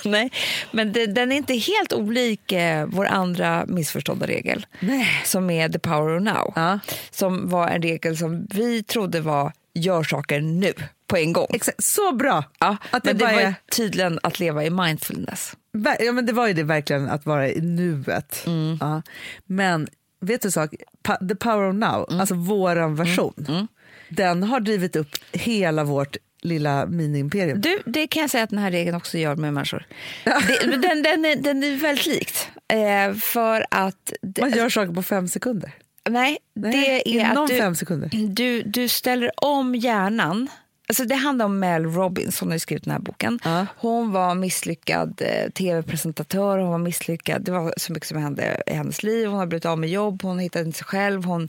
nej, 0.10 0.30
men 0.72 0.92
det, 0.92 1.06
den 1.06 1.32
är 1.32 1.36
inte 1.36 1.54
helt 1.54 1.92
olik 1.92 2.52
eh, 2.52 2.86
vår 2.86 3.04
andra 3.06 3.64
missförstådda 3.68 4.26
regel. 4.26 4.66
Nej. 4.80 5.06
Som 5.24 5.50
är 5.50 5.68
the 5.68 5.78
power 5.78 6.16
of 6.16 6.22
now. 6.22 6.52
Ja. 6.56 6.78
Som 7.10 7.48
var 7.48 7.68
en 7.68 7.82
regel 7.82 8.16
som 8.16 8.46
vi 8.50 8.82
trodde 8.82 9.20
var 9.20 9.52
gör 9.74 10.02
saker 10.02 10.40
nu, 10.40 10.72
på 11.06 11.16
en 11.16 11.32
gång. 11.32 11.46
Exakt, 11.50 11.84
så 11.84 12.12
bra! 12.12 12.44
Ja, 12.58 12.76
Att 12.90 13.02
det 13.04 13.08
men 13.10 13.18
det 13.18 13.24
var 13.24 13.32
är- 13.42 13.54
tydligen 13.76 14.18
att 14.22 14.38
leva 14.40 14.64
i 14.64 14.70
mindfulness. 14.70 15.56
Ja, 16.00 16.12
men 16.12 16.26
det 16.26 16.32
var 16.32 16.46
ju 16.46 16.52
det 16.54 16.62
verkligen, 16.62 17.08
att 17.08 17.26
vara 17.26 17.48
i 17.50 17.60
nuet. 17.60 18.42
Mm. 18.46 18.78
Ja. 18.80 19.02
Men 19.46 19.88
vet 20.20 20.42
du 20.42 20.48
en 20.48 20.52
sak? 20.52 20.70
Pa- 21.02 21.16
The 21.28 21.34
power 21.34 21.68
of 21.68 21.74
now, 21.74 22.06
Mm. 22.08 22.20
alltså 22.20 22.34
våran 22.34 22.96
version, 22.96 23.68
den 24.08 24.42
har 24.42 24.60
drivit 24.60 24.96
upp 24.96 25.08
hela 25.32 25.84
vårt 25.84 26.16
lilla 26.42 26.86
mini-imperium. 26.86 27.60
Du, 27.60 27.82
det 27.86 28.06
kan 28.06 28.20
jag 28.20 28.30
säga 28.30 28.44
att 28.44 28.50
den 28.50 28.58
här 28.58 28.70
regeln 28.70 28.96
också 28.96 29.18
gör 29.18 29.36
med 29.36 29.54
människor. 29.54 29.86
Det, 30.24 30.76
den, 30.76 31.02
den, 31.02 31.24
är, 31.24 31.36
den 31.36 31.64
är 31.64 31.76
väldigt 31.76 32.06
likt. 32.06 32.48
Eh, 32.68 33.14
för 33.14 33.66
att... 33.70 34.12
Det, 34.22 34.40
Man 34.40 34.50
gör 34.50 34.68
saker 34.68 34.92
på 34.92 35.02
fem 35.02 35.28
sekunder. 35.28 35.72
nej, 36.10 36.38
Nej, 36.54 36.72
det 37.04 37.20
är 37.20 37.42
att 37.42 38.10
du, 38.10 38.26
du, 38.26 38.62
du 38.62 38.88
ställer 38.88 39.44
om 39.44 39.74
hjärnan. 39.74 40.48
Alltså 40.90 41.04
det 41.04 41.14
handlar 41.14 41.44
om 41.44 41.58
Mel 41.58 41.84
Robbins, 41.84 42.40
hon 42.40 42.50
har 42.50 42.58
skrivit 42.58 42.84
den 42.84 42.92
här 42.92 43.00
boken. 43.00 43.40
Ja. 43.44 43.66
Hon 43.76 44.12
var 44.12 44.34
misslyckad 44.34 45.22
eh, 45.22 45.50
tv-presentatör, 45.50 46.58
hon 46.58 46.70
var 46.70 46.78
misslyckad. 46.78 47.42
Det 47.42 47.52
var 47.52 47.74
så 47.76 47.92
mycket 47.92 48.08
som 48.08 48.18
hände 48.18 48.62
i 48.66 48.72
hennes 48.72 49.02
liv. 49.02 49.28
Hon 49.28 49.38
har 49.38 49.46
blivit 49.46 49.64
av 49.64 49.78
med 49.78 49.90
jobb, 49.90 50.22
hon 50.22 50.38
hittade 50.38 50.64
inte 50.64 50.78
sig 50.78 50.86
själv. 50.86 51.24
Hon, 51.24 51.48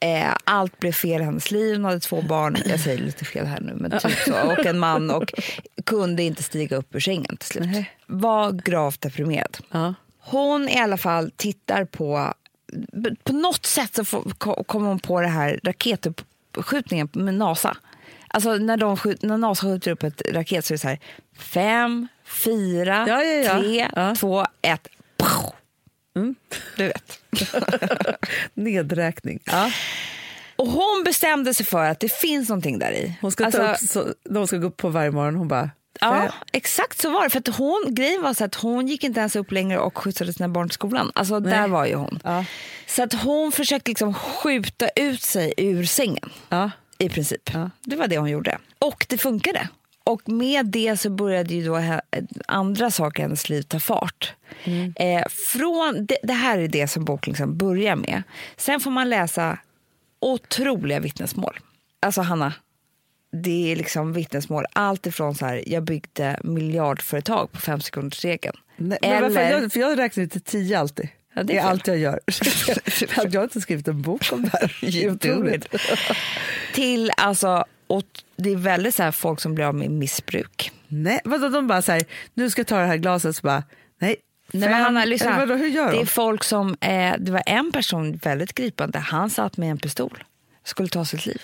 eh, 0.00 0.34
allt 0.44 0.80
blev 0.80 0.92
fel 0.92 1.20
i 1.20 1.24
hennes 1.24 1.50
liv. 1.50 1.74
Hon 1.74 1.84
hade 1.84 2.00
två 2.00 2.22
barn, 2.22 2.56
jag 2.66 2.80
säger 2.80 2.98
lite 2.98 3.24
fel 3.24 3.46
här 3.46 3.60
nu, 3.60 3.74
men 3.74 3.90
typ 3.90 4.18
så, 4.26 4.32
och 4.32 4.66
en 4.66 4.78
man 4.78 5.10
och 5.10 5.32
kunde 5.86 6.22
inte 6.22 6.42
stiga 6.42 6.76
upp 6.76 6.94
ur 6.94 7.00
sängen 7.00 7.36
till 7.36 7.48
slut. 7.48 7.68
Nej. 7.72 7.90
Var 8.06 8.52
gravt 8.52 9.00
deprimerad. 9.00 9.58
Ja. 9.70 9.94
Hon 10.20 10.68
i 10.68 10.78
alla 10.78 10.96
fall 10.96 11.30
tittar 11.36 11.84
på... 11.84 12.34
På 13.22 13.32
något 13.32 13.66
sätt 13.66 13.94
så 13.94 14.04
får, 14.04 14.22
kommer 14.64 14.88
hon 14.88 14.98
på 14.98 15.20
det 15.20 15.28
här 15.28 15.60
raketuppskjutningen 15.64 17.08
med 17.12 17.34
NASA. 17.34 17.76
Alltså 18.32 18.54
när, 18.54 18.76
de 18.76 18.96
skjut, 18.96 19.22
när 19.22 19.38
NASA 19.38 19.66
skjuter 19.66 19.90
upp 19.90 20.02
ett 20.02 20.22
raket 20.30 20.64
så 20.64 20.72
är 20.72 20.74
det 20.74 20.78
så 20.80 20.88
här 20.88 20.98
fem, 21.38 22.08
fyra, 22.24 23.04
Ja, 23.08 23.22
ja, 23.22 23.42
ja. 23.42 23.60
tre, 23.60 24.14
två, 24.16 24.46
ett. 24.62 24.88
Pow! 25.16 25.52
Mm. 26.16 26.34
Du 26.76 26.86
vet. 26.86 27.20
Nedräkning. 28.54 29.40
Och 30.56 30.66
hon 30.66 31.02
bestämde 31.04 31.54
sig 31.54 31.66
för 31.66 31.84
att 31.84 32.00
det 32.00 32.12
finns 32.12 32.48
någonting 32.48 32.78
där 32.78 32.92
i. 32.92 33.14
Hon 33.20 33.32
ska, 33.32 33.44
Alltså, 33.44 33.58
ta 33.60 33.72
upp, 33.72 33.78
så, 33.78 34.14
när 34.24 34.38
hon 34.40 34.46
ska 34.46 34.56
gå 34.56 34.66
upp 34.66 34.76
på 34.76 34.88
varje 34.88 35.10
morgon, 35.10 35.34
hon 35.36 35.48
bara... 35.48 35.70
Ja, 36.00 36.32
exakt 36.52 37.00
så 37.00 37.10
var 37.10 37.24
det. 37.24 37.30
För 37.30 37.38
att 37.38 37.56
hon, 37.56 37.84
grejen 37.88 38.22
var 38.22 38.34
så 38.34 38.44
att 38.44 38.54
hon 38.54 38.86
gick 38.88 39.04
inte 39.04 39.20
ens 39.20 39.36
upp 39.36 39.52
längre 39.52 39.78
och 39.78 39.98
skjutsade 39.98 40.32
sina 40.32 40.48
barn 40.48 40.68
till 40.68 40.74
skolan. 40.74 41.12
Alltså 41.14 41.40
där 41.40 41.68
var 41.68 41.86
ju 41.86 41.94
hon. 41.94 42.20
Ja. 42.24 42.44
Så 42.86 43.02
att 43.02 43.12
hon 43.12 43.52
försökte 43.52 43.90
liksom 43.90 44.14
skjuta 44.14 44.88
ut 44.88 45.22
sig 45.22 45.54
ur 45.56 45.84
sängen. 45.84 46.30
Ja. 46.48 46.70
I 47.00 47.08
princip. 47.08 47.50
Ja. 47.52 47.70
Det 47.82 47.96
var 47.96 48.08
det 48.08 48.18
hon 48.18 48.30
gjorde. 48.30 48.58
Och 48.78 49.06
det 49.08 49.18
funkade. 49.18 49.68
Och 50.04 50.28
med 50.28 50.66
det 50.66 50.96
så 51.00 51.10
började 51.10 51.54
ju 51.54 51.64
då 51.64 52.00
andra 52.46 52.90
saker 52.90 53.20
i 53.20 53.22
hennes 53.22 53.48
liv 53.48 53.62
ta 53.62 53.80
fart. 53.80 54.34
Mm. 54.64 54.92
Eh, 54.96 55.24
från, 55.28 56.06
det, 56.06 56.18
det 56.22 56.32
här 56.32 56.58
är 56.58 56.68
det 56.68 56.88
som 56.88 57.04
boken 57.04 57.32
liksom 57.32 57.56
börjar 57.56 57.96
med. 57.96 58.22
Sen 58.56 58.80
får 58.80 58.90
man 58.90 59.08
läsa 59.08 59.58
otroliga 60.20 61.00
vittnesmål. 61.00 61.58
Alltså 62.00 62.20
Hanna, 62.20 62.54
det 63.32 63.72
är 63.72 63.76
liksom 63.76 64.12
vittnesmål. 64.12 64.64
Allt 64.72 65.06
ifrån 65.06 65.34
så 65.34 65.46
här, 65.46 65.62
jag 65.66 65.82
byggde 65.82 66.40
miljardföretag 66.44 67.52
på 67.52 67.58
fem 67.58 67.80
sekunders 67.80 68.24
regeln. 68.24 68.56
Nej, 68.76 68.98
men 69.02 69.22
varför, 69.22 69.40
jag, 69.40 69.72
för 69.72 69.80
jag 69.80 69.98
räknar 69.98 70.26
till 70.26 70.40
tio 70.40 70.78
alltid. 70.78 71.08
Ja, 71.34 71.42
det 71.42 71.52
det 71.52 71.58
är 71.58 71.62
är 71.62 71.66
allt 71.70 71.86
jag 71.86 71.98
gör. 71.98 72.20
Hade 73.16 73.34
jag 73.34 73.44
inte 73.44 73.60
skrivit 73.60 73.88
en 73.88 74.02
bok 74.02 74.32
om 74.32 74.42
det 74.42 74.50
här? 74.52 75.10
Otroligt. 75.10 75.74
till 76.74 77.10
alltså, 77.16 77.64
och 77.86 78.06
det 78.36 78.50
är 78.50 78.56
väldigt 78.56 78.94
så 78.94 79.02
här 79.02 79.12
folk 79.12 79.40
som 79.40 79.54
blir 79.54 79.64
av 79.64 79.74
med 79.74 79.90
missbruk. 79.90 80.72
Nej, 80.88 81.20
vadå, 81.24 81.48
de 81.48 81.66
bara 81.66 81.82
så 81.82 81.92
här, 81.92 82.02
nu 82.34 82.50
ska 82.50 82.60
jag 82.60 82.66
ta 82.66 82.78
det 82.78 82.86
här 82.86 82.96
glaset, 82.96 83.36
så 83.36 83.42
bara, 83.42 83.64
nej. 83.98 84.16
Nej, 84.52 84.68
men 84.68 84.82
Hanna, 84.82 85.04
lyssna. 85.04 85.36
vadå, 85.38 85.54
hur 85.54 85.66
gör 85.68 85.86
det 85.86 85.92
de? 85.92 86.00
är 86.02 86.06
folk 86.06 86.44
som, 86.44 86.76
eh, 86.80 87.14
det 87.18 87.32
var 87.32 87.42
en 87.46 87.72
person 87.72 88.16
väldigt 88.16 88.54
gripande, 88.54 88.98
han 88.98 89.30
satt 89.30 89.56
med 89.56 89.70
en 89.70 89.78
pistol, 89.78 90.24
skulle 90.64 90.88
ta 90.88 91.04
sitt 91.04 91.26
liv. 91.26 91.42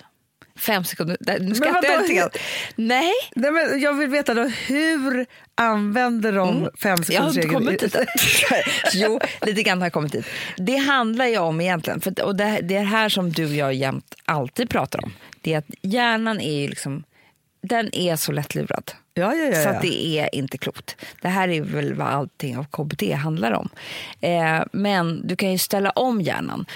Fem 0.57 0.85
sekunder, 0.85 1.17
nu 1.41 1.55
skrattar 1.55 1.89
jag 1.89 2.03
lite 2.03 2.15
grann. 2.15 2.31
Nej, 2.77 3.13
Nej, 3.35 3.51
men 3.51 3.81
jag 3.81 3.95
vill 3.95 4.09
veta 4.09 4.35
då, 4.35 4.43
hur 4.43 5.27
använder 5.55 6.33
de 6.33 6.71
fem 6.83 6.97
Mm. 6.97 7.05
jag 7.09 7.23
har 7.23 7.29
inte 7.29 7.49
kommit 7.49 7.81
dit. 7.81 7.97
jo, 8.95 9.21
lite 9.43 9.63
grann 9.63 9.79
har 9.79 9.87
jag 9.87 9.93
kommit 9.93 10.13
dit. 10.13 10.27
Det 10.57 10.77
handlar 10.77 11.27
ju 11.27 11.39
om 11.39 11.61
egentligen, 11.61 12.01
för, 12.01 12.23
och 12.23 12.37
det, 12.37 12.61
det 12.63 12.77
är 12.77 12.85
här 12.85 13.09
som 13.09 13.33
du 13.33 13.45
och 13.45 13.55
jag 13.55 13.75
jämt 13.75 14.15
alltid 14.25 14.71
pratar 14.71 15.05
om, 15.05 15.13
det 15.41 15.55
är 15.55 15.59
att 15.59 15.71
hjärnan 15.83 16.41
är 16.41 16.61
ju 16.61 16.69
liksom, 16.69 17.05
den 17.63 17.95
är 17.95 18.17
så 18.17 18.33
lättlurad. 18.33 18.93
Ja, 19.15 19.35
ja, 19.35 19.45
ja. 19.45 19.63
Så 19.63 19.79
det 19.83 20.19
är 20.19 20.35
inte 20.35 20.59
klokt. 20.59 20.97
Det 21.23 21.29
här 21.29 21.49
är 21.49 21.61
väl 21.61 21.95
vad 21.95 22.09
allting 22.09 22.59
av 22.59 22.65
KBT 22.65 23.15
handlar 23.15 23.53
om. 23.53 23.69
Eh, 24.21 24.63
men 24.73 25.27
du 25.27 25.37
kan 25.37 25.53
ju 25.53 25.59
ställa 25.59 25.91
om 25.91 26.21
hjärnan. 26.21 26.67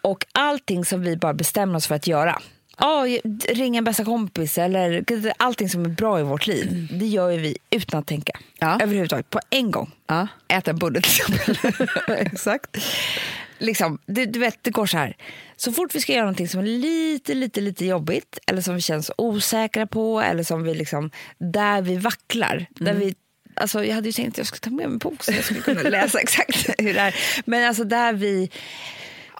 Och 0.00 0.26
allting 0.32 0.84
som 0.84 1.02
vi 1.02 1.16
bara 1.16 1.34
bestämmer 1.34 1.76
oss 1.76 1.86
för 1.86 1.94
att 1.94 2.06
göra. 2.06 2.42
Ja, 2.78 3.06
ringa 3.48 3.78
en 3.78 3.84
bästa 3.84 4.04
kompis 4.04 4.58
eller 4.58 5.04
allting 5.36 5.68
som 5.68 5.84
är 5.84 5.88
bra 5.88 6.20
i 6.20 6.22
vårt 6.22 6.46
liv. 6.46 6.88
Det 6.90 7.06
gör 7.06 7.30
ju 7.30 7.38
vi 7.38 7.56
utan 7.70 8.00
att 8.00 8.06
tänka. 8.06 8.32
Ja. 8.58 8.78
Överhuvudtaget, 8.82 9.30
på 9.30 9.40
en 9.50 9.70
gång. 9.70 9.90
Ja. 10.06 10.28
Äta 10.48 10.70
en 10.70 10.78
bulle 10.78 11.00
till 11.00 11.10
exempel. 11.20 11.78
Exakt. 12.16 12.76
liksom, 13.58 13.98
det, 14.06 14.26
du 14.26 14.38
vet, 14.38 14.58
det 14.62 14.70
går 14.70 14.86
så 14.86 14.98
här. 14.98 15.16
Så 15.56 15.72
fort 15.72 15.94
vi 15.94 16.00
ska 16.00 16.12
göra 16.12 16.22
någonting 16.22 16.48
som 16.48 16.60
är 16.60 16.64
lite, 16.64 17.34
lite, 17.34 17.60
lite 17.60 17.84
jobbigt 17.86 18.38
eller 18.46 18.62
som 18.62 18.74
vi 18.74 18.80
känns 18.80 19.10
osäkra 19.18 19.86
på 19.86 20.20
eller 20.20 20.42
som 20.42 20.62
vi 20.62 20.74
liksom, 20.74 21.10
där 21.38 21.82
vi 21.82 21.96
vacklar. 21.96 22.66
Där 22.70 22.90
Mm. 22.92 23.00
vi, 23.06 23.14
alltså, 23.54 23.84
jag 23.84 23.94
hade 23.94 24.08
ju 24.08 24.12
tänkt 24.12 24.28
att 24.34 24.38
jag 24.38 24.46
skulle 24.46 24.60
ta 24.60 24.70
med 24.70 24.76
mig 24.76 24.84
en 24.84 24.98
bok 24.98 25.24
så 25.24 25.32
jag 25.32 25.44
skulle 25.44 25.60
kunna 25.60 25.82
läsa 25.82 26.18
exakt 26.22 26.68
hur 26.78 26.94
det 26.94 27.00
är. 27.00 27.14
Men 27.46 27.68
alltså 27.68 27.84
där 27.84 28.12
vi 28.12 28.50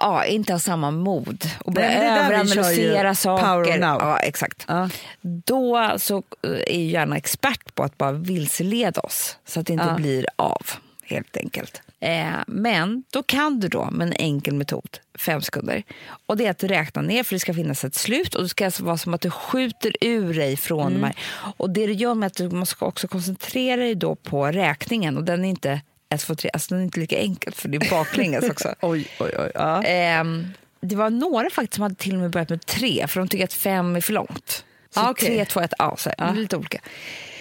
ja, 0.01 0.25
inte 0.25 0.53
har 0.53 0.59
samma 0.59 0.91
mod 0.91 1.45
och 1.65 1.73
börjar 1.73 1.91
överanalysera 1.91 3.15
saker. 3.15 3.79
Ja, 3.79 4.17
exakt. 4.19 4.65
Ja. 4.69 4.89
Då 5.21 5.91
så 5.99 6.17
eh, 6.17 6.51
är 6.75 6.79
ju 6.79 6.91
gärna 6.91 7.17
expert 7.17 7.75
på 7.75 7.83
att 7.83 7.99
bara 7.99 8.13
vilseleda 8.13 9.01
oss 9.01 9.39
så 9.47 9.61
att 9.61 9.67
det 9.67 9.73
inte 9.73 9.85
Ja. 9.85 9.95
blir 9.95 10.27
av, 10.37 10.67
helt 11.05 11.37
enkelt. 11.37 11.81
Eh, 12.01 12.27
men 12.47 13.05
då 13.11 13.23
kan 13.23 13.61
du 13.61 13.69
då 13.69 13.89
med 13.91 14.07
en 14.09 14.13
enkel 14.19 14.55
metod, 14.55 14.99
fem 15.19 15.43
sekunder, 15.43 15.83
och 16.27 16.37
det 16.37 16.47
är 16.47 16.51
att 16.51 16.65
räkna 16.65 17.03
ner 17.03 17.23
för 17.25 17.35
det 17.35 17.41
ska 17.41 17.55
finnas 17.55 17.85
ett 17.85 17.95
slut 17.95 18.35
och 18.35 18.43
det 18.43 18.49
ska 18.49 18.65
alltså 18.65 18.85
vara 18.85 18.97
som 18.99 19.15
att 19.15 19.21
du 19.21 19.31
skjuter 19.31 19.93
ur 20.01 20.35
dig 20.35 20.57
från 20.57 20.87
Mm. 20.87 21.01
de 21.01 21.07
här. 21.07 21.17
Och 21.57 21.71
det 21.71 21.87
du 21.87 21.93
gör 21.93 22.15
med 22.15 22.27
att 22.27 22.35
du 22.37 22.51
måste 22.51 22.85
också 22.85 23.09
koncentrera 23.09 23.81
dig 23.81 23.95
då 23.95 24.15
på 24.15 24.47
räkningen 24.47 25.17
och 25.17 25.25
den 25.25 25.45
är 25.45 25.49
inte 25.49 25.81
1, 26.09 26.21
2, 26.21 26.35
3, 26.35 26.51
alltså 26.53 26.75
den 26.75 26.79
är 26.81 26.85
inte 26.85 27.01
lika 27.01 27.19
enkel 27.19 27.55
för 27.55 27.69
det 27.69 27.77
är 27.77 27.91
baklänges 27.91 28.45
också. 28.51 28.75
Oj, 28.83 29.07
oj, 29.21 29.31
oj. 29.39 29.51
Ja. 29.55 29.83
Ehm, 29.83 30.47
det 30.81 30.97
var 30.97 31.11
några 31.11 31.51
faktiskt 31.51 31.75
som 31.75 31.83
hade 31.83 31.95
till 31.95 32.15
och 32.15 32.21
med 32.21 32.31
börjat 32.31 32.51
med 32.51 32.67
tre 32.67 33.07
för 33.09 33.21
de 33.21 33.29
tycker 33.29 33.45
att 33.45 33.53
fem 33.53 33.97
är 33.97 34.01
för 34.01 34.13
långt. 34.13 34.65
Så 34.95 35.01
Ah, 35.01 35.11
okej. 35.11 35.29
tre, 35.29 35.45
två, 35.45 35.61
ett, 35.61 35.75
ja, 35.79 35.97
så 35.99 36.09
här, 36.09 36.17
det 36.17 36.25
är 36.39 36.43
lite 36.43 36.57
olika. 36.57 36.81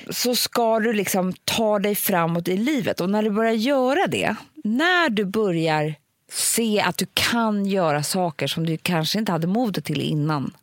Så 0.10 0.36
ska 0.36 0.80
du 0.80 0.94
liksom 0.94 1.34
ta 1.44 1.80
dig 1.80 1.96
framåt 1.96 2.48
i 2.48 2.58
livet 2.58 3.02
och 3.02 3.10
när 3.10 3.24
du 3.24 3.30
börjar 3.30 3.54
göra 3.54 4.08
det, 4.08 4.36
när 4.64 5.10
du 5.10 5.26
börjar 5.26 5.96
se 6.32 6.82
att 6.82 6.98
du 6.98 7.06
kan 7.14 7.66
göra 7.66 8.04
saker 8.04 8.48
som 8.48 8.66
du 8.66 8.78
kanske 8.78 9.20
inte 9.20 9.32
hade 9.32 9.48
modet 9.48 9.86
till 9.86 10.02
innan 10.02 10.54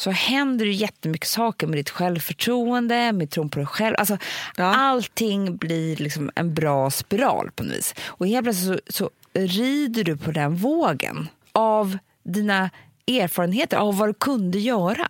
så 0.00 0.10
händer 0.10 0.64
det 0.64 0.72
jättemycket 0.72 1.28
saker 1.28 1.66
med 1.66 1.78
ditt 1.78 1.90
självförtroende, 1.90 3.12
med 3.12 3.30
tron 3.30 3.48
på 3.48 3.58
dig 3.58 3.66
själv. 3.66 3.96
Alltså, 3.98 4.18
Allting 4.56 5.56
blir 5.56 5.96
liksom 5.96 6.30
en 6.34 6.54
bra 6.54 6.90
spiral 6.90 7.50
på 7.54 7.62
något 7.62 7.76
vis. 7.76 7.94
Och 8.06 8.26
helt 8.26 8.44
plötsligt 8.44 8.80
så, 8.88 8.92
så 8.92 9.10
rider 9.32 10.04
du 10.04 10.16
på 10.16 10.30
den 10.30 10.56
vågen 10.56 11.28
av 11.52 11.98
dina 12.24 12.70
erfarenheter, 13.06 13.76
av 13.76 13.96
vad 13.96 14.08
du 14.08 14.14
kunde 14.14 14.58
göra. 14.58 15.08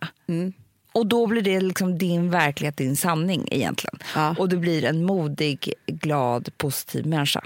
Och 0.93 1.07
då 1.07 1.27
blir 1.27 1.43
det 1.43 1.61
liksom 1.61 1.99
din 1.99 2.31
verklighet, 2.31 2.77
din 2.77 2.97
sanning 2.97 3.49
egentligen. 3.51 3.99
Ja. 4.15 4.35
Och 4.39 4.49
du 4.49 4.57
blir 4.57 4.85
en 4.85 5.05
modig, 5.05 5.75
glad, 5.87 6.49
positiv 6.57 7.07
människa. 7.07 7.45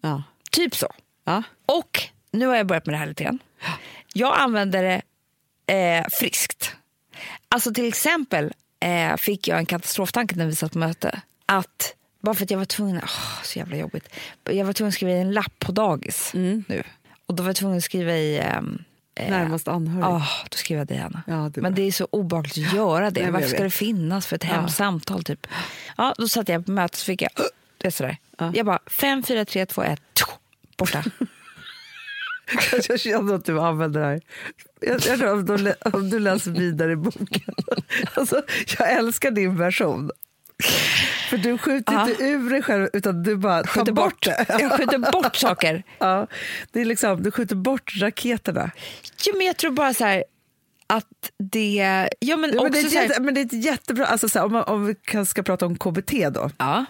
Ja. 0.00 0.22
Typ 0.50 0.76
så. 0.76 0.92
Ja. 1.24 1.42
Och 1.66 2.00
nu 2.30 2.46
har 2.46 2.56
jag 2.56 2.66
börjat 2.66 2.86
med 2.86 2.94
det 2.94 2.98
här 2.98 3.06
lite 3.06 3.24
grann. 3.24 3.38
Jag 4.12 4.38
använder 4.38 4.82
det 4.82 5.02
eh, 5.66 6.04
friskt. 6.10 6.76
Alltså 7.54 7.74
till 7.74 7.88
exempel 7.88 8.52
eh, 8.80 9.16
fick 9.16 9.48
jag 9.48 9.58
en 9.58 9.66
katastroftanke 9.66 10.36
när 10.36 10.46
vi 10.46 10.54
satt 10.54 10.72
på 10.72 10.78
möte. 10.78 11.20
Att, 11.46 11.94
bara 12.20 12.34
för 12.34 12.44
att 12.44 12.50
jag 12.50 12.58
var 12.58 12.64
tvungen, 12.64 13.00
åh, 13.02 13.42
så 13.42 13.58
jävla 13.58 13.76
jobbigt. 13.76 14.08
Jag 14.44 14.64
var 14.64 14.72
tvungen 14.72 14.88
att 14.88 14.94
skriva 14.94 15.12
i 15.12 15.20
en 15.20 15.32
lapp 15.32 15.58
på 15.58 15.72
dagis 15.72 16.30
nu. 16.34 16.82
Och 17.26 17.34
då 17.34 17.42
var 17.42 17.48
jag 17.48 17.56
tvungen 17.56 17.78
att 17.78 17.84
skriva 17.84 18.12
i 18.12 18.38
ehm, 18.38 18.84
eh, 19.14 19.30
Närmast 19.30 19.68
anhörig. 19.68 20.04
Ja, 20.04 20.26
då 20.50 20.56
skrev 20.56 20.78
jag 20.78 20.86
det. 20.86 21.10
Ja, 21.26 21.50
det 21.54 21.60
men 21.60 21.74
det 21.74 21.82
är 21.82 21.92
så 21.92 22.08
obehagligt 22.10 22.68
att 22.68 22.74
göra 22.74 23.10
det. 23.10 23.22
Nej, 23.22 23.30
Varför 23.30 23.48
ska 23.48 23.62
det 23.62 23.70
finnas 23.70 24.26
för 24.26 24.36
ett 24.36 24.44
hemskt 24.44 24.76
samtal? 24.76 25.24
Typ? 25.24 25.46
Ja, 25.96 26.14
då 26.18 26.28
satt 26.28 26.48
jag 26.48 26.66
på 26.66 26.72
mötet 26.72 26.98
så 26.98 27.04
fick 27.04 27.22
jag 27.22 27.30
det 27.78 27.86
är 27.88 27.90
sådär. 27.90 28.16
Ja. 28.38 28.52
Jag 28.54 28.66
bara, 28.66 28.78
5, 28.86 29.22
4, 29.22 29.44
3, 29.44 29.66
2, 29.66 29.82
1, 29.82 30.00
borta. 30.76 31.04
Jag 32.88 33.00
känner 33.00 33.34
att 33.34 33.44
du 33.44 33.60
använder 33.60 34.00
det 34.00 34.06
här. 34.06 34.20
Jag, 34.80 35.00
jag 35.06 35.18
tror 35.18 35.32
om 35.32 35.46
du, 35.46 35.74
om 35.92 36.10
du 36.10 36.18
läser 36.18 36.50
vidare 36.50 36.92
i 36.92 36.96
boken. 36.96 37.54
Alltså, 38.14 38.42
jag 38.78 38.92
älskar 38.92 39.30
din 39.30 39.56
version. 39.56 40.10
För 41.30 41.36
du 41.38 41.58
skjuter 41.58 41.92
Ja. 41.92 42.10
inte 42.10 42.24
ur 42.24 42.50
dig 42.50 42.62
själv 42.62 42.88
utan 42.92 43.22
du 43.22 43.36
bara 43.36 43.62
tar 43.62 43.68
Skjuter 43.68 43.92
bort, 43.92 44.04
bort. 44.12 44.22
det. 44.22 44.46
Jag 44.60 44.72
skjuter 44.72 45.12
bort 45.12 45.36
saker. 45.36 45.82
Ja, 45.98 46.26
det 46.72 46.80
är 46.80 46.84
liksom, 46.84 47.22
du 47.22 47.30
skjuter 47.30 47.56
bort 47.56 47.92
raketerna. 48.00 48.70
Jo, 49.26 49.34
men 49.36 49.46
jag 49.46 49.56
tror 49.56 49.70
bara 49.70 49.94
så 49.94 50.04
här 50.04 50.24
att 50.86 51.30
det... 51.38 52.08
Ja, 52.20 52.36
men 52.36 52.54
Ja, 52.54 52.62
men, 52.62 52.72
det 52.72 52.78
är 52.78 52.86
ett 52.86 52.92
här, 53.14 53.20
men 53.20 53.34
det 53.34 53.40
är 53.40 53.44
ett 53.44 53.64
jättebra, 53.64 54.06
alltså, 54.06 54.28
så 54.28 54.38
här, 54.38 54.46
om, 54.46 54.52
man, 54.52 54.64
om 54.64 54.86
vi 54.86 55.24
ska 55.26 55.42
prata 55.42 55.66
om 55.66 55.76
KBT 55.78 56.12
då, 56.30 56.50
ja. 56.58 56.84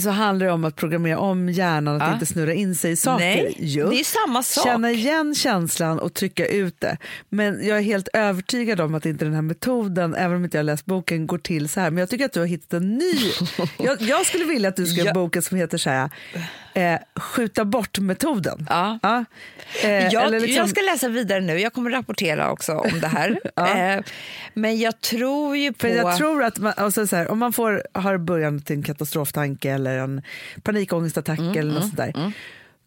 Så 0.00 0.10
handlar 0.10 0.46
det 0.46 0.52
om 0.52 0.64
att 0.64 0.76
programmera 0.76 1.18
om 1.18 1.48
hjärnan 1.48 1.96
att 1.96 2.08
Ja. 2.08 2.12
inte 2.14 2.26
snurra 2.26 2.52
in 2.52 2.74
sig 2.74 2.92
i 2.92 2.96
saker. 2.96 3.24
Nej, 3.24 3.54
Jo. 3.58 3.90
det 3.90 4.00
är 4.00 4.04
samma 4.26 4.42
sak. 4.42 4.64
Känna 4.64 4.90
igen 4.90 5.34
känslan 5.34 5.98
och 5.98 6.14
trycka 6.14 6.46
ut 6.46 6.80
det. 6.80 6.96
Men 7.28 7.66
jag 7.66 7.78
är 7.78 7.82
helt 7.82 8.08
övertygad 8.12 8.80
om 8.80 8.94
att 8.94 9.06
inte 9.06 9.24
den 9.24 9.34
här 9.34 9.42
metoden, 9.42 10.14
även 10.14 10.36
om 10.36 10.44
inte 10.44 10.56
jag 10.56 10.64
läst 10.66 10.84
boken, 10.86 11.26
går 11.26 11.38
till 11.38 11.68
så 11.68 11.80
här. 11.80 11.90
Men 11.90 11.98
jag 12.00 12.08
tycker 12.10 12.24
att 12.24 12.32
du 12.32 12.40
har 12.40 12.46
hittat 12.46 12.72
en 12.72 12.94
ny. 12.98 13.12
jag, 13.78 14.00
jag 14.02 14.26
skulle 14.26 14.44
vilja 14.44 14.68
att 14.68 14.76
du 14.76 14.86
skrev 14.86 15.06
Ja. 15.06 15.12
boken 15.14 15.42
som 15.42 15.56
heter 15.58 15.78
så 15.78 15.90
här, 15.90 16.10
eh, 16.74 16.98
skjuta 17.20 17.64
bort-metoden. 17.64 18.66
Ja. 18.70 18.98
Eh, 19.84 19.90
Jag, 19.90 20.30
liksom- 20.32 20.50
jag 20.50 20.68
ska 20.68 20.80
läsa 20.80 21.08
vidare 21.08 21.40
nu. 21.40 21.58
Jag 21.60 21.72
kommer 21.72 21.90
rapportera 21.90 22.50
också 22.50 22.72
om 22.72 23.00
det 23.00 23.06
här. 23.08 23.40
Ja. 23.54 23.78
eh, 23.78 24.00
men 24.54 24.78
jag 24.78 25.00
tror 25.00 25.56
ju 25.56 25.72
på... 25.72 25.78
För 25.78 25.88
jag 25.88 26.16
tror 26.16 26.42
att 26.44 26.58
man, 26.58 26.72
alltså 26.76 27.06
så 27.06 27.16
här, 27.16 27.30
om 27.30 27.38
man 27.38 27.52
får, 27.52 27.82
har 27.94 28.18
början 28.18 28.60
till 28.60 28.76
en 28.76 28.82
katastroftanke 28.82 29.70
eller 29.86 29.98
en 29.98 30.22
panikångestattack 30.62 31.38
Mm, 31.38 31.58
eller 31.58 31.72
något 31.72 31.82
sånt 31.82 31.96
där, 31.96 32.32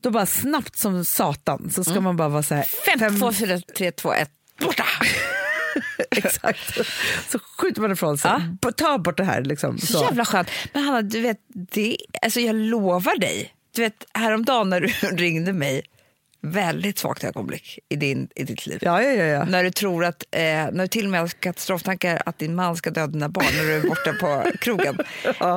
då 0.01 0.11
bara 0.11 0.25
snabbt 0.25 0.77
som 0.77 1.05
satan 1.05 1.69
så 1.71 1.83
ska 1.83 2.01
man 2.01 2.17
bara 2.17 2.29
vara 2.29 2.43
så 2.43 2.55
här... 2.55 2.63
5, 2.99 3.19
2, 3.19 3.31
4, 3.31 3.59
3, 3.77 3.91
2, 3.91 4.13
1, 4.13 4.29
borta! 4.59 4.83
Exakt. 6.11 6.77
Så 7.29 7.39
skjuter 7.57 7.81
man 7.81 7.91
ifrån 7.91 8.17
sig. 8.17 8.31
B- 8.61 8.71
Ta 8.77 8.97
bort 8.97 9.17
det 9.17 9.23
här. 9.23 9.41
Liksom, 9.43 9.77
Så 9.77 9.85
så. 9.93 10.03
jävla 10.03 10.25
skönt. 10.25 10.49
Men 10.73 10.83
Hanna, 10.83 11.01
du 11.01 11.21
vet, 11.21 11.37
det, 11.53 11.97
alltså 12.21 12.39
jag 12.39 12.55
lovar 12.55 13.17
dig. 13.19 13.53
Du 13.75 13.81
vet, 13.81 14.05
häromdagen 14.13 14.69
när 14.69 14.81
du 14.81 14.87
ringde 15.17 15.53
mig, 15.53 15.81
väldigt 16.51 16.99
svagt 16.99 17.23
ögonblick 17.23 17.79
i, 17.89 17.95
din, 17.95 18.29
i 18.35 18.43
ditt 18.43 18.65
liv. 18.65 18.79
Ja, 18.81 19.01
ja, 19.01 19.11
ja. 19.11 19.23
ja. 19.23 19.45
När 19.45 19.63
du 19.63 19.71
tror 19.71 20.05
att, 20.05 20.23
eh, 20.31 20.41
när 20.41 20.77
du 20.79 20.87
till 20.87 21.05
och 21.05 21.11
med 21.11 21.19
har 21.19 21.27
katastroftankar 21.27 22.21
att 22.25 22.39
din 22.39 22.55
man 22.55 22.77
ska 22.77 22.89
döda 22.89 23.07
dina 23.07 23.29
barn 23.29 23.45
när 23.57 23.63
du 23.63 23.73
är 23.73 23.81
borta 23.81 24.13
på 24.13 24.51
krogen. 24.61 24.97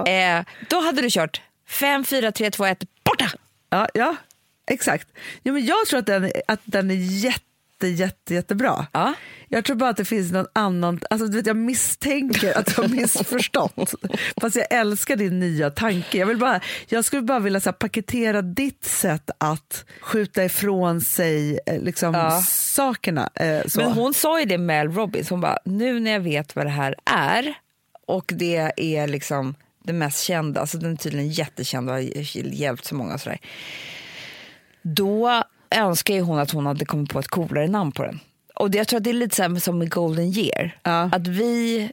eh, 0.07 0.45
då 0.70 0.80
hade 0.80 1.03
du 1.03 1.11
kört 1.11 1.43
5, 1.68 2.05
4, 2.05 2.32
3, 2.32 2.51
2, 2.51 2.66
1, 2.66 2.78
borta! 3.05 3.30
ja, 3.70 3.89
ja. 3.95 4.16
Exakt. 4.70 5.09
Ja, 5.43 5.53
men 5.53 5.66
jag 5.66 5.86
tror 5.86 5.99
att 5.99 6.07
den, 6.07 6.32
att 6.49 6.61
den 6.64 6.91
är 6.91 6.95
jätte, 6.95 7.45
jätte, 7.87 8.35
jättebra. 8.35 8.87
Ja. 8.93 9.14
Jag 9.49 9.64
tror 9.64 9.76
bara 9.76 9.91
att 9.91 9.97
det 9.97 10.05
finns 10.05 10.33
någon 10.33 10.47
annan... 10.53 11.01
Alltså, 11.11 11.26
du 11.26 11.37
vet, 11.37 11.47
jag 11.47 11.57
misstänker 11.57 12.59
att 12.59 12.66
du 12.66 12.83
har 12.83 12.89
missförstått. 12.97 13.95
Fast 14.41 14.57
jag 14.57 14.66
älskar 14.72 15.16
din 15.16 15.39
nya 15.41 15.70
tanke. 15.70 16.18
Jag, 16.18 16.26
vill 16.26 16.39
bara, 16.39 16.61
jag 16.89 17.05
skulle 17.05 17.22
bara 17.22 17.39
vilja 17.39 17.61
så 17.61 17.68
här, 17.68 17.72
paketera 17.74 18.43
ditt 18.43 18.85
sätt 18.85 19.31
att 19.39 19.85
skjuta 20.01 20.45
ifrån 20.45 21.01
sig 21.01 21.59
eh, 21.66 21.81
liksom, 21.83 22.14
Ja. 22.14 22.41
sakerna. 22.49 23.31
Eh. 23.35 23.61
Men 23.76 23.93
hon 23.93 24.14
sa 24.14 24.41
ju 24.41 24.47
det 24.47 24.59
Mel 24.59 24.93
Robbins, 24.93 25.31
hon 25.31 25.41
bara, 25.41 25.59
nu 25.64 26.01
när 26.01 26.11
jag 26.11 26.20
vet 26.20 26.57
vad 26.57 26.66
det 26.66 26.70
här 26.70 26.95
är 27.11 27.55
och 28.07 28.33
det 28.37 28.72
är 28.76 29.07
liksom 29.09 29.55
det 29.85 29.93
mest 29.93 30.22
kända, 30.22 30.61
alltså 30.61 30.79
den 30.79 30.93
är 30.93 30.97
tydligen 30.97 31.29
jättekänd 31.29 31.89
och 31.89 31.95
har 31.95 32.01
hjälpt 32.55 32.85
så 32.85 32.95
många 32.95 33.14
och 33.14 33.20
sådär. 33.20 33.39
Då 34.83 35.43
önskar 35.71 36.14
ju 36.14 36.21
hon 36.21 36.39
att 36.39 36.51
hon 36.51 36.66
hade 36.66 36.85
kommit 36.85 37.11
på 37.12 37.19
ett 37.19 37.29
coolare 37.29 37.69
namn 37.69 37.93
på 37.93 38.03
den. 38.05 38.21
Och 38.55 38.71
det, 38.71 38.79
jag 38.79 38.89
tror 38.89 38.97
att 38.97 39.05
det 39.05 39.11
är 39.11 39.14
lite 39.14 39.37
så 39.37 39.43
här 39.43 39.57
som 39.61 39.79
med 39.79 39.91
Golden 39.91 40.25
year, 40.39 40.79
Ja. 40.83 41.11
att 41.12 41.27
vi, 41.27 41.91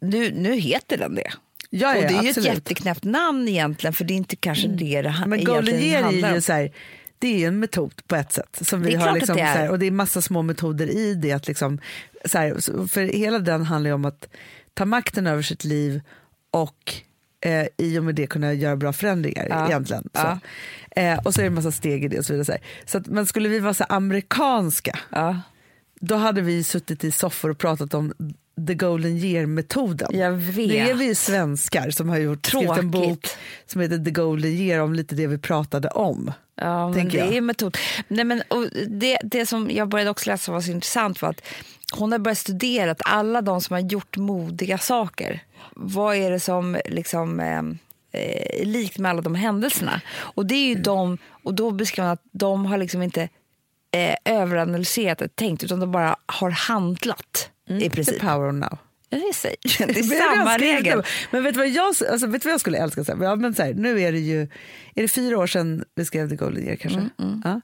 nu, 0.00 0.32
nu 0.36 0.54
heter 0.56 0.98
den 0.98 1.14
det. 1.14 1.32
Ja, 1.70 1.96
ja, 1.96 1.96
och 1.96 2.02
det 2.02 2.18
är 2.18 2.22
ju 2.22 2.30
ett 2.30 2.44
jätteknäppt 2.44 3.04
namn 3.04 3.48
egentligen 3.48 3.94
för 3.94 4.04
det 4.04 4.14
är 4.14 4.16
inte 4.16 4.36
kanske 4.36 4.68
det 4.68 5.02
det 5.02 5.10
ha- 5.10 5.26
Men 5.26 5.44
Golden 5.44 5.74
Year 5.74 6.12
är 6.12 6.34
ju 6.34 6.40
så 6.40 6.52
här, 6.52 6.72
det 7.18 7.34
är 7.34 7.38
ju 7.38 7.44
en 7.46 7.58
metod 7.58 7.92
på 8.06 8.16
ett 8.16 8.32
sätt. 8.32 8.58
Som 8.60 8.82
vi 8.82 8.90
Det 8.90 8.96
har 8.96 9.14
liksom, 9.14 9.36
det 9.36 9.42
här, 9.42 9.70
och 9.70 9.78
det 9.78 9.86
är 9.86 9.90
massa 9.90 10.22
små 10.22 10.42
metoder 10.42 10.86
i 10.90 11.14
det. 11.14 11.32
Att 11.32 11.48
liksom, 11.48 11.78
så 12.24 12.38
här, 12.38 12.86
för 12.88 13.02
hela 13.02 13.38
den 13.38 13.64
handlar 13.64 13.88
ju 13.90 13.94
om 13.94 14.04
att 14.04 14.28
ta 14.74 14.84
makten 14.84 15.26
över 15.26 15.42
sitt 15.42 15.64
liv 15.64 16.00
och 16.50 16.94
eh, 17.46 17.66
i 17.76 17.98
och 17.98 18.04
med 18.04 18.14
det 18.14 18.26
kunna 18.26 18.52
göra 18.52 18.76
bra 18.76 18.92
förändringar 18.92 19.46
Ja. 19.50 19.66
egentligen. 19.66 20.02
Så. 20.02 20.20
Ja. 20.20 20.38
Eh, 21.02 21.18
och 21.18 21.34
så 21.34 21.40
är 21.40 21.42
det 21.42 21.48
en 21.48 21.54
massa 21.54 21.72
steg 21.72 22.04
i 22.04 22.08
det 22.08 22.18
och 22.18 22.24
så 22.24 22.32
vidare. 22.32 22.58
Så, 22.86 22.98
att, 22.98 23.06
men 23.06 23.26
skulle 23.26 23.48
vi 23.48 23.58
vara 23.58 23.74
så 23.74 23.84
amerikanska 23.88 24.98
Ja. 25.10 25.40
då 26.00 26.14
hade 26.14 26.40
vi 26.40 26.64
suttit 26.64 27.04
i 27.04 27.10
soffor 27.12 27.50
och 27.50 27.58
pratat 27.58 27.94
om 27.94 28.12
the 28.68 28.74
golden 28.74 29.16
year-metoden. 29.16 30.08
Nu 30.12 30.76
är 30.76 30.94
vi 30.94 31.14
svenskar 31.14 31.90
som 31.90 32.08
har 32.08 32.18
gjort, 32.18 32.46
skrivit 32.46 32.70
en 32.78 32.90
bok 32.90 33.26
som 33.66 33.80
heter 33.80 33.98
the 34.04 34.10
golden 34.10 34.50
year 34.50 34.80
om 34.80 34.92
lite 34.94 35.14
det 35.14 35.26
vi 35.26 35.38
pratade 35.38 35.88
om. 35.88 36.32
Ja, 36.60 36.88
men 36.90 37.08
det 37.08 37.16
jag. 37.18 37.34
är 37.36 37.40
metod. 37.40 37.76
Nej, 38.08 38.24
men, 38.24 38.42
och 38.48 38.66
det, 38.88 39.18
det 39.24 39.46
som 39.46 39.70
jag 39.70 39.88
började 39.88 40.10
också 40.10 40.30
läsa 40.30 40.52
var 40.52 40.60
så 40.60 40.70
intressant 40.70 41.22
var 41.22 41.28
att 41.28 41.40
hon 41.92 42.12
har 42.12 42.18
börjat 42.18 42.38
studera 42.38 42.90
att 42.90 43.02
alla 43.04 43.42
de 43.42 43.60
som 43.60 43.74
har 43.74 43.80
gjort 43.80 44.16
modiga 44.16 44.78
saker, 44.78 45.40
vad 45.74 46.16
är 46.16 46.30
det 46.30 46.40
som 46.40 46.76
liksom, 46.84 47.40
eh, 47.40 47.58
eh, 48.12 48.60
är 48.60 48.64
likt 48.64 48.98
med 48.98 49.10
alla 49.10 49.22
de 49.22 49.34
händelserna? 49.34 50.00
Och 50.16 50.46
det 50.46 50.54
är 50.54 50.66
ju 50.66 50.74
de, 50.74 51.18
och 51.44 51.54
då 51.54 51.70
beskriver 51.70 52.08
hon 52.08 52.12
att 52.12 52.24
de 52.32 52.66
har 52.66 52.78
liksom 52.78 53.02
inte 53.02 53.28
eh, 53.90 54.14
överanalyserat 54.24 55.20
och 55.20 55.36
tänkt 55.36 55.64
utan 55.64 55.80
de 55.80 55.92
bara 55.92 56.16
har 56.26 56.50
handlat 56.50 57.50
i 57.68 57.80
The 57.80 57.90
princip. 57.90 58.20
power 58.20 58.48
of 58.48 58.54
now. 58.54 58.78
Ja, 59.08 59.18
Det 59.18 59.34
säger 59.34 59.56
det 59.86 60.00
är 60.00 60.20
jag 60.20 60.36
samma 60.36 60.58
regel. 60.58 61.02
Men 61.30 61.42
vet 61.42 61.54
du 61.54 61.58
vad 61.58 61.68
jag, 61.68 61.86
alltså, 61.86 62.26
vet 62.26 62.44
vad 62.44 62.52
jag 62.52 62.60
skulle 62.60 62.78
älska? 62.78 63.04
Så 63.04 63.16
här, 63.16 63.24
ja, 63.24 63.36
men 63.36 63.54
så 63.54 63.62
här, 63.62 63.74
nu 63.74 64.00
är 64.00 64.12
det 64.12 64.18
ju 64.18 64.42
är 64.94 65.02
det 65.02 65.08
fyra 65.08 65.38
år 65.38 65.46
sedan 65.46 65.84
vi 65.94 66.04
skrev 66.04 66.28
The 66.28 66.36
Golden 66.36 66.64
Year 66.64 66.76
kanske. 66.76 67.00
Mm, 67.18 67.42
Ja. 67.44 67.60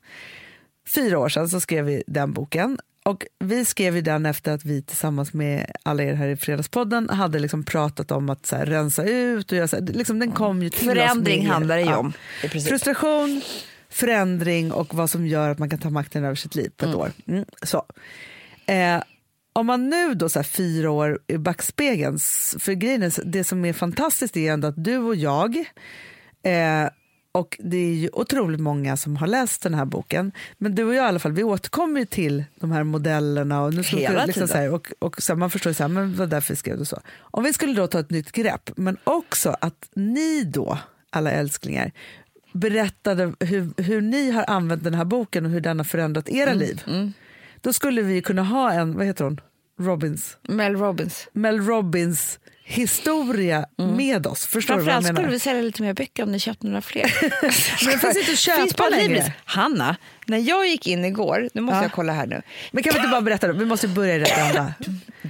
Fyra 0.95 1.19
år 1.19 1.29
sedan 1.29 1.49
så 1.49 1.61
skrev 1.61 1.85
vi 1.85 2.03
den 2.07 2.33
boken. 2.33 2.79
Och 3.05 3.27
vi 3.39 3.65
skrev 3.65 3.97
ju 3.97 4.03
den 4.03 4.27
efter 4.27 4.53
att 4.53 4.65
vi 4.65 4.83
tillsammans 4.83 5.33
med 5.33 5.73
alla 5.83 6.03
er 6.03 6.15
här 6.15 6.29
i 6.29 6.37
Fredagspodden 6.37 7.09
hade 7.09 7.39
liksom 7.39 7.65
pratat 7.65 8.11
om 8.11 8.31
att 8.31 8.47
så 8.47 8.57
här, 8.57 8.67
rensa 8.67 9.05
ut 9.05 9.53
och 9.53 9.59
göra 9.59 9.69
så 9.69 9.77
här, 9.77 9.83
liksom, 9.83 10.19
den 10.19 10.33
kom 10.33 10.63
ju 10.63 10.71
till 10.71 10.89
oss 10.89 10.95
Förändring 10.95 11.43
med 11.43 11.53
handlar 11.53 11.77
det 11.77 11.83
ju 11.83 11.89
Ja. 11.89 11.97
om. 11.99 12.13
Princip. 12.41 12.69
Frustration, 12.69 13.43
förändring 13.91 14.73
och 14.73 14.95
vad 14.95 15.11
som 15.11 15.27
gör 15.27 15.51
att 15.51 15.59
man 15.59 15.71
kan 15.71 15.79
ta 15.79 15.91
makten 15.91 16.25
över 16.25 16.35
sitt 16.35 16.55
liv 16.55 16.71
på 16.77 16.85
ett 16.87 16.95
år. 16.95 17.13
Mm, 17.27 17.45
så. 17.63 17.83
Eh, 18.67 19.03
om 19.53 19.67
man 19.67 19.91
nu 19.91 20.15
då 20.15 20.29
så 20.29 20.39
här 20.39 20.45
fyra 20.45 20.91
år 20.91 21.19
i 21.27 21.39
backspegeln, 21.39 22.19
för 22.59 22.73
grejen 22.73 23.03
är, 23.03 23.13
det 23.25 23.45
som 23.45 23.65
är 23.65 23.73
fantastiskt 23.73 24.37
är 24.37 24.53
ändå 24.53 24.69
att 24.69 24.85
du 24.85 24.99
och 24.99 25.17
jag 25.17 25.57
eh, 26.43 26.89
och 27.33 27.59
det 27.61 27.77
är 27.77 27.95
ju 27.95 28.09
otroligt 28.13 28.61
många 28.61 28.97
som 28.97 29.17
har 29.17 29.27
läst 29.27 29.63
den 29.63 29.75
här 29.75 29.85
boken. 29.85 30.33
Men 30.59 30.75
du 30.75 30.85
och 30.85 30.95
jag 30.95 31.05
i 31.05 31.09
alla 31.09 31.19
fall, 31.19 31.33
vi 31.33 31.45
återkommer 31.45 32.01
ju 32.01 32.07
till 32.07 32.45
de 32.55 32.73
här 32.73 32.85
modellerna. 32.85 33.63
Och 33.63 33.75
nu 33.75 33.83
Hela 33.83 34.25
liksom 34.25 34.49
så 34.49 34.55
här, 34.55 34.71
och, 34.71 34.93
och 34.99 35.23
så 35.23 35.33
här, 35.33 35.39
man 35.39 35.51
förstår 35.51 35.73
så 35.73 35.83
här, 35.83 35.89
men 35.89 36.15
vad 36.15 36.29
därför 36.29 36.55
skrev 36.55 36.79
du 36.79 36.85
så. 36.85 37.01
Om 37.21 37.45
vi 37.45 37.53
skulle 37.53 37.75
då 37.75 37.87
ta 37.87 38.01
ett 38.01 38.11
nytt 38.11 38.33
grepp, 38.33 38.71
men 38.77 38.97
också 39.05 39.57
att 39.61 39.89
ni 39.95 40.45
då, 40.45 40.79
alla 41.11 41.31
älsklingar, 41.31 41.93
berättade 42.53 43.33
hur, 43.41 43.83
hur 43.83 44.01
ni 44.01 44.31
har 44.31 44.45
använt 44.49 44.85
den 44.85 44.95
här 44.95 45.05
boken 45.05 45.45
och 45.45 45.51
hur 45.51 45.61
den 45.61 45.79
har 45.79 45.85
förändrat 45.85 46.29
era 46.29 46.51
Mm, 46.51 46.59
liv. 46.59 46.83
Då 47.61 47.73
skulle 47.73 48.03
vi 48.03 48.23
kunna 48.23 48.43
ha 48.43 48.73
en, 48.73 48.97
vad 48.97 49.07
heter 49.07 49.25
hon, 49.25 49.41
Robbins, 49.81 50.37
Mel 50.43 50.77
Robbins. 50.77 51.29
Mel 51.33 51.61
Robbins 51.61 52.39
historia 52.65 53.67
med 53.77 54.27
oss. 54.27 54.47
Förstår 54.47 54.77
du 54.77 54.83
vad 54.83 54.95
jag 54.95 55.03
menar? 55.03 55.15
skulle 55.17 55.33
vi 55.33 55.39
sälja 55.39 55.63
lite 55.63 55.83
mer 55.83 55.95
böcker 55.95 56.23
om 56.23 56.33
ni 56.33 56.39
köpte 56.39 56.67
några 56.67 56.81
fler. 56.83 57.03
Men 57.85 57.93
det 57.93 57.99
finns 57.99 58.17
inte 58.17 58.33
att 58.33 58.39
köpa 58.39 58.61
Finns 58.63 58.91
längre. 58.91 59.35
Hanna, 59.45 59.97
när 60.27 60.39
jag 60.39 60.67
gick 60.69 60.87
in 60.87 61.05
igår, 61.05 61.49
nu 61.55 61.61
måste 61.61 61.77
Ja. 61.77 61.83
jag 61.83 61.93
kolla 61.93 62.13
här 62.13 62.27
nu. 62.27 62.43
Men 62.73 62.83
kan 62.83 62.93
vi 62.93 62.99
inte 62.99 63.11
bara 63.11 63.21
berätta 63.21 63.47
då? 63.47 63.53
Vi 63.53 63.65
måste 63.65 63.89
börja 63.89 64.15
i 64.17 64.19
rätt 64.21 64.39
ända. 64.39 64.75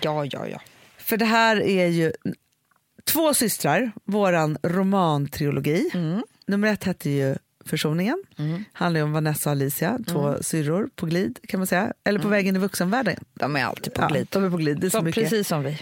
Ja, 0.03 0.24
ja, 0.24 0.47
ja. 0.49 0.61
För 0.99 1.16
det 1.16 1.24
här 1.24 1.57
är 1.62 1.87
ju 1.87 2.12
två 3.05 3.35
systrar, 3.35 3.93
våran 4.05 4.59
romantrilogi. 4.62 5.91
Mm. 5.95 6.22
Nummer 6.47 6.68
ett 6.72 6.85
hette 6.85 7.11
ju 7.11 7.35
försoningen. 7.64 8.22
handlar 8.72 8.99
ju 9.01 9.05
om 9.05 9.12
Vanessa 9.12 9.51
och 9.51 9.53
Alicia, 9.53 9.99
två 10.09 10.37
syrror 10.41 10.89
på 10.97 11.07
glid 11.07 11.39
kan 11.49 11.61
man 11.61 11.66
säga. 11.66 11.93
Eller 12.05 12.20
på 12.20 12.28
väg 12.28 12.47
in 12.47 12.57
i 12.57 12.59
vuxenvärlden. 12.59 13.16
De 13.35 13.57
är 13.57 13.64
alltid 13.64 13.95
på 13.95 14.03
Ja, 14.03 14.09
glid. 14.09 14.26
de 14.30 14.45
är 14.45 14.51
på 14.51 14.57
glid. 14.57 14.78
Det 14.80 14.87
är 14.87 14.91
så 14.91 14.99
Så, 14.99 15.05
mycket. 15.05 15.22
precis 15.22 15.49
som 15.49 15.62
vi. 15.62 15.78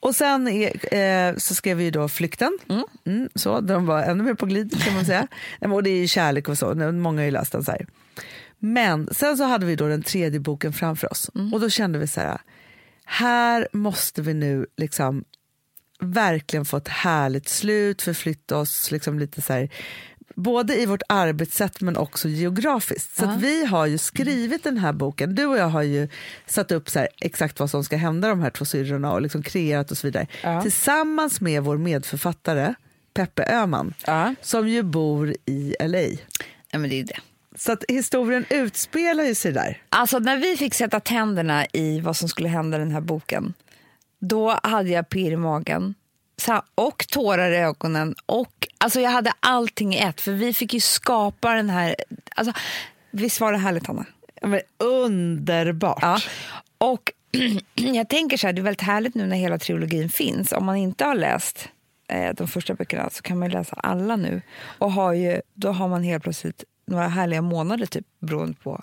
Och 0.00 0.14
sen 0.14 0.48
är, 0.48 0.94
eh, 0.94 1.36
så 1.36 1.54
skrev 1.54 1.76
vi 1.76 1.84
ju 1.84 1.90
då 1.90 2.08
Flykten. 2.08 2.58
Mm, 3.06 3.28
så, 3.34 3.60
de 3.60 3.86
var 3.86 4.02
ännu 4.02 4.24
mer 4.24 4.34
på 4.34 4.46
glid 4.46 4.82
kan 4.82 4.94
man 4.94 5.04
säga. 5.04 5.26
Och 5.60 5.82
det 5.82 5.90
är 5.90 5.98
ju 5.98 6.06
kärlek 6.06 6.48
och 6.48 6.58
så, 6.58 6.74
många 6.74 7.20
har 7.20 7.24
ju 7.24 7.30
läst 7.30 7.52
den 7.52 7.64
så 7.64 7.70
här. 7.70 7.86
Men 8.58 9.08
sen 9.12 9.36
så 9.36 9.44
hade 9.44 9.66
vi 9.66 9.76
då 9.76 9.88
den 9.88 10.02
tredje 10.02 10.40
boken 10.40 10.72
framför 10.72 11.12
oss 11.12 11.30
och 11.52 11.60
då 11.60 11.70
kände 11.70 11.98
vi 11.98 12.06
så 12.06 12.20
här, 12.20 12.40
här 13.04 13.68
måste 13.72 14.22
vi 14.22 14.34
nu 14.34 14.66
liksom 14.76 15.24
verkligen 16.00 16.64
få 16.64 16.76
ett 16.76 16.88
härligt 16.88 17.48
slut, 17.48 18.02
förflytta 18.02 18.56
oss 18.56 18.90
liksom 18.90 19.18
lite 19.18 19.42
så 19.42 19.52
här, 19.52 19.68
både 20.34 20.80
i 20.80 20.86
vårt 20.86 21.02
arbetssätt 21.08 21.80
men 21.80 21.96
också 21.96 22.28
geografiskt. 22.28 23.16
Så 23.16 23.24
att 23.24 23.40
vi 23.42 23.64
har 23.66 23.86
ju 23.86 23.98
skrivit 23.98 24.64
den 24.64 24.78
här 24.78 24.92
boken, 24.92 25.34
du 25.34 25.46
och 25.46 25.58
jag 25.58 25.68
har 25.68 25.82
ju 25.82 26.08
satt 26.46 26.72
upp 26.72 26.90
så 26.90 26.98
här, 26.98 27.08
exakt 27.20 27.60
vad 27.60 27.70
som 27.70 27.84
ska 27.84 27.96
hända 27.96 28.28
de 28.28 28.40
här 28.40 28.50
två 28.50 28.64
syrrorna 28.64 29.12
och 29.12 29.22
liksom 29.22 29.42
kreerat 29.42 29.90
och 29.90 29.98
så 29.98 30.06
vidare. 30.06 30.26
Ja. 30.42 30.62
Tillsammans 30.62 31.40
med 31.40 31.62
vår 31.62 31.76
medförfattare 31.78 32.74
Peppe 33.14 33.44
Öhman 33.54 33.94
Ja. 34.06 34.34
som 34.42 34.68
ju 34.68 34.82
bor 34.82 35.34
i 35.46 35.74
LA. 35.80 35.88
Nej, 35.98 36.18
men 36.72 36.82
det 36.90 37.00
är 37.00 37.04
det. 37.04 37.18
Så 37.56 37.72
att 37.72 37.84
historien 37.88 38.44
utspelar 38.50 39.24
ju 39.24 39.34
sig 39.34 39.52
där. 39.52 39.82
Alltså 39.88 40.18
när 40.18 40.36
vi 40.36 40.56
fick 40.56 40.74
sätta 40.74 41.00
tänderna 41.00 41.66
i 41.72 42.00
vad 42.00 42.16
som 42.16 42.28
skulle 42.28 42.48
hända 42.48 42.76
i 42.76 42.80
den 42.80 42.90
här 42.90 43.00
boken, 43.00 43.54
då 44.20 44.60
hade 44.62 44.88
jag 44.88 45.08
pirr 45.08 45.32
i 45.32 45.36
magen 45.36 45.94
så- 46.40 46.62
och 46.74 47.06
tårar 47.08 47.50
i 47.50 47.56
ögonen. 47.56 48.14
Och, 48.26 48.68
alltså 48.78 49.00
jag 49.00 49.10
hade 49.10 49.32
allting 49.40 49.94
i 49.94 49.98
ett, 49.98 50.20
för 50.20 50.32
vi 50.32 50.54
fick 50.54 50.74
ju 50.74 50.80
skapa 50.80 51.54
den 51.54 51.70
här... 51.70 51.96
Alltså, 52.36 52.52
visst 53.10 53.40
var 53.40 53.52
det 53.52 53.58
härligt, 53.58 53.86
Hanna? 53.86 54.04
Men 54.42 54.60
underbart. 54.78 55.98
Ja. 56.02 56.20
Och 56.78 57.12
jag 57.74 58.08
tänker 58.08 58.36
så 58.36 58.46
här, 58.46 58.52
det 58.54 58.60
är 58.60 58.62
väldigt 58.62 58.80
härligt 58.82 59.14
nu 59.14 59.26
när 59.26 59.36
hela 59.36 59.58
trilogin 59.58 60.08
finns. 60.08 60.52
Om 60.52 60.64
man 60.64 60.76
inte 60.76 61.04
har 61.04 61.14
läst 61.14 61.68
eh, 62.08 62.34
de 62.34 62.48
första 62.48 62.74
böckerna 62.74 63.10
så 63.10 63.22
kan 63.22 63.38
man 63.38 63.48
ju 63.48 63.52
läsa 63.54 63.74
alla 63.76 64.16
nu. 64.16 64.42
Och 64.78 64.92
har 64.92 65.12
ju, 65.12 65.40
då 65.54 65.72
har 65.72 65.88
man 65.88 66.02
helt 66.02 66.22
plötsligt 66.22 66.64
några 66.86 67.08
härliga 67.08 67.42
månader 67.42 67.86
typ, 67.86 68.06
beroende 68.20 68.54
på 68.62 68.82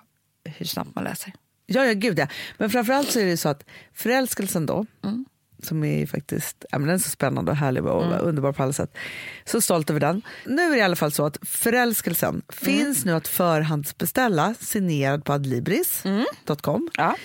hur 0.57 0.65
snabbt 0.65 0.95
man 0.95 1.03
läser. 1.03 1.33
Ja, 1.65 1.85
ja, 1.85 1.93
gud 1.93 2.19
ja. 2.19 2.27
Men 2.57 2.69
framförallt 2.69 3.11
så 3.11 3.19
är 3.19 3.25
det 3.25 3.37
så 3.37 3.49
att 3.49 3.63
förälskelsen 3.93 4.65
då, 4.65 4.85
Mm. 5.03 5.25
Som 5.63 5.83
är 5.83 6.05
faktiskt 6.05 6.65
ja, 6.71 6.77
men 6.79 6.87
den 6.87 6.95
är 6.95 6.99
så 6.99 7.09
spännande 7.09 7.51
och 7.51 7.57
härlig 7.57 7.85
och 7.85 8.03
Mm. 8.05 8.19
underbar 8.21 8.51
på 8.51 8.63
alla 8.63 8.73
sätt. 8.73 8.97
Så 9.45 9.61
stolt 9.61 9.89
över 9.89 9.99
den. 9.99 10.21
Nu 10.45 10.61
är 10.61 10.69
det 10.71 10.77
i 10.77 10.81
alla 10.81 10.95
fall 10.95 11.11
så 11.11 11.25
att 11.25 11.37
förälskelsen 11.41 12.29
Mm. 12.29 12.41
finns 12.51 13.05
nu 13.05 13.11
att 13.13 13.27
förhandsbeställa 13.27 14.53
signerad 14.59 15.23
på 15.25 15.33
adlibris.com. 15.33 16.89
Ja. 16.97 17.15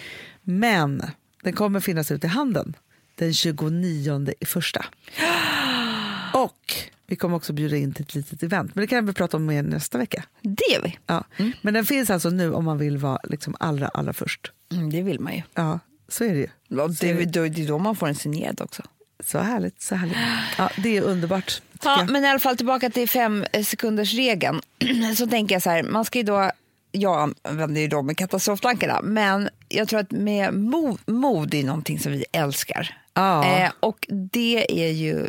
Men 0.42 1.02
den 1.42 1.52
kommer 1.52 1.80
finnas 1.80 2.10
ute 2.10 2.26
i 2.26 2.30
handeln 2.30 2.76
den 3.14 3.34
29 3.34 4.26
i 4.40 4.46
första. 4.46 4.84
Och 6.34 6.74
vi 7.06 7.16
kommer 7.16 7.36
också 7.36 7.52
bjuda 7.52 7.76
in 7.76 7.92
till 7.94 8.02
ett 8.02 8.14
litet 8.14 8.42
event, 8.42 8.74
men 8.74 8.82
det 8.82 8.86
kan 8.86 9.06
vi 9.06 9.12
prata 9.12 9.36
om 9.36 9.46
mer 9.46 9.62
nästa 9.62 9.98
vecka. 9.98 10.24
Det 10.42 10.72
gör 10.74 10.82
vi. 10.82 10.98
Ja. 11.06 11.24
Men 11.62 11.74
den 11.74 11.84
finns 11.86 12.10
alltså 12.10 12.30
nu 12.30 12.52
om 12.52 12.64
man 12.64 12.78
vill 12.78 12.98
vara 12.98 13.18
liksom 13.24 13.56
allra, 13.60 13.88
allra 13.88 14.12
först. 14.12 14.52
Mm, 14.72 14.90
det 14.90 15.02
vill 15.02 15.20
man 15.20 15.34
ju. 15.34 15.42
Ja, 15.54 15.78
så 16.12 16.24
är 16.24 16.28
det 16.28 16.38
ju. 16.38 16.48
Ja, 16.68 16.88
Det 17.00 17.10
är, 17.10 17.26
då, 17.26 17.48
det 17.48 17.62
är 17.62 17.66
då 17.68 17.78
man 17.78 17.96
får 17.96 18.08
en 18.08 18.14
signerad 18.14 18.60
också. 18.60 18.82
Så 19.24 19.38
härligt, 19.38 19.82
så 19.82 19.94
härligt. 19.94 20.16
Ja, 20.58 20.70
det 20.76 20.96
är 20.96 21.02
underbart. 21.02 21.62
Ja, 21.84 22.06
men 22.08 22.24
i 22.24 22.28
alla 22.28 22.38
fall 22.38 22.56
tillbaka 22.56 22.90
till 22.90 23.08
fem 23.08 23.44
eh, 23.52 23.64
sekunders 23.64 24.14
regeln. 24.14 24.60
Så 25.16 25.26
tänker 25.26 25.54
jag 25.54 25.62
så 25.62 25.70
här, 25.70 25.82
man 25.82 26.04
ska 26.04 26.18
ju 26.18 26.24
då, 26.24 26.50
jag 26.92 27.34
använder 27.42 27.80
ju 27.80 27.88
då 27.88 28.02
med 28.02 28.16
katastroftankarna, 28.16 29.00
men 29.02 29.48
jag 29.68 29.88
tror 29.88 30.00
att 30.00 30.10
med 30.10 30.54
mod, 30.54 30.98
mod 31.06 31.54
är 31.54 31.64
någonting 31.64 31.98
som 31.98 32.12
vi 32.12 32.24
älskar. 32.32 32.98
Ja. 33.14 33.44
Eh, 33.46 33.70
och 33.80 34.06
det 34.08 34.84
är 34.86 34.90
ju 34.90 35.26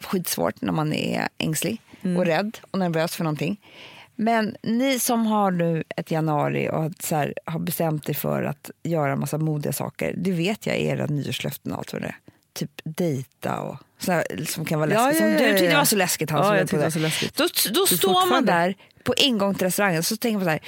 skitsvårt 0.00 0.60
när 0.60 0.72
man 0.72 0.92
är 0.92 1.28
ängslig 1.38 1.80
och 2.18 2.26
rädd 2.26 2.58
och 2.70 2.78
nervös 2.78 3.16
för 3.16 3.24
någonting. 3.24 3.60
Men 4.16 4.56
ni 4.62 4.98
som 4.98 5.26
har 5.26 5.50
nu 5.50 5.84
ett 5.96 6.10
januari 6.10 6.68
och 6.72 6.92
så 7.00 7.16
här, 7.16 7.34
har 7.46 7.58
bestämt 7.58 8.08
er 8.08 8.14
för 8.14 8.42
att 8.42 8.70
göra 8.82 9.12
en 9.12 9.20
massa 9.20 9.38
modiga 9.38 9.72
saker, 9.72 10.14
det 10.16 10.32
vet 10.32 10.66
jag 10.66 10.76
är 10.76 10.80
era 10.80 11.06
nyårslöften 11.06 11.72
och 11.72 11.78
allt 11.78 11.92
vad 11.92 12.02
det 12.02 12.08
är. 12.08 12.16
Typ 12.54 12.70
dejta 12.84 13.60
och 13.60 13.76
så 13.98 14.12
här, 14.12 14.24
som 14.48 14.64
kan 14.64 14.80
vara 14.80 14.90
Ja, 14.92 15.06
läskigt. 15.06 15.20
ja, 15.22 15.26
som 15.26 15.32
ja, 15.32 15.38
du 15.38 15.44
ja, 15.44 15.50
tyckte 15.52 15.64
ja. 15.72 15.78
var 15.78 15.84
så 15.84 15.96
läskigt. 15.96 16.30
Han 16.30 16.40
Ja, 16.40 16.46
som 16.46 16.56
jag 16.56 16.62
tyckte 16.66 16.76
det 16.76 16.82
var 16.82 16.90
så 16.90 16.98
läskigt. 16.98 17.36
Då, 17.36 17.46
då 17.74 17.86
står 17.86 18.30
man 18.30 18.44
där 18.44 18.74
på 19.04 19.14
ingång 19.14 19.54
till 19.54 19.66
restaurangen 19.66 20.02
så 20.02 20.16
tänker 20.16 20.38
man 20.38 20.44
så 20.44 20.50
här 20.50 20.60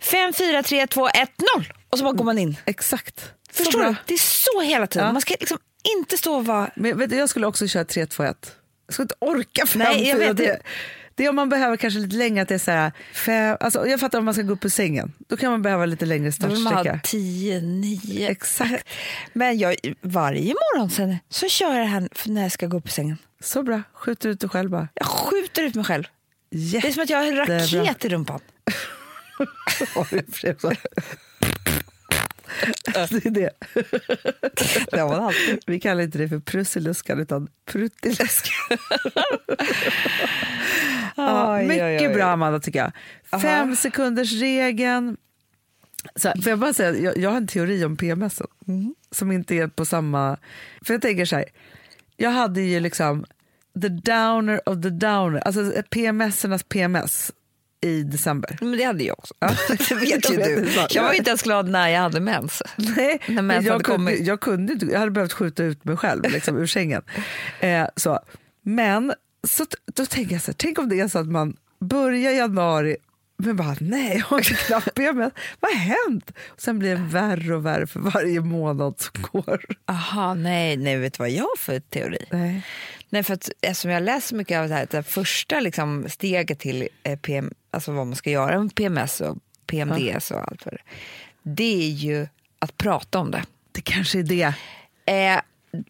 5, 0.00 0.32
4, 0.32 0.62
3, 0.62 0.86
2, 0.86 1.08
1, 1.08 1.14
0 1.56 1.72
och 1.90 1.98
så 1.98 2.04
bara 2.04 2.12
går 2.12 2.24
man 2.24 2.38
in. 2.38 2.56
Exakt. 2.64 3.32
Förstår 3.52 3.82
du? 3.82 3.94
Det 4.06 4.14
är 4.14 4.18
så 4.18 4.60
hela 4.60 4.86
tiden. 4.86 5.06
Ja. 5.06 5.12
Man 5.12 5.22
ska 5.22 5.34
liksom 5.40 5.58
inte 5.96 6.16
stå 6.16 6.34
och 6.36 6.46
vara... 6.46 6.70
Men 6.74 6.98
vet 6.98 7.10
du, 7.10 7.16
jag 7.16 7.28
skulle 7.28 7.46
också 7.46 7.68
köra 7.68 7.84
3, 7.84 8.06
2, 8.06 8.22
1. 8.22 8.56
Jag 8.86 8.94
skulle 8.94 9.04
inte 9.04 9.14
orka 9.18 9.66
fem, 9.66 9.78
Nej, 9.82 10.08
jag 10.08 10.18
fyra, 10.18 10.32
vet 10.32 10.36
tre. 10.36 10.56
Det. 11.20 11.24
Det 11.24 11.26
är 11.26 11.28
om 11.28 11.36
man 11.36 11.48
behöver 11.48 11.76
kanske 11.76 12.00
lite 12.00 12.16
längre, 12.16 12.42
att 12.42 12.48
det 12.48 12.54
är 12.54 12.58
så 12.58 12.70
här, 12.70 12.92
fem, 13.14 13.56
alltså 13.60 13.86
jag 13.86 14.00
fattar 14.00 14.18
om 14.18 14.24
man 14.24 14.34
ska 14.34 14.42
gå 14.42 14.52
upp 14.52 14.64
ur 14.64 14.68
sängen. 14.68 15.12
Då 15.28 15.36
kan 15.36 15.50
man 15.50 15.62
behöva 15.62 15.86
lite 15.86 16.06
längre 16.06 16.30
Då 16.38 16.46
vill 16.46 16.58
man 16.58 16.72
ha 16.72 16.82
startsträcka. 16.82 17.00
10, 17.04 17.60
9. 17.60 18.30
Exakt. 18.30 18.88
Men 19.32 19.58
jag, 19.58 19.76
varje 20.00 20.54
morgon 20.54 20.90
sen 20.90 21.16
så 21.28 21.48
kör 21.48 21.74
jag 21.74 21.78
det 21.78 21.90
här 21.90 22.08
när 22.24 22.42
jag 22.42 22.52
ska 22.52 22.66
gå 22.66 22.76
upp 22.76 22.86
i 22.86 22.90
sängen. 22.90 23.16
Så 23.40 23.62
bra, 23.62 23.82
skjuter 23.92 24.28
ut 24.28 24.40
dig 24.40 24.50
själv 24.50 24.70
bara. 24.70 24.88
Jag 24.94 25.06
skjuter 25.06 25.62
ut 25.62 25.74
mig 25.74 25.84
själv. 25.84 26.04
Det 26.50 26.58
Jätte... 26.58 26.88
är 26.88 26.92
som 26.92 27.02
att 27.02 27.10
jag 27.10 27.18
har 27.18 27.26
en 27.26 27.36
raket 27.36 28.04
i 28.04 28.08
rumpan. 28.08 28.40
det 33.10 33.26
är 33.26 33.30
det. 33.30 33.50
Det 34.90 35.00
har 35.00 35.08
man 35.08 35.24
alltid. 35.24 35.58
Vi 35.66 35.80
kallar 35.80 36.02
inte 36.02 36.18
det 36.18 36.28
för 36.28 36.38
prussiluskan 36.38 37.20
utan 37.20 37.48
pruttiluskan. 37.64 38.78
ja, 41.28 41.56
Oj, 41.56 41.66
mycket 41.66 42.00
oj, 42.00 42.08
oj. 42.08 42.14
bra 42.14 42.24
Amanda 42.24 42.60
tycker 42.60 42.78
jag. 42.78 42.92
Fem 43.42 43.76
sekunders 43.76 44.32
regeln. 44.32 45.16
Så 46.16 46.28
här, 46.28 46.48
jag 46.48 46.58
bara 46.58 46.72
säga, 46.72 46.96
jag, 46.98 47.18
jag 47.18 47.30
har 47.30 47.36
en 47.36 47.46
teori 47.46 47.84
om 47.84 47.96
PMS 47.96 48.42
som 49.10 49.32
inte 49.32 49.54
är 49.54 49.66
på 49.68 49.84
samma... 49.84 50.36
För 50.82 50.94
jag 50.94 51.02
tänker 51.02 51.24
så 51.24 51.36
här, 51.36 51.44
jag 52.16 52.30
hade 52.30 52.60
ju 52.60 52.80
liksom 52.80 53.24
the 53.82 53.88
downer 53.88 54.68
of 54.68 54.82
the 54.82 54.90
downer, 54.90 55.40
alltså 55.40 55.72
PMS-ernas 55.90 56.62
PMS 56.62 57.32
i 57.80 58.02
december. 58.02 58.58
Men 58.60 58.72
det 58.78 58.84
hade 58.84 59.04
jag 59.04 59.18
också. 59.18 59.34
Det 59.88 59.94
vet 59.94 60.30
ju 60.32 60.36
du. 60.36 60.68
Jag 60.90 61.02
var 61.02 61.12
inte 61.12 61.30
ens 61.30 61.42
glad 61.42 61.68
när 61.68 61.88
jag 61.88 62.00
hade 62.00 62.20
mens. 62.20 62.62
Nej, 62.76 63.20
När 63.26 63.34
men 63.34 63.46
mensen 63.46 63.64
jag, 63.66 63.72
hade 63.72 63.84
kunde, 63.84 64.12
kommit. 64.12 64.26
jag 64.26 64.40
kunde 64.40 64.72
inte, 64.72 64.86
jag 64.86 64.98
hade 64.98 65.10
behövt 65.10 65.32
skjuta 65.32 65.64
ut 65.64 65.84
mig 65.84 65.96
själv 65.96 66.22
liksom, 66.22 66.56
ur 66.56 66.66
sängen. 66.66 67.02
Eh, 67.60 67.86
så. 67.96 68.18
Men 68.62 69.12
så, 69.48 69.66
då 69.94 70.06
tänker 70.06 70.32
jag 70.32 70.42
så 70.42 70.50
här, 70.50 70.56
tänk 70.58 70.78
om 70.78 70.88
det 70.88 71.00
är 71.00 71.08
så 71.08 71.18
att 71.18 71.28
man 71.28 71.56
börjar 71.78 72.32
januari 72.32 72.96
men 73.36 73.56
bara 73.56 73.76
nej, 73.80 74.16
jag 74.16 74.24
har 74.24 74.38
inte 74.38 74.54
knappt 74.54 74.94
PMS. 74.94 75.32
Vad 75.60 75.72
har 75.72 75.78
hänt? 75.78 76.30
Och 76.48 76.60
sen 76.60 76.78
blir 76.78 76.90
det 76.90 77.02
värre 77.02 77.56
och 77.56 77.66
värre 77.66 77.86
för 77.86 78.00
varje 78.00 78.40
månad 78.40 79.00
som 79.00 79.22
går. 79.32 79.64
Aha, 79.86 80.34
nej, 80.34 80.76
nej, 80.76 80.96
vet 80.96 81.12
du 81.12 81.18
vad 81.18 81.30
jag 81.30 81.42
har 81.42 81.58
för 81.58 81.80
teori? 81.80 82.24
Nej. 82.30 82.66
Nej, 83.08 83.22
för 83.22 83.34
att, 83.34 83.50
eftersom 83.60 83.90
jag 83.90 84.02
läser 84.02 84.36
mycket 84.36 84.58
av 84.58 84.68
det 84.68 84.74
här, 84.74 84.86
det 84.90 85.02
första 85.02 85.60
liksom, 85.60 86.08
steget 86.08 86.58
till 86.58 86.88
eh, 87.02 87.18
PM, 87.18 87.50
alltså 87.70 87.92
vad 87.92 88.06
man 88.06 88.16
ska 88.16 88.30
göra 88.30 88.62
med 88.62 88.74
PMS 88.74 89.20
och 89.20 89.38
PMDS 89.66 90.30
och 90.30 90.48
allt 90.48 90.64
vad 90.64 90.74
det 90.74 90.82
det 91.42 91.84
är 91.84 91.90
ju 91.90 92.26
att 92.58 92.76
prata 92.76 93.18
om 93.18 93.30
det. 93.30 93.44
Det 93.72 93.80
kanske 93.80 94.18
är 94.18 94.22
det. 94.22 94.54
Eh, 95.06 95.40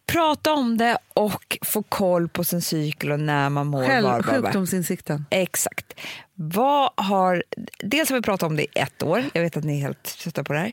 prata 0.06 0.52
om 0.52 0.76
det 0.76 0.98
och 1.14 1.58
få 1.62 1.82
koll 1.82 2.28
på 2.28 2.44
sin 2.44 2.62
cykel 2.62 3.12
och 3.12 3.20
när 3.20 3.48
man 3.50 3.66
mår. 3.66 3.86
Själv, 3.86 4.06
var, 4.06 4.22
sjukdomsinsikten. 4.22 5.26
Exakt. 5.30 6.00
Vad 6.34 6.90
har, 6.96 7.44
dels 7.78 8.08
har 8.10 8.16
vi 8.16 8.22
pratat 8.22 8.46
om 8.50 8.56
det 8.56 8.62
i 8.62 8.68
ett 8.74 9.02
år, 9.02 9.24
jag 9.32 9.42
vet 9.42 9.56
att 9.56 9.64
ni 9.64 9.76
är 9.76 9.80
helt 9.80 10.18
trötta 10.18 10.44
på 10.44 10.52
det 10.52 10.58
här. 10.58 10.72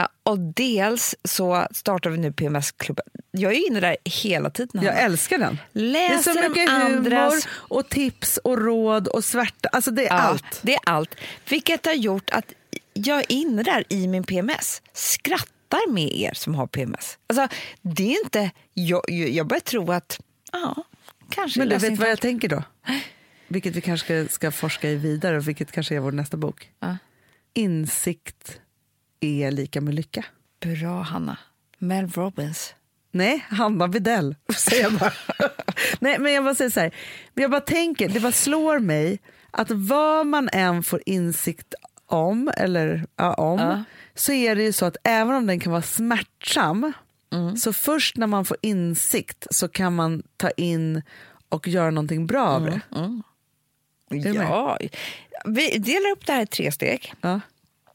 Eh, 0.00 0.06
och 0.22 0.38
dels 0.38 1.14
så 1.24 1.66
startar 1.70 2.10
vi 2.10 2.18
nu 2.18 2.32
PMS-klubben. 2.32 3.04
Jag 3.30 3.52
är 3.52 3.66
inne 3.68 3.80
där 3.80 3.96
hela 4.04 4.50
tiden. 4.50 4.82
Jag 4.82 4.92
Hanna. 4.92 5.04
älskar 5.04 5.38
den. 5.38 5.58
Det 5.72 5.80
är 5.80 6.10
Läser 6.16 6.32
så 6.32 6.48
mycket 6.48 6.70
andras 6.70 7.32
humor 7.32 7.42
och 7.78 7.88
tips 7.88 8.36
och 8.36 8.58
råd 8.58 9.08
och 9.08 9.24
svärta. 9.24 9.68
Alltså 9.72 9.90
det 9.90 10.02
är 10.02 10.14
Ja, 10.16 10.20
allt. 10.20 10.60
Det 10.62 10.74
är 10.74 10.80
allt. 10.86 11.14
Vilket 11.48 11.86
har 11.86 11.92
gjort 11.92 12.30
att 12.30 12.52
jag 12.92 13.18
är 13.18 13.32
inne 13.32 13.62
där 13.62 13.84
i 13.88 14.06
min 14.08 14.24
PMS. 14.24 14.82
Skrattar 15.68 15.92
med 15.92 16.12
er 16.12 16.34
som 16.34 16.54
har 16.54 16.66
PMS. 16.66 17.18
Alltså, 17.26 17.56
det 17.82 18.14
är 18.14 18.24
inte... 18.24 18.50
Jag, 18.74 19.10
jag 19.10 19.46
börjar 19.46 19.60
tro 19.60 19.92
att... 19.92 20.20
Ja, 20.52 20.84
kanske 21.30 21.60
Men 21.60 21.68
du 21.68 21.76
vet 21.76 21.98
vad 21.98 22.10
jag 22.10 22.20
tänker 22.20 22.48
då? 22.48 22.62
Vilket 23.48 23.76
vi 23.76 23.80
kanske 23.80 24.04
ska, 24.26 24.34
ska 24.34 24.50
forska 24.50 24.90
i 24.90 24.96
vidare 24.96 25.36
och 25.36 25.48
vilket 25.48 25.72
kanske 25.72 25.96
är 25.96 26.00
vår 26.00 26.12
nästa 26.12 26.36
bok. 26.36 26.70
Ja. 26.80 26.96
Insikt 27.54 28.60
är 29.20 29.50
lika 29.50 29.80
med 29.80 29.94
lycka. 29.94 30.24
Bra, 30.60 31.02
Hanna. 31.02 31.38
Mel 31.78 32.08
Robbins. 32.08 32.74
Nej, 33.10 33.46
Hanna 33.48 33.86
Widell, 33.86 34.36
säger 34.56 34.82
jag 34.82 34.92
bara. 34.92 35.12
Nej, 36.00 36.18
men 36.18 36.32
jag 36.32 36.44
bara 36.44 36.54
säger 36.54 36.70
så 36.70 36.80
här. 36.80 36.94
Men 37.34 37.42
jag 37.42 37.50
bara 37.50 37.60
tänker, 37.60 38.08
det 38.08 38.20
bara 38.20 38.32
slår 38.32 38.78
mig 38.78 39.18
att 39.50 39.70
vad 39.70 40.26
man 40.26 40.48
än 40.52 40.82
får 40.82 41.02
insikt 41.06 41.74
om, 42.06 42.50
eller 42.56 43.06
ja, 43.16 43.34
om 43.34 43.60
Ja. 43.60 43.84
Så 44.18 44.32
är 44.32 44.54
det 44.56 44.62
ju 44.62 44.72
så 44.72 44.86
att 44.86 44.96
även 45.04 45.34
om 45.34 45.46
den 45.46 45.60
kan 45.60 45.72
vara 45.72 45.82
smärtsam, 45.82 46.92
Mm. 47.32 47.56
så 47.56 47.72
först 47.72 48.16
när 48.16 48.26
man 48.26 48.44
får 48.44 48.56
insikt 48.62 49.46
så 49.50 49.68
kan 49.68 49.94
man 49.94 50.22
ta 50.36 50.50
in 50.50 51.02
och 51.48 51.68
göra 51.68 51.90
någonting 51.90 52.26
bra 52.26 52.46
av 52.48 52.64
det. 52.64 52.80
du 54.08 54.32
med? 54.32 54.46
Ja. 54.48 54.78
Vi 55.44 55.78
delar 55.78 56.10
upp 56.12 56.26
det 56.26 56.32
här 56.32 56.42
i 56.42 56.46
tre 56.46 56.72
steg. 56.72 57.12
Ja. 57.20 57.40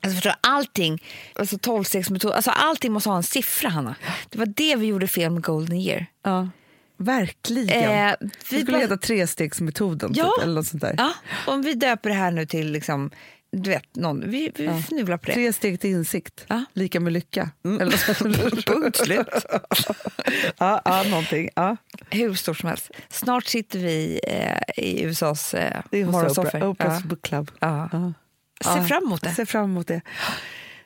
Alltså 0.02 0.16
förstår, 0.16 0.34
allting, 0.42 1.04
alltså 1.36 1.58
tolvstegsmetod, 1.58 2.32
alltså 2.32 2.52
allting 2.52 2.92
måste 2.92 3.10
ha 3.10 3.18
en 3.18 3.24
siffra, 3.24 3.70
Hanna. 3.70 3.96
Det 4.30 4.38
var 4.38 4.46
det 4.46 4.76
vi 4.76 4.86
gjorde 4.86 5.08
fel 5.08 5.32
med 5.32 5.44
Golden 5.44 5.78
year. 5.78 6.06
Ja, 6.24 6.50
verkligen. 6.98 7.84
Eh, 7.92 8.16
det 8.20 8.30
vi 8.50 8.62
skulle 8.62 8.66
bara- 8.78 8.82
heta 8.82 8.98
trestegsmetoden 8.98 10.12
Ja. 10.16 10.24
typ, 10.38 10.44
eller 10.44 10.54
något 10.56 10.68
sånt 10.68 10.82
där. 10.82 10.96
Ja, 10.98 11.14
om 11.48 11.62
vi 11.62 11.74
döper 11.74 12.10
det 12.10 12.16
här 12.16 12.32
nu 12.32 12.46
till 12.46 12.72
liksom, 12.72 13.12
du 13.56 13.70
vet, 13.70 13.96
någon, 13.96 14.30
vi, 14.30 14.52
vi 14.56 14.68
fnular 14.68 15.18
på 15.18 15.26
det. 15.26 15.34
Tre 15.34 15.54
steg 15.54 15.80
till 15.82 15.90
insikt, 15.90 16.46
Ja. 16.48 16.64
lika 16.74 17.00
med 17.00 17.14
lycka. 17.14 17.50
Eller 17.64 17.86
något 17.86 18.00
sånt. 18.18 18.66
Punkt 18.66 18.96
slut. 18.98 19.28
ja, 20.58 20.82
ja, 20.86 21.04
någonting. 21.10 21.50
Ja. 21.56 21.78
Hur 22.10 22.34
stort 22.34 22.58
som 22.58 22.70
helst. 22.70 22.92
Snart 23.10 23.46
sitter 23.46 23.80
vi 23.80 24.20
eh, 24.28 24.84
i 24.86 25.04
USAs 25.04 25.54
eh, 25.54 25.82
morgonsoffor. 25.92 26.48
Oprah, 26.58 26.70
Oprahs 26.70 27.02
Ja. 27.04 27.08
book 27.10 27.22
club. 27.22 27.52
Ja. 27.60 27.90
Ja. 27.92 28.14
Se 28.76 28.84
fram 28.88 29.04
emot 29.04 29.22
det. 29.22 29.30
Ser 29.34 29.46
fram 29.46 29.64
emot 29.64 29.88
det. 29.88 30.02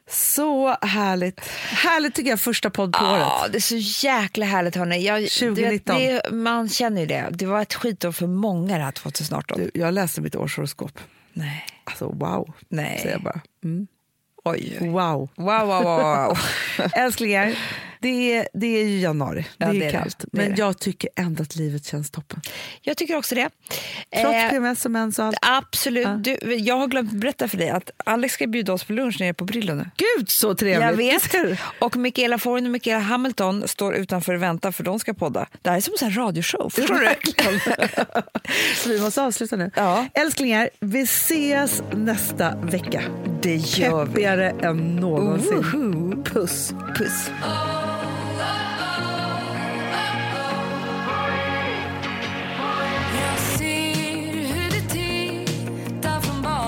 Så 0.09 0.77
härligt. 0.81 1.39
Härligt 1.69 2.15
tycker 2.15 2.29
jag, 2.29 2.39
första 2.39 2.69
podd 2.69 2.93
på 2.93 2.99
Ja, 3.05 3.41
året. 3.41 3.51
det 3.51 3.57
är 3.57 3.81
så 3.81 4.05
jäkla 4.07 4.45
härligt. 4.45 4.75
Hörni. 4.75 5.05
Jag, 5.05 5.21
du 5.21 5.27
2019. 5.27 5.95
Vet, 5.97 6.23
det, 6.23 6.31
man 6.35 6.69
känner 6.69 7.01
ju 7.01 7.07
det. 7.07 7.27
Det 7.31 7.45
var 7.45 7.61
ett 7.61 7.73
skitår 7.73 8.11
för 8.11 8.27
många 8.27 8.77
det 8.77 8.83
här 8.83 8.91
2018. 8.91 9.57
Du, 9.59 9.71
jag 9.73 9.93
läste 9.93 10.21
mitt 10.21 10.35
årshoroskop. 10.35 10.99
Nej. 11.33 11.65
Alltså 12.01 12.25
wow, 12.25 12.53
Nej. 12.69 12.99
säger 12.99 13.11
jag 13.11 13.21
bara. 13.21 13.41
Mm. 13.63 13.87
Oj. 14.43 14.77
Wow, 14.81 15.29
wow, 15.35 15.67
wow. 15.67 15.83
wow. 15.83 16.37
Älsklingar, 16.95 17.57
det 17.99 18.35
är, 18.37 18.47
det 18.53 18.67
är 18.81 18.85
ju 18.85 18.99
januari. 18.99 19.41
Det 19.57 19.65
Ja, 19.65 19.69
är 19.69 19.73
det 19.79 19.85
är 19.85 19.91
kallt. 19.91 20.19
Det 20.19 20.27
Men 20.31 20.55
jag 20.55 20.79
tycker 20.79 21.09
ändå 21.15 21.43
att 21.43 21.55
livet 21.55 21.85
känns 21.85 22.11
toppen. 22.11 22.41
Jag 22.81 22.97
tycker 22.97 23.15
också 23.17 23.35
det. 23.35 23.49
Trots 24.21 24.35
Eh, 24.35 24.49
PMS 24.49 24.85
och 24.85 24.91
mens 24.91 25.19
och 25.19 25.25
allt. 25.25 25.37
Absolut. 25.41 26.23
Du, 26.23 26.55
jag 26.55 26.75
har 26.77 26.87
glömt 26.87 27.11
berätta 27.11 27.47
för 27.47 27.57
dig 27.57 27.69
att 27.69 27.91
Alex 28.05 28.33
ska 28.33 28.47
bjuda 28.47 28.73
oss 28.73 28.83
på 28.83 28.93
lunch 28.93 29.19
nere 29.19 29.33
på 29.33 29.45
Brillo 29.45 29.73
nu. 29.75 29.89
Gud 30.17 30.29
så 30.29 30.55
trevligt! 30.55 31.33
Jag 31.33 31.43
vet. 31.43 31.59
Och 31.79 31.95
Michaela 31.95 32.37
Forn 32.37 32.65
och 32.65 32.71
Michaela 32.71 32.99
Hamilton 33.01 33.67
står 33.67 33.95
utanför 33.95 34.33
och 34.33 34.41
väntar 34.41 34.71
för 34.71 34.83
de 34.83 34.99
ska 34.99 35.13
podda. 35.13 35.47
Det 35.61 35.69
här 35.69 35.77
är 35.77 35.81
som 35.81 35.93
en 36.01 36.17
radioshow. 36.17 36.69
Förstår 36.69 36.95
du? 36.95 37.09
Så 38.75 38.89
vi 38.89 39.01
måste 39.01 39.21
avsluta 39.21 39.55
nu. 39.55 39.71
Ja. 39.75 40.05
Älsklingar, 40.13 40.69
vi 40.79 41.01
ses 41.01 41.83
nästa 41.95 42.55
vecka. 42.55 43.03
Det 43.41 43.55
gör 43.55 44.05
vi. 44.05 44.11
Peppigare 44.11 44.49
än 44.49 44.95
någonsin. 44.95 45.55
Woho. 45.55 46.23
Puss. 46.23 46.73
Puss. 46.97 47.29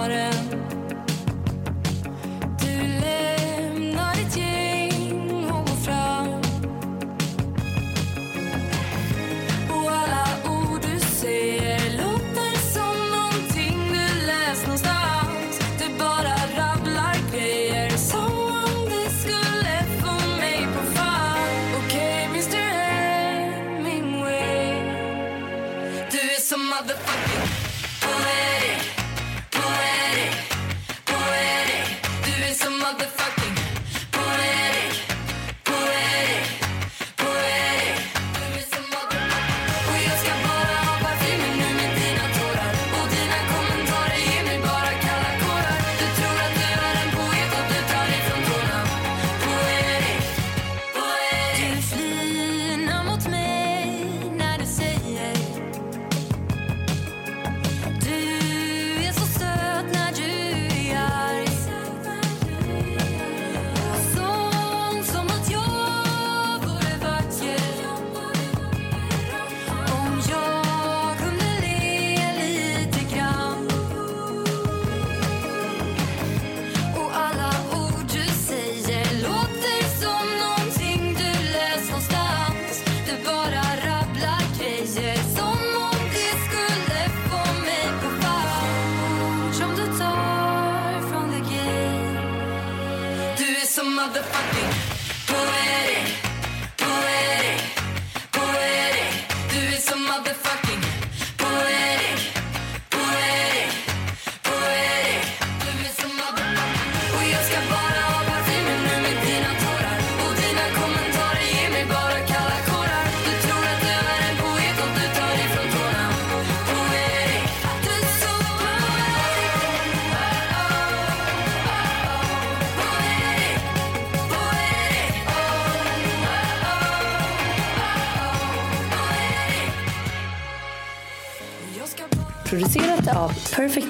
Från 0.09 0.48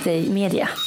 Producerat 0.09 0.33
Media. 0.33 0.78